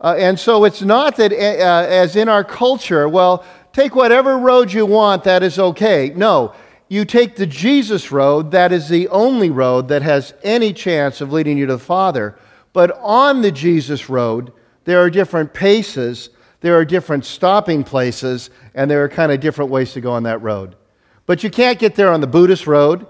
Uh, 0.00 0.14
and 0.18 0.38
so 0.38 0.64
it's 0.64 0.82
not 0.82 1.16
that, 1.16 1.32
uh, 1.32 1.36
as 1.36 2.16
in 2.16 2.28
our 2.28 2.44
culture, 2.44 3.08
well, 3.08 3.44
take 3.72 3.94
whatever 3.94 4.38
road 4.38 4.72
you 4.72 4.84
want, 4.84 5.24
that 5.24 5.42
is 5.42 5.58
okay. 5.58 6.12
No, 6.14 6.54
you 6.88 7.04
take 7.04 7.36
the 7.36 7.46
Jesus 7.46 8.12
road, 8.12 8.50
that 8.50 8.72
is 8.72 8.88
the 8.88 9.08
only 9.08 9.50
road 9.50 9.88
that 9.88 10.02
has 10.02 10.34
any 10.42 10.72
chance 10.72 11.20
of 11.20 11.32
leading 11.32 11.58
you 11.58 11.66
to 11.66 11.74
the 11.74 11.78
Father. 11.78 12.38
But 12.72 12.98
on 13.00 13.42
the 13.42 13.50
Jesus 13.50 14.08
road, 14.08 14.52
there 14.84 15.02
are 15.02 15.10
different 15.10 15.52
paces, 15.54 16.30
there 16.60 16.76
are 16.76 16.84
different 16.84 17.24
stopping 17.24 17.82
places, 17.82 18.50
and 18.74 18.90
there 18.90 19.02
are 19.02 19.08
kind 19.08 19.32
of 19.32 19.40
different 19.40 19.70
ways 19.70 19.92
to 19.94 20.00
go 20.00 20.12
on 20.12 20.24
that 20.24 20.42
road. 20.42 20.76
But 21.24 21.42
you 21.42 21.50
can't 21.50 21.78
get 21.78 21.96
there 21.96 22.12
on 22.12 22.20
the 22.20 22.26
Buddhist 22.26 22.66
road. 22.66 23.06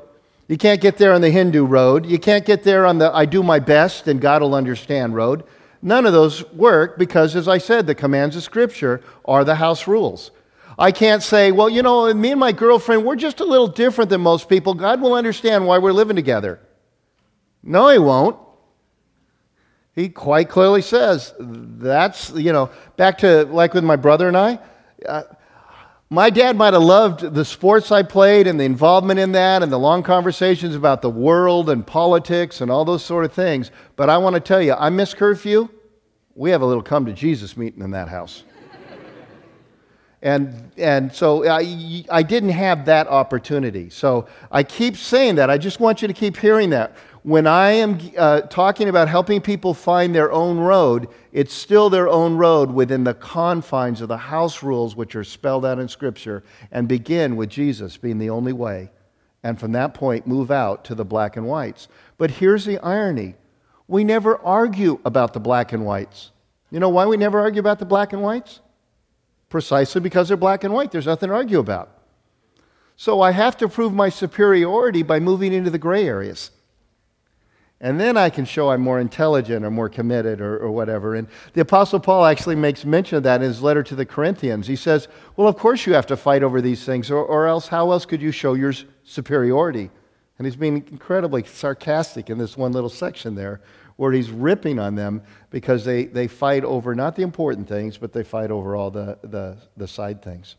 You 0.48 0.57
can't 0.57 0.80
get 0.80 0.96
there 0.96 1.12
on 1.12 1.21
the 1.21 1.30
Hindu 1.30 1.64
road. 1.64 2.07
You 2.07 2.18
can't 2.18 2.46
get 2.46 2.62
there 2.62 2.87
on 2.87 2.98
the 2.98 3.14
I 3.14 3.27
do 3.27 3.43
my 3.43 3.59
best 3.59 4.09
and 4.09 4.21
God 4.21 4.41
will 4.41 4.55
understand 4.55 5.14
road. 5.14 5.45
None 5.87 6.05
of 6.05 6.12
those 6.12 6.45
work 6.50 6.98
because, 6.98 7.37
as 7.37 7.46
I 7.46 7.59
said, 7.59 7.87
the 7.87 7.95
commands 7.95 8.34
of 8.34 8.42
Scripture 8.42 9.05
are 9.24 9.45
the 9.45 9.55
house 9.55 9.87
rules. 9.87 10.33
I 10.77 10.91
can't 10.91 11.23
say, 11.23 11.52
well, 11.52 11.69
you 11.69 11.80
know, 11.80 12.12
me 12.12 12.33
and 12.33 12.41
my 12.41 12.51
girlfriend, 12.51 13.05
we're 13.05 13.15
just 13.15 13.38
a 13.38 13.45
little 13.45 13.69
different 13.69 14.10
than 14.10 14.20
most 14.20 14.48
people. 14.48 14.74
God 14.74 15.01
will 15.01 15.15
understand 15.15 15.65
why 15.65 15.79
we're 15.79 15.93
living 15.93 16.16
together. 16.16 16.59
No, 17.62 17.88
He 17.88 18.01
won't. 18.01 18.37
He 19.95 20.09
quite 20.09 20.48
clearly 20.48 20.83
says, 20.83 21.33
that's, 21.38 22.30
you 22.30 22.52
know, 22.52 22.71
back 22.96 23.18
to 23.18 23.45
like 23.45 23.73
with 23.73 23.84
my 23.84 23.95
brother 23.95 24.27
and 24.27 24.37
I. 24.37 24.59
Uh, 25.09 25.23
my 26.10 26.30
dad 26.30 26.57
might 26.57 26.73
have 26.73 26.82
loved 26.82 27.32
the 27.32 27.45
sports 27.45 27.93
I 27.93 28.02
played 28.02 28.48
and 28.48 28.59
the 28.59 28.65
involvement 28.65 29.21
in 29.21 29.30
that 29.32 29.62
and 29.62 29.71
the 29.71 29.79
long 29.79 30.02
conversations 30.02 30.74
about 30.74 31.01
the 31.01 31.10
world 31.10 31.71
and 31.71 31.87
politics 31.87 32.60
and 32.60 32.73
all 32.73 32.84
those 32.84 33.05
sort 33.05 33.24
of 33.24 33.32
things. 33.32 33.71
But 33.95 34.10
I 34.10 34.18
want 34.18 34.34
to 34.34 34.41
tell 34.41 34.60
you, 34.60 34.74
I 34.74 34.91
miss 34.91 35.15
curfew. 35.15 35.68
We 36.36 36.50
have 36.50 36.60
a 36.60 36.66
little 36.66 36.82
come 36.82 37.06
to 37.06 37.14
Jesus 37.14 37.56
meeting 37.56 37.82
in 37.82 37.90
that 37.92 38.08
house. 38.08 38.45
And, 40.23 40.73
and 40.76 41.12
so 41.12 41.48
I, 41.48 42.04
I 42.10 42.23
didn't 42.23 42.51
have 42.51 42.87
that 42.87 43.06
opportunity. 43.06 43.90
So 43.90 44.26
I 44.51 44.62
keep 44.62 44.96
saying 44.96 45.37
that. 45.37 45.51
I 45.51 45.56
just 45.59 45.78
want 45.78 46.02
you 46.02 46.09
to 46.09 46.15
keep 46.15 46.37
hearing 46.37 46.70
that. 46.70 46.96
When 47.23 47.46
I 47.46 47.70
am 47.73 47.98
uh, 48.16 48.43
talking 48.43 48.88
about 48.88 49.09
helping 49.09 49.40
people 49.40 49.74
find 49.74 50.15
their 50.15 50.30
own 50.32 50.59
road, 50.59 51.09
it's 51.32 51.54
still 51.54 51.90
their 51.90 52.09
own 52.09 52.37
road 52.37 52.71
within 52.71 53.04
the 53.04 53.15
confines 53.15 54.00
of 54.00 54.09
the 54.09 54.16
house 54.16 54.62
rules 54.62 54.95
which 54.95 55.16
are 55.16 55.24
spelled 55.24 55.65
out 55.65 55.78
in 55.78 55.88
Scripture 55.88 56.45
and 56.71 56.87
begin 56.87 57.37
with 57.37 57.48
Jesus 57.48 57.96
being 57.96 58.18
the 58.18 58.30
only 58.30 58.52
way. 58.52 58.90
And 59.43 59.59
from 59.59 59.73
that 59.73 59.95
point, 59.95 60.26
move 60.26 60.50
out 60.50 60.84
to 60.87 60.95
the 60.95 61.04
black 61.04 61.37
and 61.37 61.46
whites. 61.46 61.88
But 62.18 62.30
here's 62.30 62.65
the 62.65 62.78
irony 62.78 63.34
we 63.88 64.04
never 64.04 64.37
argue 64.38 65.00
about 65.04 65.32
the 65.32 65.41
black 65.41 65.72
and 65.72 65.84
whites. 65.84 66.31
You 66.70 66.81
know 66.81 66.88
why 66.88 67.06
we 67.06 67.16
never 67.16 67.41
argue 67.41 67.60
about 67.60 67.78
the 67.78 67.84
black 67.84 68.12
and 68.12 68.22
whites? 68.22 68.60
precisely 69.48 70.00
because 70.00 70.28
they're 70.28 70.37
black 70.37 70.65
and 70.65 70.75
white. 70.75 70.91
There's 70.91 71.06
nothing 71.06 71.28
to 71.28 71.34
argue 71.34 71.59
about. 71.59 71.91
So 72.97 73.20
I 73.20 73.31
have 73.32 73.56
to 73.59 73.69
prove 73.69 73.93
my 73.93 74.09
superiority 74.09 75.03
by 75.03 75.20
moving 75.20 75.53
into 75.53 75.70
the 75.70 75.78
gray 75.78 76.06
areas. 76.06 76.50
And 77.78 78.00
then 78.00 78.16
I 78.16 78.31
can 78.31 78.47
show 78.47 78.70
I'm 78.70 78.81
more 78.81 78.98
intelligent 78.98 79.65
or 79.65 79.70
more 79.70 79.91
committed 79.91 80.41
or, 80.41 80.59
or, 80.59 80.71
whatever. 80.71 81.15
And 81.15 81.28
the 81.53 81.60
Apostle 81.60 82.00
Paul 82.00 82.25
actually 82.25 82.56
makes 82.56 82.87
mention 82.87 83.19
of 83.19 83.22
that 83.25 83.43
in 83.43 83.48
his 83.48 83.60
letter 83.60 83.82
to 83.82 83.94
the 83.94 84.06
Corinthians. 84.06 84.66
He 84.66 84.76
says, 84.76 85.09
Well, 85.37 85.47
of 85.47 85.59
course 85.59 85.84
you 85.84 85.93
have 85.93 86.06
to 86.06 86.16
fight 86.16 86.43
over 86.43 86.62
these 86.62 86.87
things, 86.87 87.10
or, 87.10 87.22
or 87.22 87.47
else 87.47 87.69
how 87.69 87.93
else 87.93 88.06
could 88.06 88.22
you 88.22 88.32
show 88.32 88.54
your 88.54 88.72
superiority? 89.04 89.91
And 90.38 90.47
he's 90.47 90.56
being 90.56 90.84
incredibly 90.91 91.44
sarcastic 91.44 92.28
in 92.28 92.38
this 92.38 92.56
one 92.56 92.72
little 92.72 92.91
section 92.91 93.34
there 93.34 93.60
where 93.97 94.12
he's 94.12 94.31
ripping 94.31 94.78
on 94.78 94.94
them 94.94 95.22
because 95.50 95.84
they, 95.84 96.04
they 96.04 96.28
fight 96.28 96.65
over 96.65 96.94
not 96.94 97.16
the 97.16 97.22
important 97.22 97.66
things, 97.66 97.97
but 97.97 98.12
they 98.12 98.22
fight 98.22 98.50
over 98.50 98.76
all 98.76 98.91
the, 98.91 99.19
the, 99.22 99.56
the 99.76 99.88
side 99.88 100.22
things. 100.22 100.56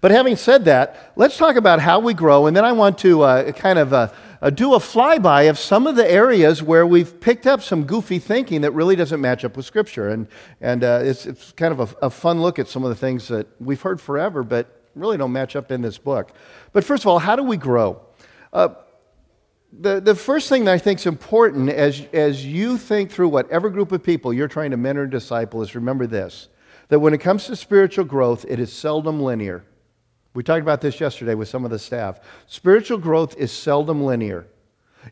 But 0.00 0.10
having 0.10 0.36
said 0.36 0.66
that, 0.66 1.12
let's 1.16 1.36
talk 1.36 1.56
about 1.56 1.80
how 1.80 1.98
we 2.00 2.14
grow, 2.14 2.46
and 2.46 2.56
then 2.56 2.64
I 2.64 2.72
want 2.72 2.98
to 2.98 3.22
uh, 3.22 3.52
kind 3.52 3.78
of 3.78 3.92
uh, 3.92 4.08
uh, 4.40 4.50
do 4.50 4.74
a 4.74 4.78
flyby 4.78 5.48
of 5.48 5.58
some 5.58 5.86
of 5.86 5.96
the 5.96 6.08
areas 6.08 6.62
where 6.62 6.86
we've 6.86 7.18
picked 7.20 7.46
up 7.46 7.62
some 7.62 7.84
goofy 7.84 8.18
thinking 8.18 8.60
that 8.62 8.72
really 8.72 8.96
doesn't 8.96 9.20
match 9.20 9.44
up 9.44 9.56
with 9.56 9.66
Scripture. 9.66 10.08
And, 10.10 10.28
and 10.60 10.84
uh, 10.84 11.00
it's, 11.02 11.26
it's 11.26 11.52
kind 11.52 11.72
of 11.72 11.80
a, 11.80 12.06
a, 12.06 12.10
fun 12.10 12.40
look 12.40 12.58
at 12.58 12.68
some 12.68 12.84
of 12.84 12.90
the 12.90 12.96
things 12.96 13.28
that 13.28 13.46
we've 13.60 13.80
heard 13.80 14.00
forever, 14.00 14.42
but 14.42 14.82
really 14.94 15.16
don't 15.16 15.32
match 15.32 15.56
up 15.56 15.70
in 15.72 15.80
this 15.80 15.98
book. 15.98 16.32
But 16.72 16.84
first 16.84 17.04
of 17.04 17.08
all, 17.08 17.18
how 17.18 17.34
do 17.34 17.42
we 17.42 17.56
grow? 17.56 18.00
Uh, 18.52 18.68
the, 19.72 20.00
the 20.00 20.14
first 20.14 20.48
thing 20.48 20.64
that 20.64 20.72
I 20.72 20.78
think 20.78 21.00
is 21.00 21.06
important 21.06 21.68
as, 21.68 22.06
as 22.12 22.44
you 22.44 22.78
think 22.78 23.10
through 23.10 23.28
whatever 23.28 23.68
group 23.68 23.92
of 23.92 24.02
people 24.02 24.32
you're 24.32 24.48
trying 24.48 24.70
to 24.70 24.76
mentor 24.76 25.02
and 25.02 25.12
disciple 25.12 25.62
is 25.62 25.74
remember 25.74 26.06
this 26.06 26.48
that 26.88 27.00
when 27.00 27.12
it 27.12 27.18
comes 27.18 27.44
to 27.44 27.54
spiritual 27.54 28.06
growth, 28.06 28.46
it 28.48 28.58
is 28.58 28.72
seldom 28.72 29.20
linear. 29.20 29.62
We 30.32 30.42
talked 30.42 30.62
about 30.62 30.80
this 30.80 31.00
yesterday 31.00 31.34
with 31.34 31.48
some 31.48 31.64
of 31.66 31.70
the 31.70 31.78
staff. 31.78 32.20
Spiritual 32.46 32.96
growth 32.96 33.36
is 33.36 33.52
seldom 33.52 34.02
linear. 34.02 34.46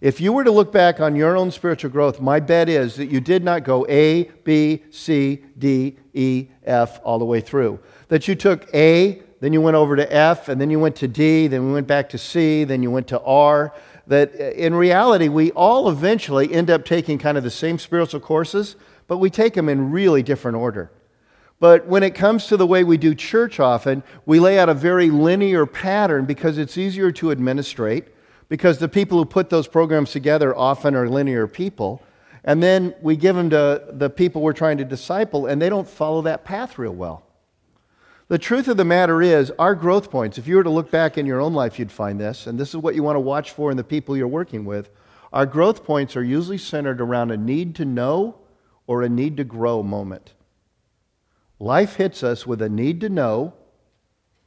If 0.01 0.21
you 0.21 0.33
were 0.33 0.45
to 0.45 0.51
look 0.51 0.73
back 0.73 1.01
on 1.01 1.17
your 1.17 1.37
own 1.37 1.51
spiritual 1.51 1.91
growth, 1.91 2.21
my 2.21 2.41
bet 2.41 2.69
is 2.69 2.97
that 2.97 3.07
you 3.07 3.21
did 3.21 3.45
not 3.45 3.63
go 3.63 3.87
A, 3.89 4.25
B, 4.45 4.83
C, 4.91 5.43
D, 5.59 5.99
E, 6.13 6.49
F 6.65 7.01
all 7.05 7.19
the 7.19 7.25
way 7.25 7.41
through. 7.41 7.79
That 8.09 8.29
you 8.29 8.35
took 8.35 8.73
A, 8.75 9.23
then 9.47 9.53
you 9.53 9.61
went 9.61 9.77
over 9.77 9.95
to 9.95 10.13
F, 10.13 10.49
and 10.49 10.61
then 10.61 10.71
you 10.71 10.81
went 10.81 10.97
to 10.97 11.07
D, 11.07 11.47
then 11.47 11.69
we 11.69 11.73
went 11.73 11.87
back 11.87 12.09
to 12.09 12.19
C, 12.19 12.65
then 12.65 12.83
you 12.83 12.91
went 12.91 13.07
to 13.07 13.21
R, 13.21 13.73
that 14.09 14.35
uh, 14.41 14.43
in 14.43 14.75
reality, 14.75 15.29
we 15.29 15.53
all 15.53 15.89
eventually 15.89 16.53
end 16.53 16.69
up 16.69 16.85
taking 16.85 17.17
kind 17.17 17.39
of 17.39 17.45
the 17.45 17.51
same 17.53 17.79
spiritual 17.79 18.19
courses, 18.19 18.75
but 19.07 19.19
we 19.19 19.31
take 19.31 19.55
them 19.55 19.69
in 19.69 19.93
really 19.93 20.21
different 20.21 20.57
order. 20.57 20.91
But 21.61 21.87
when 21.87 22.03
it 22.03 22.17
comes 22.17 22.49
to 22.49 22.57
the 22.57 22.67
way 22.67 22.83
we 22.83 22.97
do 22.97 23.15
church 23.15 23.61
often, 23.61 24.03
we 24.25 24.41
lay 24.41 24.59
out 24.59 24.69
a 24.69 24.75
very 24.75 25.11
linear 25.11 25.65
pattern 25.65 26.25
because 26.25 26.59
it's 26.59 26.77
easier 26.77 27.13
to 27.13 27.31
administrate, 27.31 28.07
because 28.49 28.79
the 28.79 28.89
people 28.89 29.17
who 29.17 29.25
put 29.25 29.49
those 29.49 29.69
programs 29.69 30.11
together 30.11 30.57
often 30.57 30.97
are 30.97 31.09
linear 31.09 31.47
people. 31.47 32.03
And 32.43 32.61
then 32.61 32.97
we 33.01 33.15
give 33.15 33.37
them 33.37 33.51
to 33.51 33.85
the 33.93 34.11
people 34.11 34.43
we're 34.43 34.55
trying 34.55 34.79
to 34.79 34.85
disciple, 34.85 35.47
and 35.47 35.63
they 35.63 35.69
don't 35.69 35.89
follow 35.89 36.23
that 36.23 36.45
path 36.45 36.79
real 36.79 36.97
well. 36.97 37.23
The 38.29 38.39
truth 38.39 38.67
of 38.67 38.77
the 38.77 38.85
matter 38.85 39.23
is, 39.23 39.53
our 39.57 39.77
growth 39.77 40.11
points, 40.11 40.37
if 40.37 40.49
you 40.49 40.57
were 40.57 40.65
to 40.65 40.71
look 40.71 40.91
back 40.91 41.17
in 41.17 41.27
your 41.27 41.41
own 41.41 41.55
life, 41.55 41.79
you'd 41.79 41.93
find 41.93 42.21
this, 42.21 42.49
and 42.49 42.59
this 42.59 42.71
is 42.71 42.77
what 42.79 42.97
you 42.97 43.05
want 43.05 43.15
to 43.15 43.21
watch 43.21 43.53
for 43.53 43.71
in 43.71 43.77
the 43.77 43.85
people 43.85 44.17
you're 44.17 44.27
working 44.27 44.65
with. 44.65 44.91
Our 45.33 45.47
growth 45.47 45.85
points 45.85 46.17
are 46.17 46.25
usually 46.25 46.59
centered 46.59 47.01
around 47.01 47.31
a 47.31 47.37
need 47.37 47.77
to 47.77 47.85
know 47.85 48.39
or 48.89 49.03
a 49.03 49.09
need 49.09 49.37
to 49.37 49.45
grow 49.45 49.81
moment. 49.81 50.35
Life 51.61 51.97
hits 51.97 52.25
us 52.25 52.49
with 52.49 52.61
a 52.61 52.69
need 52.69 53.01
to 53.03 53.09
know 53.09 53.55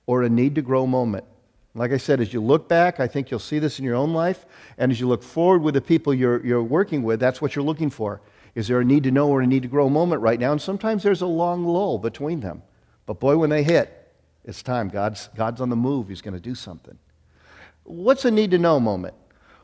or 0.05 0.23
a 0.23 0.29
need 0.29 0.55
to 0.55 0.61
grow 0.61 0.85
moment. 0.85 1.23
Like 1.73 1.91
I 1.91 1.97
said, 1.97 2.19
as 2.19 2.33
you 2.33 2.41
look 2.41 2.67
back, 2.67 2.99
I 2.99 3.07
think 3.07 3.31
you'll 3.31 3.39
see 3.39 3.59
this 3.59 3.79
in 3.79 3.85
your 3.85 3.95
own 3.95 4.13
life. 4.13 4.45
And 4.77 4.91
as 4.91 4.99
you 4.99 5.07
look 5.07 5.23
forward 5.23 5.61
with 5.61 5.75
the 5.75 5.81
people 5.81 6.13
you're, 6.13 6.45
you're 6.45 6.63
working 6.63 7.03
with, 7.03 7.19
that's 7.21 7.41
what 7.41 7.55
you're 7.55 7.63
looking 7.63 7.89
for. 7.89 8.21
Is 8.55 8.67
there 8.67 8.81
a 8.81 8.85
need 8.85 9.03
to 9.03 9.11
know 9.11 9.29
or 9.29 9.41
a 9.41 9.47
need 9.47 9.61
to 9.61 9.69
grow 9.69 9.87
moment 9.87 10.21
right 10.21 10.39
now? 10.39 10.51
And 10.51 10.61
sometimes 10.61 11.03
there's 11.03 11.21
a 11.21 11.27
long 11.27 11.63
lull 11.63 11.97
between 11.97 12.41
them. 12.41 12.63
But 13.09 13.19
boy, 13.19 13.37
when 13.37 13.49
they 13.49 13.63
hit, 13.63 14.13
it's 14.45 14.61
time. 14.61 14.87
God's, 14.87 15.29
God's 15.35 15.61
on 15.61 15.69
the 15.71 15.75
move. 15.75 16.09
He's 16.09 16.21
going 16.21 16.35
to 16.35 16.39
do 16.39 16.53
something. 16.53 16.95
What's 17.83 18.23
a 18.23 18.29
need 18.29 18.51
to 18.51 18.59
know 18.59 18.79
moment? 18.79 19.15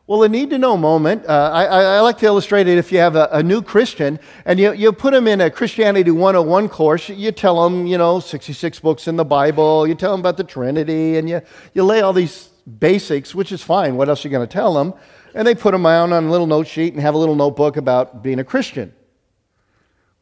Well, 0.07 0.23
a 0.23 0.29
need 0.29 0.49
to 0.49 0.57
know 0.57 0.75
moment, 0.75 1.27
uh, 1.27 1.51
I, 1.53 1.65
I, 1.65 1.99
like 1.99 2.17
to 2.19 2.25
illustrate 2.25 2.67
it 2.67 2.79
if 2.79 2.91
you 2.91 2.97
have 2.97 3.15
a, 3.15 3.29
a, 3.31 3.43
new 3.43 3.61
Christian 3.61 4.19
and 4.45 4.59
you, 4.59 4.73
you 4.73 4.91
put 4.91 5.13
them 5.13 5.27
in 5.27 5.41
a 5.41 5.51
Christianity 5.51 6.09
101 6.09 6.69
course, 6.69 7.07
you 7.07 7.31
tell 7.31 7.63
them, 7.63 7.85
you 7.85 7.99
know, 7.99 8.19
66 8.19 8.79
books 8.79 9.07
in 9.07 9.15
the 9.15 9.23
Bible, 9.23 9.85
you 9.85 9.93
tell 9.93 10.09
them 10.09 10.21
about 10.21 10.37
the 10.37 10.43
Trinity, 10.43 11.17
and 11.17 11.29
you, 11.29 11.39
you 11.75 11.83
lay 11.83 12.01
all 12.01 12.13
these 12.13 12.49
basics, 12.79 13.35
which 13.35 13.51
is 13.51 13.61
fine. 13.61 13.95
What 13.95 14.09
else 14.09 14.25
are 14.25 14.27
you 14.27 14.31
going 14.31 14.47
to 14.47 14.51
tell 14.51 14.73
them? 14.73 14.95
And 15.35 15.47
they 15.47 15.53
put 15.53 15.73
them 15.73 15.83
down 15.83 16.13
on 16.13 16.23
a 16.25 16.31
little 16.31 16.47
note 16.47 16.65
sheet 16.65 16.93
and 16.93 17.01
have 17.03 17.13
a 17.13 17.17
little 17.19 17.35
notebook 17.35 17.77
about 17.77 18.23
being 18.23 18.39
a 18.39 18.43
Christian. 18.43 18.91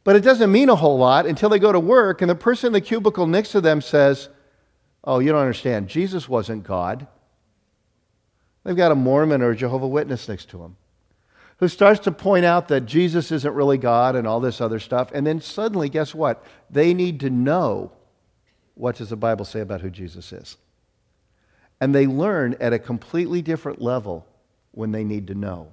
But 0.03 0.16
it 0.16 0.22
doesn't 0.22 0.52
mean 0.52 0.69
a 0.69 0.75
whole 0.75 0.97
lot 0.97 1.26
until 1.26 1.50
they 1.50 1.59
go 1.59 1.72
to 1.72 1.79
work 1.79 2.22
and 2.22 2.29
the 2.29 2.35
person 2.35 2.67
in 2.67 2.73
the 2.73 2.82
cubicle 2.82 3.26
next 3.26 3.52
to 3.52 3.61
them 3.61 3.82
says, 3.82 4.29
Oh, 5.03 5.20
you 5.20 5.32
don't 5.32 5.41
understand. 5.41 5.90
Jesus 5.90 6.29
wasn't 6.29 6.64
God. 6.64 7.08
They've 8.64 8.76
got 8.76 8.94
a 8.94 8.96
Mormon 8.96 9.41
or 9.41 9.52
a 9.52 9.55
Jehovah 9.55 9.88
Witness 9.88 10.29
next 10.29 10.50
to 10.50 10.58
them 10.58 10.78
who 11.58 11.67
starts 11.67 12.02
to 12.02 12.11
point 12.11 12.46
out 12.46 12.67
that 12.70 12.82
Jesus 12.82 13.32
isn't 13.32 13.53
really 13.53 13.78
God 13.78 14.16
and 14.16 14.28
all 14.28 14.40
this 14.40 14.59
other 14.59 14.79
stuff. 14.79 15.11
And 15.14 15.26
then 15.26 15.40
suddenly, 15.40 15.90
guess 15.90 16.14
what? 16.14 16.44
They 16.70 16.94
need 16.94 17.20
to 17.22 17.29
know 17.29 17.91
what 18.76 18.97
does 18.97 19.09
the 19.09 19.16
Bible 19.16 19.46
say 19.46 19.61
about 19.61 19.82
who 19.82 19.90
Jesus 19.90 20.34
is. 20.34 20.58
And 21.79 21.94
they 21.94 22.08
learn 22.08 22.55
at 22.59 22.73
a 22.73 22.79
completely 22.79 23.41
different 23.41 23.82
level 23.82 24.26
when 24.72 24.91
they 24.91 25.03
need 25.03 25.28
to 25.28 25.35
know. 25.35 25.72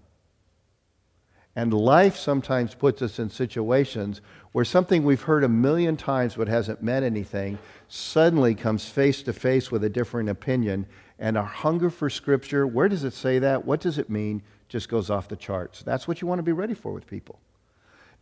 And 1.57 1.75
life 1.75 2.17
sometimes 2.17 2.75
puts 2.75 3.03
us 3.03 3.19
in 3.19 3.29
situations 3.29 4.21
where 4.53 4.65
something 4.65 5.05
we've 5.05 5.23
heard 5.23 5.45
a 5.45 5.49
million 5.49 5.97
times 5.97 6.37
but 6.37 6.49
hasn't 6.49 6.83
meant 6.83 7.05
anything 7.05 7.59
suddenly 7.89 8.55
comes 8.55 8.89
face 8.89 9.23
to 9.25 9.33
face 9.33 9.71
with 9.71 9.83
a 9.85 9.89
different 9.89 10.29
opinion. 10.29 10.87
And 11.19 11.37
our 11.37 11.45
hunger 11.45 11.91
for 11.91 12.09
Scripture, 12.09 12.67
where 12.67 12.89
does 12.89 13.05
it 13.05 13.15
say 13.15 13.41
that? 13.41 13.65
What 13.65 13.81
does 13.81 13.99
it 13.99 14.09
mean? 14.09 14.43
Just 14.69 14.89
goes 14.89 15.11
off 15.11 15.29
the 15.29 15.37
charts. 15.37 15.83
That's 15.83 16.07
what 16.07 16.21
you 16.21 16.29
want 16.29 16.39
to 16.39 16.45
be 16.45 16.53
ready 16.53 16.75
for 16.75 16.93
with 16.93 17.07
people. 17.07 17.41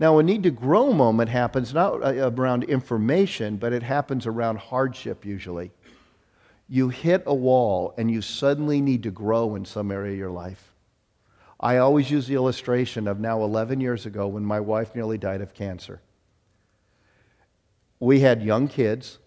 Now, 0.01 0.19
a 0.19 0.23
need 0.23 0.45
to 0.45 0.51
grow 0.51 0.93
moment 0.93 1.29
happens 1.29 1.75
not 1.75 2.03
uh, 2.03 2.31
around 2.31 2.65
information, 2.65 3.57
but 3.57 3.73
it 3.73 3.83
happens 3.83 4.27
around 4.27 4.59
hardship 4.59 5.25
usually. 5.25 5.73
You 6.69 6.89
hit 6.89 7.25
a 7.27 7.35
wall 7.35 7.95
and 7.99 8.11
you 8.11 8.23
suddenly 8.23 8.81
need 8.81 9.03
to 9.03 9.11
grow 9.11 9.55
in 9.55 9.65
some 9.65 9.91
area 9.91 10.13
of 10.13 10.19
your 10.19 10.31
life. 10.31 10.68
I 11.61 11.79
always 11.79 12.11
use 12.11 12.27
the 12.27 12.35
illustration 12.35 13.09
of 13.09 13.19
now 13.19 13.43
11 13.43 13.81
years 13.81 14.07
ago 14.07 14.29
when 14.29 14.45
my 14.45 14.61
wife 14.61 14.95
nearly 14.95 15.19
died 15.19 15.41
of 15.41 15.55
cancer. 15.55 16.01
We 17.99 18.21
had 18.21 18.43
young 18.43 18.69
kids. 18.69 19.19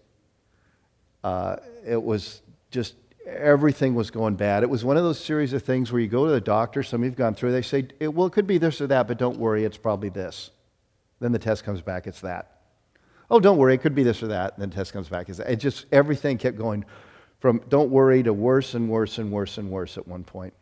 Uh, 1.22 1.56
it 1.86 2.02
was 2.02 2.40
just 2.70 2.94
everything 3.26 3.94
was 3.94 4.10
going 4.10 4.34
bad. 4.34 4.62
It 4.62 4.70
was 4.70 4.84
one 4.84 4.96
of 4.96 5.02
those 5.02 5.20
series 5.20 5.52
of 5.52 5.62
things 5.62 5.92
where 5.92 6.00
you 6.00 6.08
go 6.08 6.26
to 6.26 6.32
the 6.32 6.40
doctor, 6.40 6.82
some 6.82 7.02
of 7.02 7.04
you've 7.04 7.16
gone 7.16 7.34
through, 7.34 7.52
they 7.52 7.62
say, 7.62 7.86
well, 8.00 8.26
it 8.26 8.32
could 8.32 8.46
be 8.46 8.58
this 8.58 8.80
or 8.80 8.86
that, 8.88 9.06
but 9.08 9.18
don't 9.18 9.38
worry, 9.38 9.64
it's 9.64 9.76
probably 9.76 10.08
this. 10.08 10.50
Then 11.20 11.32
the 11.32 11.38
test 11.38 11.64
comes 11.64 11.82
back, 11.82 12.06
it's 12.06 12.20
that. 12.22 12.60
Oh, 13.30 13.40
don't 13.40 13.58
worry, 13.58 13.74
it 13.74 13.80
could 13.80 13.94
be 13.94 14.02
this 14.02 14.22
or 14.22 14.28
that. 14.28 14.54
And 14.54 14.62
then 14.62 14.70
the 14.70 14.76
test 14.76 14.92
comes 14.92 15.08
back, 15.08 15.28
it's 15.28 15.38
that. 15.38 15.50
It 15.50 15.56
just, 15.56 15.86
everything 15.92 16.38
kept 16.38 16.58
going 16.58 16.84
from 17.40 17.60
don't 17.68 17.90
worry 17.90 18.22
to 18.22 18.32
worse 18.32 18.74
and 18.74 18.88
worse 18.88 19.18
and 19.18 19.30
worse 19.30 19.58
and 19.58 19.70
worse 19.70 19.98
at 19.98 20.06
one 20.06 20.24
point. 20.24 20.54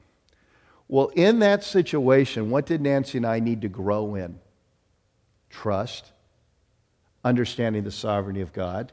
Well, 0.90 1.08
in 1.14 1.38
that 1.38 1.62
situation, 1.62 2.50
what 2.50 2.66
did 2.66 2.81
Nancy 2.81 3.19
and 3.19 3.26
I 3.26 3.38
need 3.38 3.62
to 3.62 3.69
grow 3.69 4.16
in? 4.16 4.40
Trust, 5.48 6.12
understanding 7.25 7.84
the 7.84 7.92
sovereignty 7.92 8.40
of 8.40 8.52
God, 8.52 8.92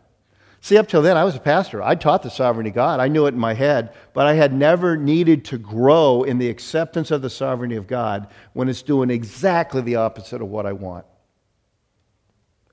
See, 0.59 0.77
up 0.77 0.88
till 0.88 1.01
then, 1.01 1.17
I 1.17 1.23
was 1.23 1.35
a 1.35 1.39
pastor. 1.39 1.83
I 1.83 1.95
taught 1.95 2.23
the 2.23 2.29
sovereignty 2.29 2.69
of 2.69 2.75
God. 2.75 2.99
I 2.99 3.07
knew 3.07 3.25
it 3.25 3.33
in 3.33 3.39
my 3.39 3.53
head, 3.53 3.94
but 4.13 4.25
I 4.25 4.33
had 4.33 4.53
never 4.53 4.97
needed 4.97 5.45
to 5.45 5.57
grow 5.57 6.23
in 6.23 6.39
the 6.39 6.49
acceptance 6.49 7.11
of 7.11 7.21
the 7.21 7.29
sovereignty 7.29 7.75
of 7.75 7.88
God 7.88 8.27
when 8.53 8.67
it's 8.67 8.81
doing 8.81 9.09
exactly 9.09 9.81
the 9.81 9.97
opposite 9.97 10.41
of 10.41 10.50
what 10.50 10.65
I 10.65 10.73
want. 10.73 11.05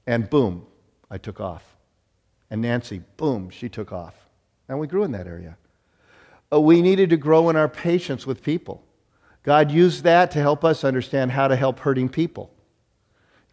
And 0.07 0.29
boom, 0.29 0.67
I 1.11 1.19
took 1.19 1.41
off. 1.41 1.63
And 2.51 2.63
Nancy, 2.63 3.03
boom, 3.17 3.51
she 3.51 3.69
took 3.69 3.93
off. 3.93 4.15
And 4.69 4.79
we 4.79 4.87
grew 4.87 5.05
in 5.05 5.13
that 5.13 5.27
area. 5.27 5.57
Uh, 6.53 6.61
we 6.61 6.83
needed 6.83 7.11
to 7.11 7.17
grow 7.17 7.51
in 7.51 7.57
our 7.57 7.69
patience 7.69 8.27
with 8.27 8.43
people. 8.43 8.84
God 9.45 9.71
used 9.71 10.03
that 10.05 10.33
to 10.33 10.41
help 10.41 10.65
us 10.65 10.83
understand 10.83 11.31
how 11.31 11.47
to 11.49 11.55
help 11.55 11.79
hurting 11.79 12.09
people 12.09 12.51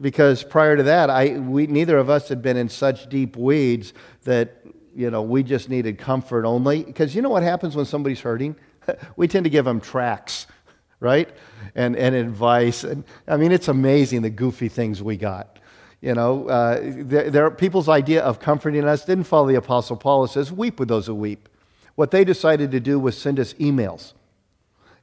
because 0.01 0.43
prior 0.43 0.75
to 0.75 0.83
that, 0.83 1.09
I, 1.09 1.37
we, 1.37 1.67
neither 1.67 1.97
of 1.97 2.09
us 2.09 2.27
had 2.27 2.41
been 2.41 2.57
in 2.57 2.67
such 2.67 3.07
deep 3.07 3.37
weeds 3.37 3.93
that 4.23 4.63
you 4.95 5.09
know 5.09 5.21
we 5.21 5.43
just 5.43 5.69
needed 5.69 5.97
comfort 5.97 6.45
only. 6.45 6.83
Because 6.83 7.15
you 7.15 7.21
know 7.21 7.29
what 7.29 7.43
happens 7.43 7.75
when 7.75 7.85
somebody's 7.85 8.19
hurting? 8.19 8.55
we 9.15 9.27
tend 9.27 9.43
to 9.43 9.49
give 9.49 9.65
them 9.65 9.79
tracts, 9.79 10.47
right, 10.99 11.29
and 11.75 11.95
and 11.95 12.15
advice. 12.15 12.83
And 12.83 13.03
I 13.27 13.37
mean, 13.37 13.51
it's 13.51 13.67
amazing 13.67 14.23
the 14.23 14.29
goofy 14.29 14.67
things 14.67 15.01
we 15.03 15.15
got. 15.15 15.59
You 16.01 16.15
know, 16.15 16.49
uh, 16.49 16.79
there, 16.81 17.29
there, 17.29 17.51
people's 17.51 17.87
idea 17.87 18.23
of 18.23 18.39
comforting 18.39 18.83
us 18.85 19.05
didn't 19.05 19.25
follow 19.25 19.47
the 19.47 19.55
Apostle 19.55 19.97
Paul. 19.97 20.23
It 20.23 20.29
says, 20.29 20.51
"Weep 20.51 20.79
with 20.79 20.89
those 20.89 21.05
who 21.05 21.15
weep." 21.15 21.47
What 21.93 22.09
they 22.09 22.23
decided 22.23 22.71
to 22.71 22.79
do 22.79 22.97
was 22.99 23.15
send 23.15 23.39
us 23.39 23.53
emails, 23.55 24.13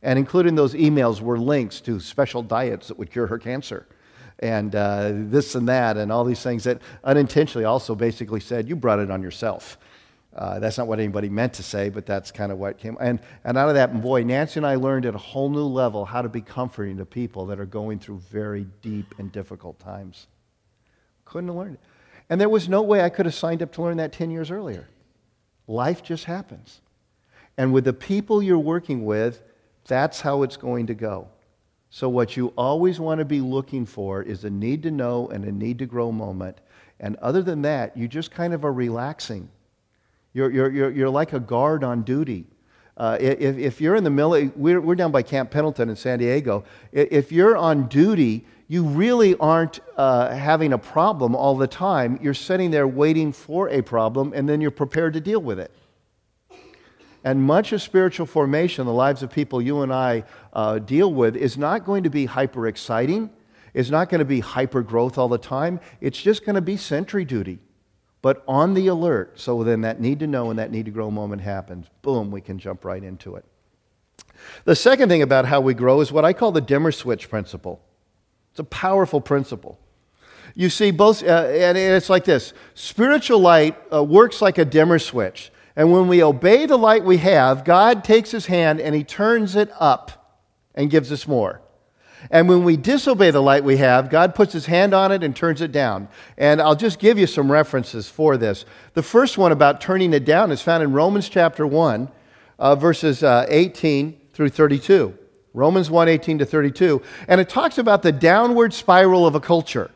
and 0.02 0.18
including 0.18 0.54
those 0.54 0.74
emails 0.74 1.20
were 1.20 1.38
links 1.38 1.80
to 1.82 2.00
special 2.00 2.42
diets 2.42 2.88
that 2.88 2.98
would 2.98 3.10
cure 3.10 3.26
her 3.26 3.38
cancer 3.38 3.86
and 4.40 4.74
uh, 4.74 5.10
this 5.12 5.54
and 5.54 5.68
that, 5.68 5.96
and 5.96 6.12
all 6.12 6.24
these 6.24 6.42
things 6.42 6.64
that 6.64 6.80
unintentionally 7.04 7.64
also 7.64 7.94
basically 7.94 8.40
said, 8.40 8.68
You 8.68 8.76
brought 8.76 9.00
it 9.00 9.10
on 9.10 9.22
yourself. 9.22 9.78
Uh, 10.34 10.60
that's 10.60 10.78
not 10.78 10.86
what 10.86 11.00
anybody 11.00 11.28
meant 11.28 11.54
to 11.54 11.62
say, 11.62 11.88
but 11.88 12.06
that's 12.06 12.30
kind 12.30 12.52
of 12.52 12.58
what 12.58 12.78
came. 12.78 12.96
And, 13.00 13.18
and 13.42 13.58
out 13.58 13.68
of 13.70 13.74
that, 13.74 14.00
boy, 14.00 14.22
Nancy 14.22 14.60
and 14.60 14.66
I 14.66 14.76
learned 14.76 15.06
at 15.06 15.14
a 15.14 15.18
whole 15.18 15.48
new 15.48 15.64
level 15.64 16.04
how 16.04 16.22
to 16.22 16.28
be 16.28 16.40
comforting 16.40 16.98
to 16.98 17.04
people 17.04 17.46
that 17.46 17.58
are 17.58 17.66
going 17.66 17.98
through 17.98 18.18
very 18.30 18.66
deep 18.80 19.16
and 19.18 19.32
difficult 19.32 19.80
times. 19.80 20.28
Couldn't 21.24 21.48
have 21.48 21.56
learned 21.56 21.74
it. 21.74 21.80
And 22.30 22.40
there 22.40 22.48
was 22.48 22.68
no 22.68 22.82
way 22.82 23.00
I 23.00 23.08
could 23.08 23.26
have 23.26 23.34
signed 23.34 23.62
up 23.62 23.72
to 23.72 23.82
learn 23.82 23.96
that 23.96 24.12
10 24.12 24.30
years 24.30 24.50
earlier. 24.50 24.86
Life 25.66 26.04
just 26.04 26.26
happens. 26.26 26.82
And 27.56 27.72
with 27.72 27.84
the 27.84 27.92
people 27.92 28.40
you're 28.40 28.58
working 28.58 29.04
with, 29.04 29.42
that's 29.88 30.20
how 30.20 30.42
it's 30.44 30.56
going 30.56 30.86
to 30.86 30.94
go. 30.94 31.28
So, 31.90 32.08
what 32.08 32.36
you 32.36 32.52
always 32.56 33.00
want 33.00 33.18
to 33.18 33.24
be 33.24 33.40
looking 33.40 33.86
for 33.86 34.22
is 34.22 34.44
a 34.44 34.50
need 34.50 34.82
to 34.84 34.90
know 34.90 35.28
and 35.28 35.44
a 35.44 35.50
need 35.50 35.78
to 35.80 35.86
grow 35.86 36.12
moment. 36.12 36.58
And 37.00 37.16
other 37.16 37.42
than 37.42 37.62
that, 37.62 37.96
you 37.96 38.06
just 38.08 38.30
kind 38.30 38.52
of 38.52 38.64
are 38.64 38.72
relaxing. 38.72 39.48
You're, 40.34 40.50
you're, 40.50 40.70
you're, 40.70 40.90
you're 40.90 41.10
like 41.10 41.32
a 41.32 41.40
guard 41.40 41.82
on 41.82 42.02
duty. 42.02 42.46
Uh, 42.96 43.16
if, 43.20 43.56
if 43.56 43.80
you're 43.80 43.94
in 43.94 44.04
the 44.04 44.10
military, 44.10 44.52
we're, 44.56 44.80
we're 44.80 44.96
down 44.96 45.12
by 45.12 45.22
Camp 45.22 45.50
Pendleton 45.50 45.88
in 45.88 45.96
San 45.96 46.18
Diego. 46.18 46.64
If 46.92 47.32
you're 47.32 47.56
on 47.56 47.88
duty, 47.88 48.44
you 48.66 48.84
really 48.84 49.36
aren't 49.36 49.80
uh, 49.96 50.30
having 50.30 50.72
a 50.72 50.78
problem 50.78 51.34
all 51.34 51.56
the 51.56 51.66
time. 51.66 52.18
You're 52.20 52.34
sitting 52.34 52.70
there 52.70 52.88
waiting 52.88 53.32
for 53.32 53.68
a 53.70 53.80
problem, 53.82 54.32
and 54.34 54.48
then 54.48 54.60
you're 54.60 54.70
prepared 54.72 55.14
to 55.14 55.20
deal 55.20 55.40
with 55.40 55.58
it. 55.58 55.70
And 57.28 57.42
much 57.42 57.72
of 57.72 57.82
spiritual 57.82 58.24
formation 58.24 58.86
the 58.86 58.92
lives 58.94 59.22
of 59.22 59.30
people 59.30 59.60
you 59.60 59.82
and 59.82 59.92
I 59.92 60.24
uh, 60.54 60.78
deal 60.78 61.12
with 61.12 61.36
is 61.36 61.58
not 61.58 61.84
going 61.84 62.04
to 62.04 62.08
be 62.08 62.24
hyper 62.24 62.66
exciting. 62.66 63.28
It's 63.74 63.90
not 63.90 64.08
going 64.08 64.20
to 64.20 64.24
be 64.24 64.40
hyper 64.40 64.80
growth 64.80 65.18
all 65.18 65.28
the 65.28 65.36
time. 65.36 65.78
It's 66.00 66.18
just 66.22 66.46
going 66.46 66.54
to 66.54 66.62
be 66.62 66.78
sentry 66.78 67.26
duty, 67.26 67.58
but 68.22 68.42
on 68.48 68.72
the 68.72 68.86
alert. 68.86 69.38
So 69.38 69.62
then 69.62 69.82
that 69.82 70.00
need 70.00 70.20
to 70.20 70.26
know 70.26 70.48
and 70.48 70.58
that 70.58 70.70
need 70.70 70.86
to 70.86 70.90
grow 70.90 71.10
moment 71.10 71.42
happens. 71.42 71.88
Boom, 72.00 72.30
we 72.30 72.40
can 72.40 72.58
jump 72.58 72.82
right 72.82 73.04
into 73.04 73.36
it. 73.36 73.44
The 74.64 74.74
second 74.74 75.10
thing 75.10 75.20
about 75.20 75.44
how 75.44 75.60
we 75.60 75.74
grow 75.74 76.00
is 76.00 76.10
what 76.10 76.24
I 76.24 76.32
call 76.32 76.50
the 76.50 76.62
dimmer 76.62 76.92
switch 76.92 77.28
principle. 77.28 77.82
It's 78.52 78.60
a 78.60 78.64
powerful 78.64 79.20
principle. 79.20 79.78
You 80.54 80.70
see, 80.70 80.92
both, 80.92 81.22
uh, 81.22 81.44
and 81.50 81.76
it's 81.76 82.08
like 82.08 82.24
this 82.24 82.54
spiritual 82.72 83.40
light 83.40 83.76
uh, 83.92 84.02
works 84.02 84.40
like 84.40 84.56
a 84.56 84.64
dimmer 84.64 84.98
switch. 84.98 85.52
And 85.78 85.92
when 85.92 86.08
we 86.08 86.24
obey 86.24 86.66
the 86.66 86.76
light 86.76 87.04
we 87.04 87.18
have, 87.18 87.64
God 87.64 88.02
takes 88.02 88.32
his 88.32 88.46
hand 88.46 88.80
and 88.80 88.96
he 88.96 89.04
turns 89.04 89.54
it 89.54 89.70
up 89.78 90.42
and 90.74 90.90
gives 90.90 91.12
us 91.12 91.28
more. 91.28 91.60
And 92.32 92.48
when 92.48 92.64
we 92.64 92.76
disobey 92.76 93.30
the 93.30 93.40
light 93.40 93.62
we 93.62 93.76
have, 93.76 94.10
God 94.10 94.34
puts 94.34 94.52
his 94.52 94.66
hand 94.66 94.92
on 94.92 95.12
it 95.12 95.22
and 95.22 95.36
turns 95.36 95.60
it 95.60 95.70
down. 95.70 96.08
And 96.36 96.60
I'll 96.60 96.74
just 96.74 96.98
give 96.98 97.16
you 97.16 97.28
some 97.28 97.50
references 97.50 98.08
for 98.08 98.36
this. 98.36 98.64
The 98.94 99.04
first 99.04 99.38
one 99.38 99.52
about 99.52 99.80
turning 99.80 100.12
it 100.14 100.24
down 100.24 100.50
is 100.50 100.60
found 100.60 100.82
in 100.82 100.92
Romans 100.92 101.28
chapter 101.28 101.64
1, 101.64 102.10
uh, 102.58 102.74
verses 102.74 103.22
uh, 103.22 103.46
18 103.48 104.20
through 104.32 104.48
32. 104.48 105.16
Romans 105.54 105.92
1 105.92 106.08
18 106.08 106.38
to 106.40 106.44
32. 106.44 107.00
And 107.28 107.40
it 107.40 107.48
talks 107.48 107.78
about 107.78 108.02
the 108.02 108.10
downward 108.10 108.74
spiral 108.74 109.28
of 109.28 109.36
a 109.36 109.40
culture. 109.40 109.92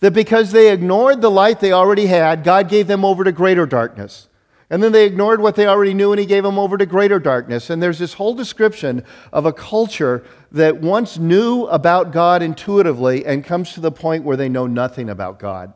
That 0.00 0.12
because 0.12 0.52
they 0.52 0.70
ignored 0.70 1.22
the 1.22 1.30
light 1.30 1.60
they 1.60 1.72
already 1.72 2.04
had, 2.04 2.44
God 2.44 2.68
gave 2.68 2.86
them 2.86 3.02
over 3.02 3.24
to 3.24 3.32
greater 3.32 3.64
darkness. 3.64 4.28
And 4.68 4.82
then 4.82 4.90
they 4.90 5.06
ignored 5.06 5.40
what 5.40 5.54
they 5.54 5.66
already 5.66 5.94
knew 5.94 6.10
and 6.10 6.18
he 6.18 6.26
gave 6.26 6.42
them 6.42 6.58
over 6.58 6.76
to 6.76 6.86
greater 6.86 7.20
darkness. 7.20 7.70
And 7.70 7.80
there's 7.80 8.00
this 8.00 8.14
whole 8.14 8.34
description 8.34 9.04
of 9.32 9.46
a 9.46 9.52
culture 9.52 10.24
that 10.50 10.80
once 10.80 11.18
knew 11.18 11.66
about 11.66 12.12
God 12.12 12.42
intuitively 12.42 13.24
and 13.24 13.44
comes 13.44 13.74
to 13.74 13.80
the 13.80 13.92
point 13.92 14.24
where 14.24 14.36
they 14.36 14.48
know 14.48 14.66
nothing 14.66 15.08
about 15.08 15.38
God. 15.38 15.72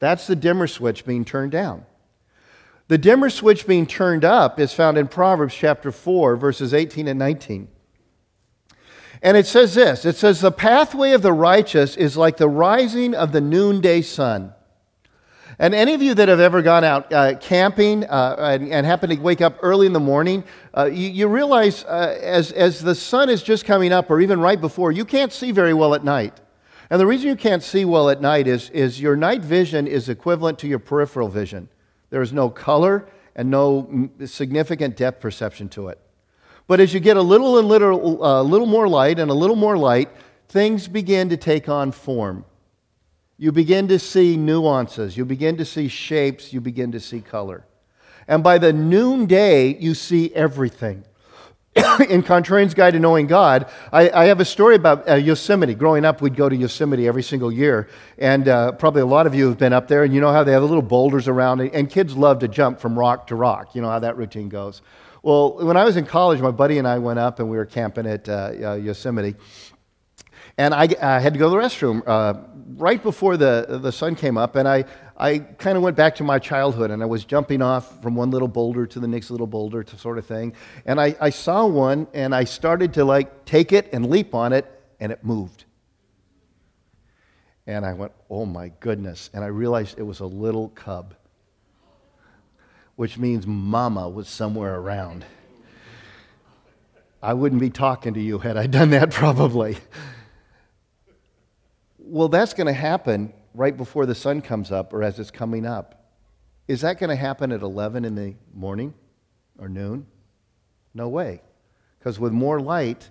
That's 0.00 0.26
the 0.26 0.34
dimmer 0.34 0.66
switch 0.66 1.06
being 1.06 1.24
turned 1.24 1.52
down. 1.52 1.86
The 2.88 2.98
dimmer 2.98 3.30
switch 3.30 3.66
being 3.66 3.86
turned 3.86 4.24
up 4.24 4.58
is 4.58 4.74
found 4.74 4.98
in 4.98 5.06
Proverbs 5.06 5.54
chapter 5.54 5.92
4, 5.92 6.34
verses 6.36 6.74
18 6.74 7.06
and 7.06 7.18
19. 7.18 7.68
And 9.22 9.36
it 9.36 9.46
says 9.46 9.74
this 9.74 10.04
it 10.04 10.16
says, 10.16 10.40
The 10.40 10.50
pathway 10.50 11.12
of 11.12 11.22
the 11.22 11.32
righteous 11.32 11.96
is 11.96 12.16
like 12.16 12.38
the 12.38 12.48
rising 12.48 13.14
of 13.14 13.30
the 13.30 13.40
noonday 13.40 14.02
sun 14.02 14.52
and 15.58 15.74
any 15.74 15.92
of 15.92 16.02
you 16.02 16.14
that 16.14 16.28
have 16.28 16.40
ever 16.40 16.62
gone 16.62 16.84
out 16.84 17.12
uh, 17.12 17.36
camping 17.36 18.04
uh, 18.04 18.36
and, 18.38 18.72
and 18.72 18.86
happen 18.86 19.10
to 19.10 19.16
wake 19.16 19.40
up 19.40 19.58
early 19.62 19.86
in 19.86 19.92
the 19.92 20.00
morning, 20.00 20.44
uh, 20.76 20.84
you, 20.84 21.08
you, 21.08 21.28
realize 21.28 21.84
uh, 21.84 22.18
as, 22.20 22.52
as 22.52 22.80
the 22.80 22.94
sun 22.94 23.28
is 23.28 23.42
just 23.42 23.64
coming 23.64 23.92
up, 23.92 24.10
or 24.10 24.20
even 24.20 24.40
right 24.40 24.60
before, 24.60 24.92
you 24.92 25.04
can't 25.04 25.32
see 25.32 25.50
very 25.50 25.74
well 25.74 25.94
at 25.94 26.04
night. 26.04 26.40
And 26.90 27.00
the 27.00 27.06
reason 27.06 27.28
you 27.28 27.36
can't 27.36 27.62
see 27.62 27.84
well 27.84 28.08
at 28.10 28.20
night 28.20 28.46
is, 28.46 28.70
is 28.70 29.00
your 29.00 29.16
night 29.16 29.42
vision 29.42 29.86
is 29.86 30.08
equivalent 30.08 30.58
to 30.60 30.66
your 30.66 30.78
peripheral 30.78 31.28
vision. 31.28 31.68
There 32.10 32.22
is 32.22 32.32
no 32.32 32.50
color 32.50 33.06
and 33.34 33.50
no 33.50 34.10
significant 34.24 34.96
depth 34.96 35.20
perception 35.20 35.68
to 35.70 35.88
it. 35.88 35.98
But 36.66 36.80
as 36.80 36.94
you 36.94 37.00
get 37.00 37.16
a 37.16 37.22
little 37.22 37.58
and 37.58 37.68
little, 37.68 38.22
uh, 38.24 38.42
little 38.42 38.66
more 38.66 38.88
light 38.88 39.18
and 39.18 39.30
a 39.30 39.34
little 39.34 39.56
more 39.56 39.76
light, 39.76 40.10
things 40.48 40.88
begin 40.88 41.28
to 41.30 41.36
take 41.36 41.68
on 41.68 41.92
form 41.92 42.44
you 43.38 43.52
begin 43.52 43.88
to 43.88 43.98
see 43.98 44.36
nuances, 44.36 45.16
you 45.16 45.24
begin 45.24 45.56
to 45.56 45.64
see 45.64 45.88
shapes, 45.88 46.52
you 46.52 46.60
begin 46.60 46.92
to 46.92 47.00
see 47.00 47.20
color. 47.20 47.66
And 48.28 48.42
by 48.42 48.58
the 48.58 48.72
noonday, 48.72 49.76
you 49.78 49.94
see 49.94 50.32
everything. 50.34 51.04
in 52.10 52.22
Contrarian's 52.22 52.74
Guide 52.74 52.92
to 52.92 52.98
Knowing 52.98 53.26
God, 53.26 53.70
I, 53.90 54.10
I 54.10 54.24
have 54.26 54.40
a 54.40 54.44
story 54.44 54.74
about 54.74 55.08
uh, 55.08 55.14
Yosemite. 55.14 55.74
Growing 55.74 56.04
up, 56.04 56.20
we'd 56.20 56.36
go 56.36 56.48
to 56.48 56.54
Yosemite 56.54 57.08
every 57.08 57.22
single 57.22 57.50
year. 57.50 57.88
And 58.18 58.46
uh, 58.46 58.72
probably 58.72 59.00
a 59.00 59.06
lot 59.06 59.26
of 59.26 59.34
you 59.34 59.48
have 59.48 59.56
been 59.56 59.72
up 59.72 59.88
there, 59.88 60.04
and 60.04 60.12
you 60.12 60.20
know 60.20 60.32
how 60.32 60.44
they 60.44 60.52
have 60.52 60.60
the 60.60 60.68
little 60.68 60.82
boulders 60.82 61.28
around, 61.28 61.60
and 61.60 61.88
kids 61.88 62.14
love 62.14 62.40
to 62.40 62.48
jump 62.48 62.78
from 62.78 62.98
rock 62.98 63.26
to 63.28 63.36
rock. 63.36 63.74
You 63.74 63.80
know 63.80 63.88
how 63.88 64.00
that 64.00 64.18
routine 64.18 64.50
goes. 64.50 64.82
Well, 65.22 65.64
when 65.64 65.76
I 65.76 65.84
was 65.84 65.96
in 65.96 66.04
college, 66.04 66.40
my 66.40 66.50
buddy 66.50 66.78
and 66.78 66.86
I 66.86 66.98
went 66.98 67.20
up 67.20 67.38
and 67.38 67.48
we 67.48 67.56
were 67.56 67.64
camping 67.64 68.06
at 68.06 68.28
uh, 68.28 68.52
uh 68.62 68.74
Yosemite. 68.74 69.36
And 70.62 70.72
I, 70.72 71.18
had 71.18 71.32
to 71.32 71.40
go 71.40 71.46
to 71.46 71.50
the 71.50 71.56
restroom 71.56 72.04
uh, 72.06 72.34
right 72.76 73.02
before 73.02 73.36
the, 73.36 73.80
the 73.82 73.90
sun 73.90 74.14
came 74.14 74.38
up, 74.38 74.54
and 74.54 74.68
I, 74.68 74.84
I 75.16 75.40
kind 75.40 75.76
of 75.76 75.82
went 75.82 75.96
back 75.96 76.14
to 76.16 76.22
my 76.22 76.38
childhood, 76.38 76.92
and 76.92 77.02
I 77.02 77.06
was 77.06 77.24
jumping 77.24 77.60
off 77.60 78.00
from 78.00 78.14
one 78.14 78.30
little 78.30 78.46
boulder 78.46 78.86
to 78.86 79.00
the 79.00 79.08
next 79.08 79.32
little 79.32 79.48
boulder 79.48 79.82
to 79.82 79.98
sort 79.98 80.18
of 80.18 80.26
thing. 80.26 80.52
And 80.86 81.00
I, 81.00 81.16
I 81.20 81.30
saw 81.30 81.66
one, 81.66 82.06
and 82.14 82.32
I 82.32 82.44
started 82.44 82.94
to 82.94 83.04
like 83.04 83.44
take 83.44 83.72
it 83.72 83.92
and 83.92 84.08
leap 84.08 84.36
on 84.36 84.52
it, 84.52 84.64
and 85.00 85.10
it 85.10 85.24
moved. 85.24 85.64
And 87.66 87.84
I 87.84 87.94
went, 87.94 88.12
oh 88.30 88.46
my 88.46 88.70
goodness. 88.78 89.30
And 89.34 89.42
I 89.42 89.48
realized 89.48 89.98
it 89.98 90.04
was 90.04 90.20
a 90.20 90.26
little 90.26 90.68
cub, 90.68 91.16
which 92.94 93.18
means 93.18 93.48
mama 93.48 94.08
was 94.08 94.28
somewhere 94.28 94.76
around. 94.76 95.24
I 97.20 97.34
wouldn't 97.34 97.60
be 97.60 97.70
talking 97.70 98.14
to 98.14 98.20
you 98.20 98.38
had 98.38 98.56
I 98.56 98.68
done 98.68 98.90
that, 98.90 99.10
probably. 99.22 99.78
Well, 102.12 102.28
that's 102.28 102.52
going 102.52 102.66
to 102.66 102.74
happen 102.74 103.32
right 103.54 103.74
before 103.74 104.04
the 104.04 104.14
sun 104.14 104.42
comes 104.42 104.70
up 104.70 104.92
or 104.92 105.02
as 105.02 105.18
it's 105.18 105.30
coming 105.30 105.64
up. 105.64 106.10
Is 106.68 106.82
that 106.82 107.00
going 107.00 107.08
to 107.08 107.16
happen 107.16 107.50
at 107.52 107.62
11 107.62 108.04
in 108.04 108.14
the 108.14 108.34
morning 108.52 108.92
or 109.58 109.66
noon? 109.66 110.06
No 110.92 111.08
way. 111.08 111.40
Because 111.98 112.20
with 112.20 112.34
more 112.34 112.60
light, 112.60 113.08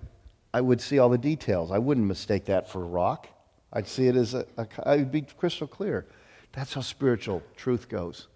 I 0.54 0.62
would 0.62 0.80
see 0.80 1.00
all 1.00 1.10
the 1.10 1.18
details. 1.18 1.72
I 1.72 1.80
wouldn't 1.80 2.06
mistake 2.06 2.46
that 2.46 2.70
for 2.70 2.84
a 2.84 2.86
rock. 2.86 3.28
I'd 3.74 3.88
see 3.88 4.06
it 4.06 4.16
as 4.16 4.36
a, 4.36 4.46
a 4.56 4.68
I'd 4.86 5.12
be 5.12 5.24
crystal 5.24 5.66
clear. 5.66 6.06
That's 6.52 6.76
how 6.76 6.82
spiritual 6.82 7.42
truth 7.56 7.90
goes. 7.90 8.28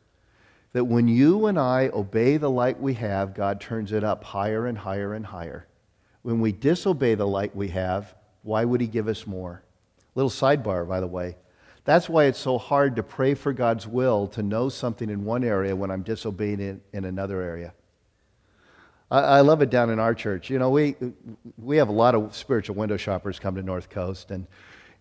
That 0.73 0.85
when 0.85 1.07
you 1.07 1.45
and 1.45 1.59
I 1.59 1.91
obey 1.93 2.37
the 2.37 2.49
light 2.49 2.81
we 2.81 2.95
have, 2.95 3.35
God 3.35 3.61
turns 3.61 3.91
it 3.91 4.03
up 4.03 4.23
higher 4.23 4.65
and 4.65 4.79
higher 4.79 5.13
and 5.13 5.27
higher. 5.27 5.67
When 6.23 6.41
we 6.41 6.51
disobey 6.51 7.13
the 7.13 7.27
light 7.27 7.55
we 7.55 7.67
have, 7.67 8.15
why 8.41 8.65
would 8.65 8.81
He 8.81 8.87
give 8.87 9.07
us 9.07 9.27
more? 9.27 9.61
Little 10.15 10.29
sidebar, 10.29 10.87
by 10.87 10.99
the 10.99 11.07
way. 11.07 11.37
That's 11.83 12.09
why 12.09 12.25
it's 12.25 12.39
so 12.39 12.57
hard 12.57 12.95
to 12.95 13.03
pray 13.03 13.35
for 13.35 13.53
God's 13.53 13.85
will 13.87 14.27
to 14.29 14.41
know 14.41 14.69
something 14.69 15.09
in 15.09 15.23
one 15.23 15.43
area 15.43 15.75
when 15.75 15.91
I'm 15.91 16.01
disobeying 16.01 16.59
it 16.59 16.81
in 16.93 17.05
another 17.05 17.41
area. 17.41 17.73
I, 19.11 19.41
love 19.41 19.61
it 19.61 19.69
down 19.69 19.91
in 19.91 19.99
our 19.99 20.15
church. 20.15 20.49
You 20.49 20.57
know, 20.57 20.71
we, 20.71 20.95
we 21.59 21.77
have 21.77 21.89
a 21.89 21.93
lot 21.93 22.15
of 22.15 22.35
spiritual 22.35 22.75
window 22.75 22.97
shoppers 22.97 23.37
come 23.37 23.53
to 23.55 23.61
North 23.61 23.87
Coast, 23.87 24.31
and 24.31 24.47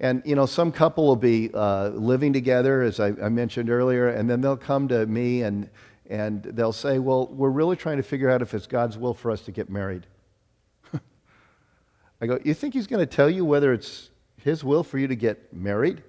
and, 0.01 0.23
you 0.25 0.35
know, 0.35 0.47
some 0.47 0.73
couple 0.73 1.07
will 1.07 1.17
be 1.17 1.51
uh, 1.55 1.89
living 1.91 2.33
together, 2.33 2.83
as 2.83 2.99
I, 2.99 3.09
I, 3.09 3.29
mentioned 3.29 3.71
earlier, 3.71 4.09
and 4.09 4.29
then 4.29 4.41
they'll 4.41 4.57
come 4.57 4.89
to 4.89 5.07
me 5.07 5.43
and, 5.43 5.71
and 6.11 6.43
they'll 6.43 6.73
say, 6.73 6.99
Well, 6.99 7.29
we're 7.29 7.51
really 7.51 7.77
trying 7.77 7.99
to 7.99 8.03
figure 8.03 8.29
out 8.29 8.43
if 8.43 8.55
it's 8.55 8.67
God's 8.67 8.99
will 8.99 9.15
for 9.15 9.31
us 9.31 9.43
to 9.43 9.53
get 9.53 9.71
married. 9.71 10.07
I 12.21 12.27
go, 12.27 12.41
You 12.45 12.55
think 12.55 12.75
He's 12.75 12.89
going 12.89 13.01
to 13.01 13.07
tell 13.07 13.31
you 13.31 13.45
whether 13.45 13.73
it's 13.73 14.11
His 14.45 14.63
will 14.63 14.85
for 14.85 14.99
you 14.99 15.09
to 15.09 15.17
get 15.17 15.55
married 15.55 16.03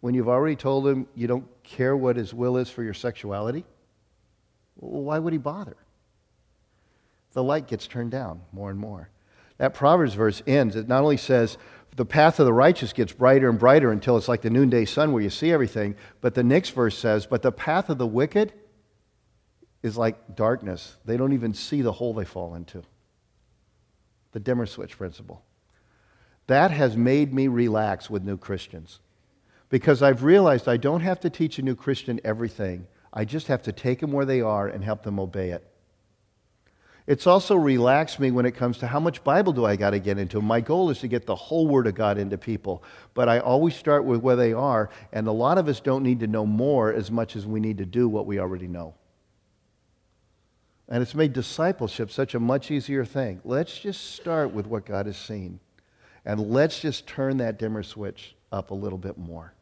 when 0.00 0.12
you've 0.12 0.28
already 0.28 0.56
told 0.56 0.86
Him 0.86 1.06
you 1.14 1.26
don't 1.26 1.46
care 1.62 1.96
what 1.96 2.16
His 2.16 2.34
will 2.34 2.58
is 2.58 2.68
for 2.68 2.82
your 2.82 2.92
sexuality? 2.92 3.64
Well, 4.76 5.00
why 5.00 5.18
would 5.18 5.32
He 5.32 5.38
bother? 5.38 5.78
The 7.32 7.42
light 7.42 7.68
gets 7.68 7.86
turned 7.86 8.10
down 8.10 8.42
more 8.52 8.68
and 8.68 8.78
more. 8.78 9.08
That 9.56 9.72
Proverbs 9.72 10.12
verse 10.12 10.42
ends. 10.46 10.76
It 10.76 10.86
not 10.86 11.02
only 11.02 11.16
says, 11.16 11.56
the 11.96 12.04
path 12.04 12.38
of 12.40 12.44
the 12.44 12.52
righteous 12.52 12.92
gets 12.92 13.14
brighter 13.14 13.48
and 13.48 13.58
brighter 13.58 13.90
until 13.90 14.18
it's 14.18 14.28
like 14.28 14.42
the 14.42 14.50
noonday 14.50 14.84
sun 14.84 15.10
where 15.10 15.22
you 15.22 15.30
see 15.30 15.50
everything. 15.50 15.96
But 16.20 16.34
the 16.34 16.44
next 16.44 16.70
verse 16.70 16.98
says, 16.98 17.24
But 17.24 17.40
the 17.40 17.52
path 17.52 17.88
of 17.88 17.96
the 17.96 18.06
wicked 18.06 18.52
is 19.82 19.96
like 19.96 20.36
darkness. 20.36 20.98
They 21.06 21.16
don't 21.16 21.32
even 21.32 21.54
see 21.54 21.80
the 21.80 21.92
hole 21.92 22.12
they 22.12 22.26
fall 22.26 22.54
into. 22.54 22.82
The 24.32 24.40
dimmer 24.40 24.66
switch 24.66 24.98
principle. 24.98 25.42
That 26.52 26.70
has 26.70 26.98
made 26.98 27.32
me 27.32 27.48
relax 27.48 28.10
with 28.10 28.24
new 28.24 28.36
Christians 28.36 29.00
because 29.70 30.02
I've 30.02 30.22
realized 30.22 30.68
I 30.68 30.76
don't 30.76 31.00
have 31.00 31.18
to 31.20 31.30
teach 31.30 31.58
a 31.58 31.62
new 31.62 31.74
Christian 31.74 32.20
everything. 32.24 32.86
I 33.10 33.24
just 33.24 33.46
have 33.46 33.62
to 33.62 33.72
take 33.72 34.00
them 34.00 34.12
where 34.12 34.26
they 34.26 34.42
are 34.42 34.68
and 34.68 34.84
help 34.84 35.02
them 35.02 35.18
obey 35.18 35.52
it. 35.52 35.66
It's 37.06 37.26
also 37.26 37.56
relaxed 37.56 38.20
me 38.20 38.30
when 38.30 38.44
it 38.44 38.54
comes 38.54 38.76
to 38.78 38.86
how 38.86 39.00
much 39.00 39.24
Bible 39.24 39.54
do 39.54 39.64
I 39.64 39.76
got 39.76 39.90
to 39.90 39.98
get 39.98 40.18
into. 40.18 40.42
My 40.42 40.60
goal 40.60 40.90
is 40.90 40.98
to 40.98 41.08
get 41.08 41.24
the 41.24 41.34
whole 41.34 41.68
Word 41.68 41.86
of 41.86 41.94
God 41.94 42.18
into 42.18 42.36
people, 42.36 42.84
but 43.14 43.30
I 43.30 43.38
always 43.38 43.74
start 43.74 44.04
with 44.04 44.20
where 44.20 44.36
they 44.36 44.52
are, 44.52 44.90
and 45.10 45.26
a 45.28 45.32
lot 45.32 45.56
of 45.56 45.68
us 45.68 45.80
don't 45.80 46.02
need 46.02 46.20
to 46.20 46.26
know 46.26 46.44
more 46.44 46.92
as 46.92 47.10
much 47.10 47.34
as 47.34 47.46
we 47.46 47.60
need 47.60 47.78
to 47.78 47.86
do 47.86 48.10
what 48.10 48.26
we 48.26 48.38
already 48.38 48.68
know. 48.68 48.92
And 50.86 51.02
it's 51.02 51.14
made 51.14 51.32
discipleship 51.32 52.10
such 52.10 52.34
a 52.34 52.40
much 52.40 52.70
easier 52.70 53.06
thing. 53.06 53.40
Let's 53.42 53.78
just 53.78 54.16
start 54.16 54.52
with 54.52 54.66
what 54.66 54.84
God 54.84 55.06
has 55.06 55.16
seen, 55.16 55.58
and 56.24 56.50
let's 56.50 56.80
just 56.80 57.06
turn 57.06 57.38
that 57.38 57.58
dimmer 57.58 57.82
switch 57.82 58.34
up 58.50 58.70
a 58.70 58.74
little 58.74 58.98
bit 58.98 59.18
more. 59.18 59.54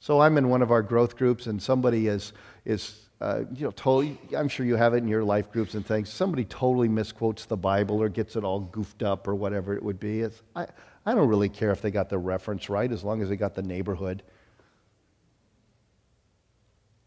So 0.00 0.20
I'm 0.20 0.36
in 0.36 0.48
one 0.48 0.62
of 0.62 0.70
our 0.70 0.82
growth 0.82 1.16
groups, 1.16 1.46
and 1.46 1.62
somebody 1.62 2.08
is, 2.08 2.32
is 2.64 3.08
uh, 3.20 3.44
you 3.54 3.64
know, 3.64 3.70
totally, 3.70 4.18
I'm 4.36 4.48
sure 4.48 4.66
you 4.66 4.76
have 4.76 4.92
it 4.92 4.98
in 4.98 5.08
your 5.08 5.24
life 5.24 5.50
groups 5.50 5.74
and 5.74 5.86
things. 5.86 6.10
Somebody 6.10 6.44
totally 6.44 6.88
misquotes 6.88 7.46
the 7.46 7.56
Bible 7.56 8.02
or 8.02 8.08
gets 8.08 8.36
it 8.36 8.44
all 8.44 8.60
goofed 8.60 9.02
up 9.02 9.26
or 9.26 9.34
whatever 9.34 9.74
it 9.74 9.82
would 9.82 9.98
be. 9.98 10.20
It's, 10.20 10.42
I, 10.54 10.66
I 11.06 11.14
don't 11.14 11.28
really 11.28 11.48
care 11.48 11.70
if 11.70 11.80
they 11.80 11.90
got 11.90 12.10
the 12.10 12.18
reference 12.18 12.68
right 12.68 12.90
as 12.90 13.04
long 13.04 13.22
as 13.22 13.28
they 13.28 13.36
got 13.36 13.54
the 13.54 13.62
neighborhood 13.62 14.22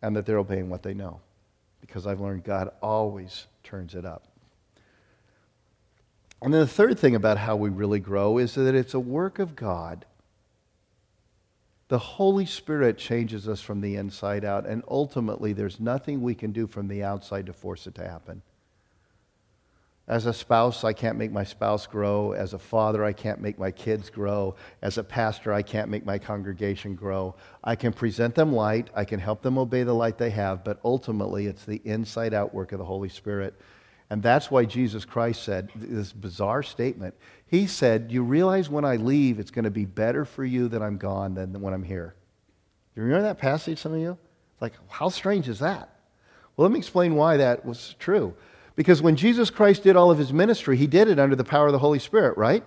and 0.01 0.15
that 0.15 0.25
they're 0.25 0.39
obeying 0.39 0.69
what 0.69 0.81
they 0.81 0.93
know. 0.93 1.19
Because 1.81 2.07
I've 2.07 2.19
learned 2.19 2.43
God 2.43 2.71
always 2.81 3.45
turns 3.63 3.93
it 3.93 4.05
up. 4.05 4.27
And 6.41 6.53
then 6.53 6.62
the 6.62 6.67
third 6.67 7.00
thing 7.00 7.15
about 7.15 7.39
how 7.39 7.56
we 7.56 7.70
really 7.70 8.00
grow 8.00 8.38
is 8.38 8.56
that 8.56 8.75
it's 8.75 8.94
a 8.94 9.00
work 9.00 9.39
of 9.39 9.56
God 9.56 10.06
the 11.89 12.00
Holy 12.00 12.46
Spirit 12.46 12.98
changes 12.98 13.48
us 13.48 13.62
from 13.62 13.79
the 13.79 13.96
inside 13.96 14.44
out, 14.44 14.65
and 14.65 14.84
ultimately, 14.89 15.53
there's 15.53 15.79
nothing 15.79 16.22
we 16.22 16.36
can 16.36 16.51
do 16.51 16.67
from 16.67 16.89
the 16.89 17.01
outside 17.01 17.46
to 17.46 17.53
force 17.53 17.88
it 17.88 17.96
to 17.96 18.06
happen. 18.06 18.41
As 20.06 20.25
a 20.25 20.34
spouse, 20.34 20.84
I 20.84 20.94
can't 20.94 21.17
make 21.17 21.32
my 21.32 21.44
spouse 21.44 21.86
grow. 21.86 22.32
As 22.34 22.53
a 22.53 22.60
father, 22.60 23.03
I 23.06 23.13
can't 23.13 23.41
make 23.41 23.58
my 23.58 23.72
kids 23.72 24.10
grow. 24.10 24.56
As 24.82 24.98
a 24.98 25.03
pastor, 25.03 25.53
I 25.53 25.62
can't 25.62 25.89
make 25.89 26.06
my 26.06 26.17
congregation 26.17 26.96
grow. 26.96 27.36
I 27.63 27.75
can 27.75 27.91
present 27.94 28.36
them 28.36 28.53
light, 28.53 28.89
I 28.94 29.06
can 29.06 29.20
help 29.20 29.41
them 29.41 29.58
obey 29.58 29.84
the 29.84 29.94
light 29.94 30.17
they 30.17 30.29
have, 30.32 30.65
but 30.65 30.79
ultimately, 30.84 31.48
it's 31.48 31.65
the 31.65 31.82
inside 31.86 32.34
out 32.34 32.53
work 32.53 32.74
of 32.74 32.79
the 32.79 32.86
Holy 32.86 33.10
Spirit. 33.10 33.53
And 34.09 34.23
that's 34.23 34.49
why 34.49 34.63
Jesus 34.65 35.03
Christ 35.03 35.43
said 35.43 35.69
this 35.75 36.13
bizarre 36.13 36.63
statement. 36.63 37.13
He 37.45 37.67
said, 37.67 38.11
You 38.11 38.23
realize 38.23 38.69
when 38.69 38.85
I 38.85 38.95
leave, 38.95 39.39
it's 39.39 39.51
going 39.51 39.65
to 39.65 39.71
be 39.71 39.85
better 39.85 40.23
for 40.23 40.45
you 40.45 40.69
that 40.69 40.81
I'm 40.81 40.97
gone 40.97 41.33
than 41.33 41.59
when 41.61 41.73
I'm 41.73 41.83
here. 41.83 42.15
Do 42.95 43.01
you 43.01 43.07
remember 43.07 43.27
that 43.27 43.37
passage, 43.37 43.79
some 43.79 43.93
of 43.93 43.99
you? 43.99 44.17
Like, 44.61 44.73
how 44.89 45.09
strange 45.09 45.49
is 45.49 45.59
that? 45.59 45.89
Well, 46.55 46.67
let 46.67 46.71
me 46.71 46.79
explain 46.79 47.15
why 47.15 47.37
that 47.37 47.65
was 47.65 47.95
true. 47.99 48.33
Because 48.75 49.01
when 49.01 49.15
Jesus 49.15 49.49
Christ 49.49 49.83
did 49.83 49.95
all 49.95 50.09
of 50.09 50.17
his 50.17 50.31
ministry, 50.31 50.77
he 50.77 50.87
did 50.87 51.07
it 51.07 51.19
under 51.19 51.35
the 51.35 51.43
power 51.43 51.67
of 51.67 51.73
the 51.73 51.79
Holy 51.79 51.99
Spirit, 51.99 52.37
right? 52.37 52.63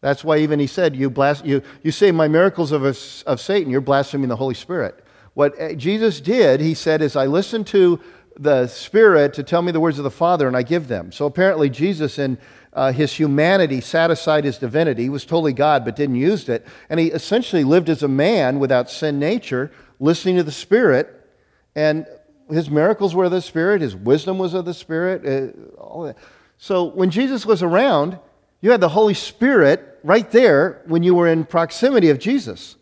That's 0.00 0.22
why 0.22 0.38
even 0.38 0.60
he 0.60 0.66
said, 0.66 0.94
You, 0.94 1.08
blas- 1.08 1.42
you, 1.44 1.62
you 1.82 1.92
say 1.92 2.12
my 2.12 2.28
miracles 2.28 2.72
of, 2.72 2.84
a, 2.84 2.94
of 3.26 3.40
Satan, 3.40 3.70
you're 3.70 3.80
blaspheming 3.80 4.28
the 4.28 4.36
Holy 4.36 4.54
Spirit. 4.54 5.02
What 5.34 5.60
uh, 5.60 5.72
Jesus 5.74 6.20
did, 6.20 6.60
he 6.60 6.74
said, 6.74 7.00
is 7.00 7.14
I 7.14 7.26
listened 7.26 7.66
to 7.68 8.00
the 8.38 8.66
Spirit 8.66 9.34
to 9.34 9.42
tell 9.42 9.62
me 9.62 9.72
the 9.72 9.80
words 9.80 9.98
of 9.98 10.04
the 10.04 10.10
Father, 10.10 10.46
and 10.46 10.56
I 10.56 10.62
give 10.62 10.88
them. 10.88 11.12
So 11.12 11.26
apparently, 11.26 11.68
Jesus, 11.68 12.18
in 12.18 12.38
uh, 12.72 12.92
his 12.92 13.12
humanity 13.12 13.80
set 13.80 14.10
aside 14.10 14.44
his 14.44 14.58
divinity. 14.58 15.02
He 15.02 15.08
was 15.08 15.24
totally 15.24 15.52
God, 15.52 15.84
but 15.84 15.96
didn't 15.96 16.16
use 16.16 16.48
it. 16.48 16.66
And 16.88 17.00
he 17.00 17.08
essentially 17.08 17.64
lived 17.64 17.88
as 17.88 18.02
a 18.02 18.08
man 18.08 18.60
without 18.60 18.90
sin 18.90 19.18
nature, 19.18 19.72
listening 19.98 20.36
to 20.36 20.44
the 20.44 20.52
Spirit. 20.52 21.28
And 21.74 22.06
his 22.50 22.70
miracles 22.70 23.14
were 23.14 23.24
of 23.24 23.30
the 23.30 23.42
Spirit, 23.42 23.80
his 23.80 23.96
wisdom 23.96 24.38
was 24.38 24.54
of 24.54 24.64
the 24.64 24.74
Spirit. 24.74 25.26
Uh, 25.26 25.80
all 25.80 26.04
that. 26.04 26.16
So 26.58 26.84
when 26.84 27.10
Jesus 27.10 27.44
was 27.44 27.62
around, 27.62 28.18
you 28.60 28.70
had 28.70 28.80
the 28.80 28.88
Holy 28.90 29.14
Spirit 29.14 29.98
right 30.02 30.30
there 30.30 30.82
when 30.86 31.02
you 31.02 31.14
were 31.14 31.28
in 31.28 31.44
proximity 31.44 32.10
of 32.10 32.18
Jesus. 32.18 32.76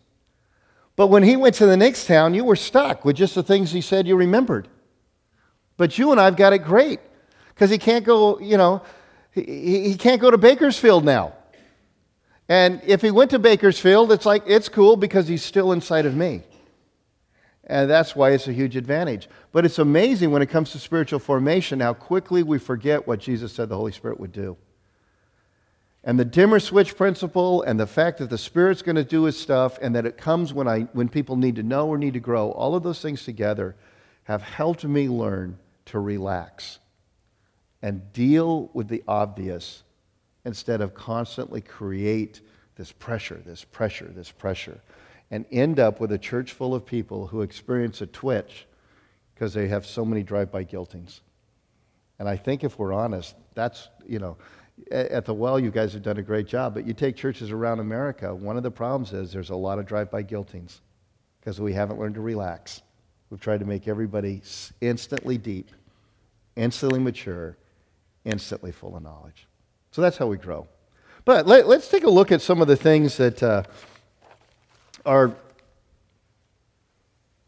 But 0.95 1.07
when 1.07 1.23
he 1.23 1.35
went 1.35 1.55
to 1.55 1.65
the 1.67 1.77
next 1.77 2.07
town, 2.07 2.33
you 2.33 2.43
were 2.43 2.55
stuck 2.55 3.05
with 3.05 3.15
just 3.15 3.35
the 3.35 3.43
things 3.43 3.71
he 3.71 3.81
said 3.81 4.07
you 4.07 4.15
remembered. 4.15 4.67
But 5.77 5.97
you 5.97 6.11
and 6.11 6.19
I've 6.19 6.35
got 6.35 6.53
it 6.53 6.59
great 6.59 6.99
because 7.49 7.69
he 7.69 7.77
can't 7.77 8.03
go, 8.03 8.39
you 8.39 8.57
know, 8.57 8.81
he, 9.31 9.89
he 9.89 9.95
can't 9.95 10.19
go 10.19 10.29
to 10.31 10.37
Bakersfield 10.37 11.05
now. 11.05 11.33
And 12.49 12.81
if 12.85 13.01
he 13.01 13.11
went 13.11 13.31
to 13.31 13.39
Bakersfield, 13.39 14.11
it's 14.11 14.25
like, 14.25 14.43
it's 14.47 14.69
cool 14.69 14.95
because 14.95 15.27
he's 15.27 15.43
still 15.43 15.71
inside 15.71 16.05
of 16.05 16.15
me. 16.15 16.43
And 17.65 17.89
that's 17.89 18.15
why 18.15 18.31
it's 18.31 18.47
a 18.47 18.53
huge 18.53 18.77
advantage. 18.77 19.27
But 19.51 19.65
it's 19.65 19.77
amazing 19.77 20.31
when 20.31 20.41
it 20.41 20.49
comes 20.49 20.71
to 20.71 20.79
spiritual 20.79 21.19
formation 21.19 21.81
how 21.81 21.93
quickly 21.93 22.41
we 22.41 22.57
forget 22.57 23.05
what 23.05 23.19
Jesus 23.19 23.51
said 23.51 23.67
the 23.67 23.75
Holy 23.75 23.91
Spirit 23.91 24.19
would 24.19 24.31
do. 24.31 24.55
And 26.05 26.17
the 26.17 26.23
dimmer 26.23 26.61
switch 26.61 26.95
principle 26.95 27.63
and 27.63 27.77
the 27.77 27.85
fact 27.85 28.19
that 28.19 28.29
the 28.29 28.37
Spirit's 28.37 28.81
going 28.81 28.95
to 28.95 29.03
do 29.03 29.23
his 29.23 29.37
stuff 29.37 29.77
and 29.81 29.93
that 29.95 30.05
it 30.05 30.17
comes 30.17 30.53
when, 30.53 30.65
I, 30.65 30.81
when 30.93 31.09
people 31.09 31.35
need 31.35 31.57
to 31.57 31.63
know 31.63 31.89
or 31.89 31.97
need 31.97 32.13
to 32.13 32.21
grow, 32.21 32.51
all 32.51 32.75
of 32.75 32.83
those 32.83 33.01
things 33.01 33.25
together 33.25 33.75
have 34.23 34.41
helped 34.41 34.85
me 34.85 35.09
learn 35.09 35.57
to 35.87 35.99
relax 35.99 36.79
and 37.81 38.11
deal 38.13 38.69
with 38.73 38.87
the 38.87 39.03
obvious 39.07 39.83
instead 40.45 40.81
of 40.81 40.93
constantly 40.93 41.61
create 41.61 42.41
this 42.75 42.91
pressure, 42.91 43.41
this 43.45 43.63
pressure, 43.63 44.11
this 44.15 44.31
pressure, 44.31 44.79
and 45.31 45.45
end 45.51 45.79
up 45.79 45.99
with 45.99 46.11
a 46.11 46.17
church 46.17 46.53
full 46.53 46.73
of 46.73 46.85
people 46.85 47.27
who 47.27 47.41
experience 47.41 48.01
a 48.01 48.07
twitch 48.07 48.65
because 49.33 49.53
they 49.53 49.67
have 49.67 49.85
so 49.85 50.05
many 50.05 50.23
drive 50.23 50.51
by 50.51 50.63
guiltings. 50.63 51.21
And 52.19 52.27
I 52.27 52.37
think 52.37 52.63
if 52.63 52.79
we're 52.79 52.93
honest, 52.93 53.35
that's, 53.53 53.89
you 54.07 54.19
know, 54.19 54.37
at 54.91 55.25
the 55.25 55.33
well, 55.33 55.59
you 55.59 55.71
guys 55.71 55.93
have 55.93 56.03
done 56.03 56.17
a 56.17 56.23
great 56.23 56.47
job, 56.47 56.73
but 56.73 56.85
you 56.85 56.93
take 56.93 57.15
churches 57.15 57.51
around 57.51 57.79
America, 57.79 58.33
one 58.33 58.57
of 58.57 58.63
the 58.63 58.71
problems 58.71 59.11
is 59.13 59.31
there's 59.31 59.49
a 59.49 59.55
lot 59.55 59.79
of 59.79 59.85
drive 59.85 60.11
by 60.11 60.21
guiltings 60.21 60.81
because 61.39 61.59
we 61.59 61.73
haven't 61.73 61.99
learned 61.99 62.15
to 62.15 62.21
relax. 62.21 62.81
We've 63.29 63.41
tried 63.41 63.59
to 63.59 63.65
make 63.65 63.87
everybody 63.87 64.41
instantly 64.81 65.37
deep, 65.37 65.71
instantly 66.57 66.99
mature, 66.99 67.55
instantly 68.25 68.71
full 68.71 68.95
of 68.95 69.03
knowledge. 69.03 69.47
So 69.91 70.01
that's 70.01 70.17
how 70.17 70.27
we 70.27 70.37
grow. 70.37 70.67
But 71.23 71.47
let, 71.47 71.65
us 71.65 71.89
take 71.89 72.03
a 72.03 72.09
look 72.09 72.31
at 72.31 72.41
some 72.41 72.61
of 72.61 72.67
the 72.67 72.75
things 72.75 73.17
that 73.17 73.41
uh, 73.41 73.63
are, 75.05 75.33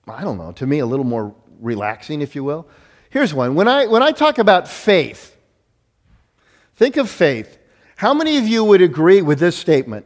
I 0.08 0.22
don't 0.24 0.38
know, 0.38 0.52
to 0.54 0.68
me 0.68 0.80
a 0.80 0.86
little 0.86 1.06
more 1.06 1.34
relaxing, 1.60 2.22
if 2.22 2.36
you 2.36 2.44
will. 2.44 2.68
Here's 3.10 3.34
one. 3.34 3.56
When 3.56 3.68
I, 3.68 3.88
when 3.88 4.04
I 4.04 4.12
talk 4.12 4.38
about 4.38 4.68
faith, 4.68 5.36
think 6.76 6.98
of 6.98 7.10
faith. 7.10 7.58
How 7.96 8.14
many 8.14 8.38
of 8.38 8.48
you 8.48 8.64
would 8.64 8.82
agree 8.82 9.22
with 9.22 9.40
this 9.40 9.58
statement? 9.58 10.06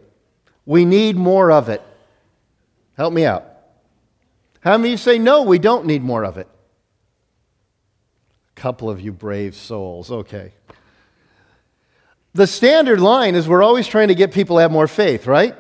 We 0.66 0.86
need 0.86 1.16
more 1.16 1.52
of 1.52 1.70
it. 1.70 1.82
Help 2.96 3.14
me 3.14 3.26
out. 3.26 3.46
How 4.62 4.78
many 4.78 4.96
say, 4.98 5.20
no, 5.20 5.44
we 5.44 5.60
don't 5.60 5.86
need 5.86 6.04
more 6.04 6.24
of 6.24 6.38
it? 6.38 6.48
Couple 8.64 8.90
of 8.90 9.02
you 9.02 9.12
brave 9.12 9.56
souls. 9.56 10.10
Okay. 10.10 10.54
The 12.32 12.48
standard 12.48 13.02
line 13.02 13.36
is 13.36 13.46
we're 13.46 13.62
always 13.62 13.86
trying 13.86 14.08
to 14.08 14.16
get 14.16 14.32
people 14.32 14.56
to 14.56 14.62
have 14.62 14.72
more 14.72 14.88
faith, 14.88 15.28
right? 15.28 15.54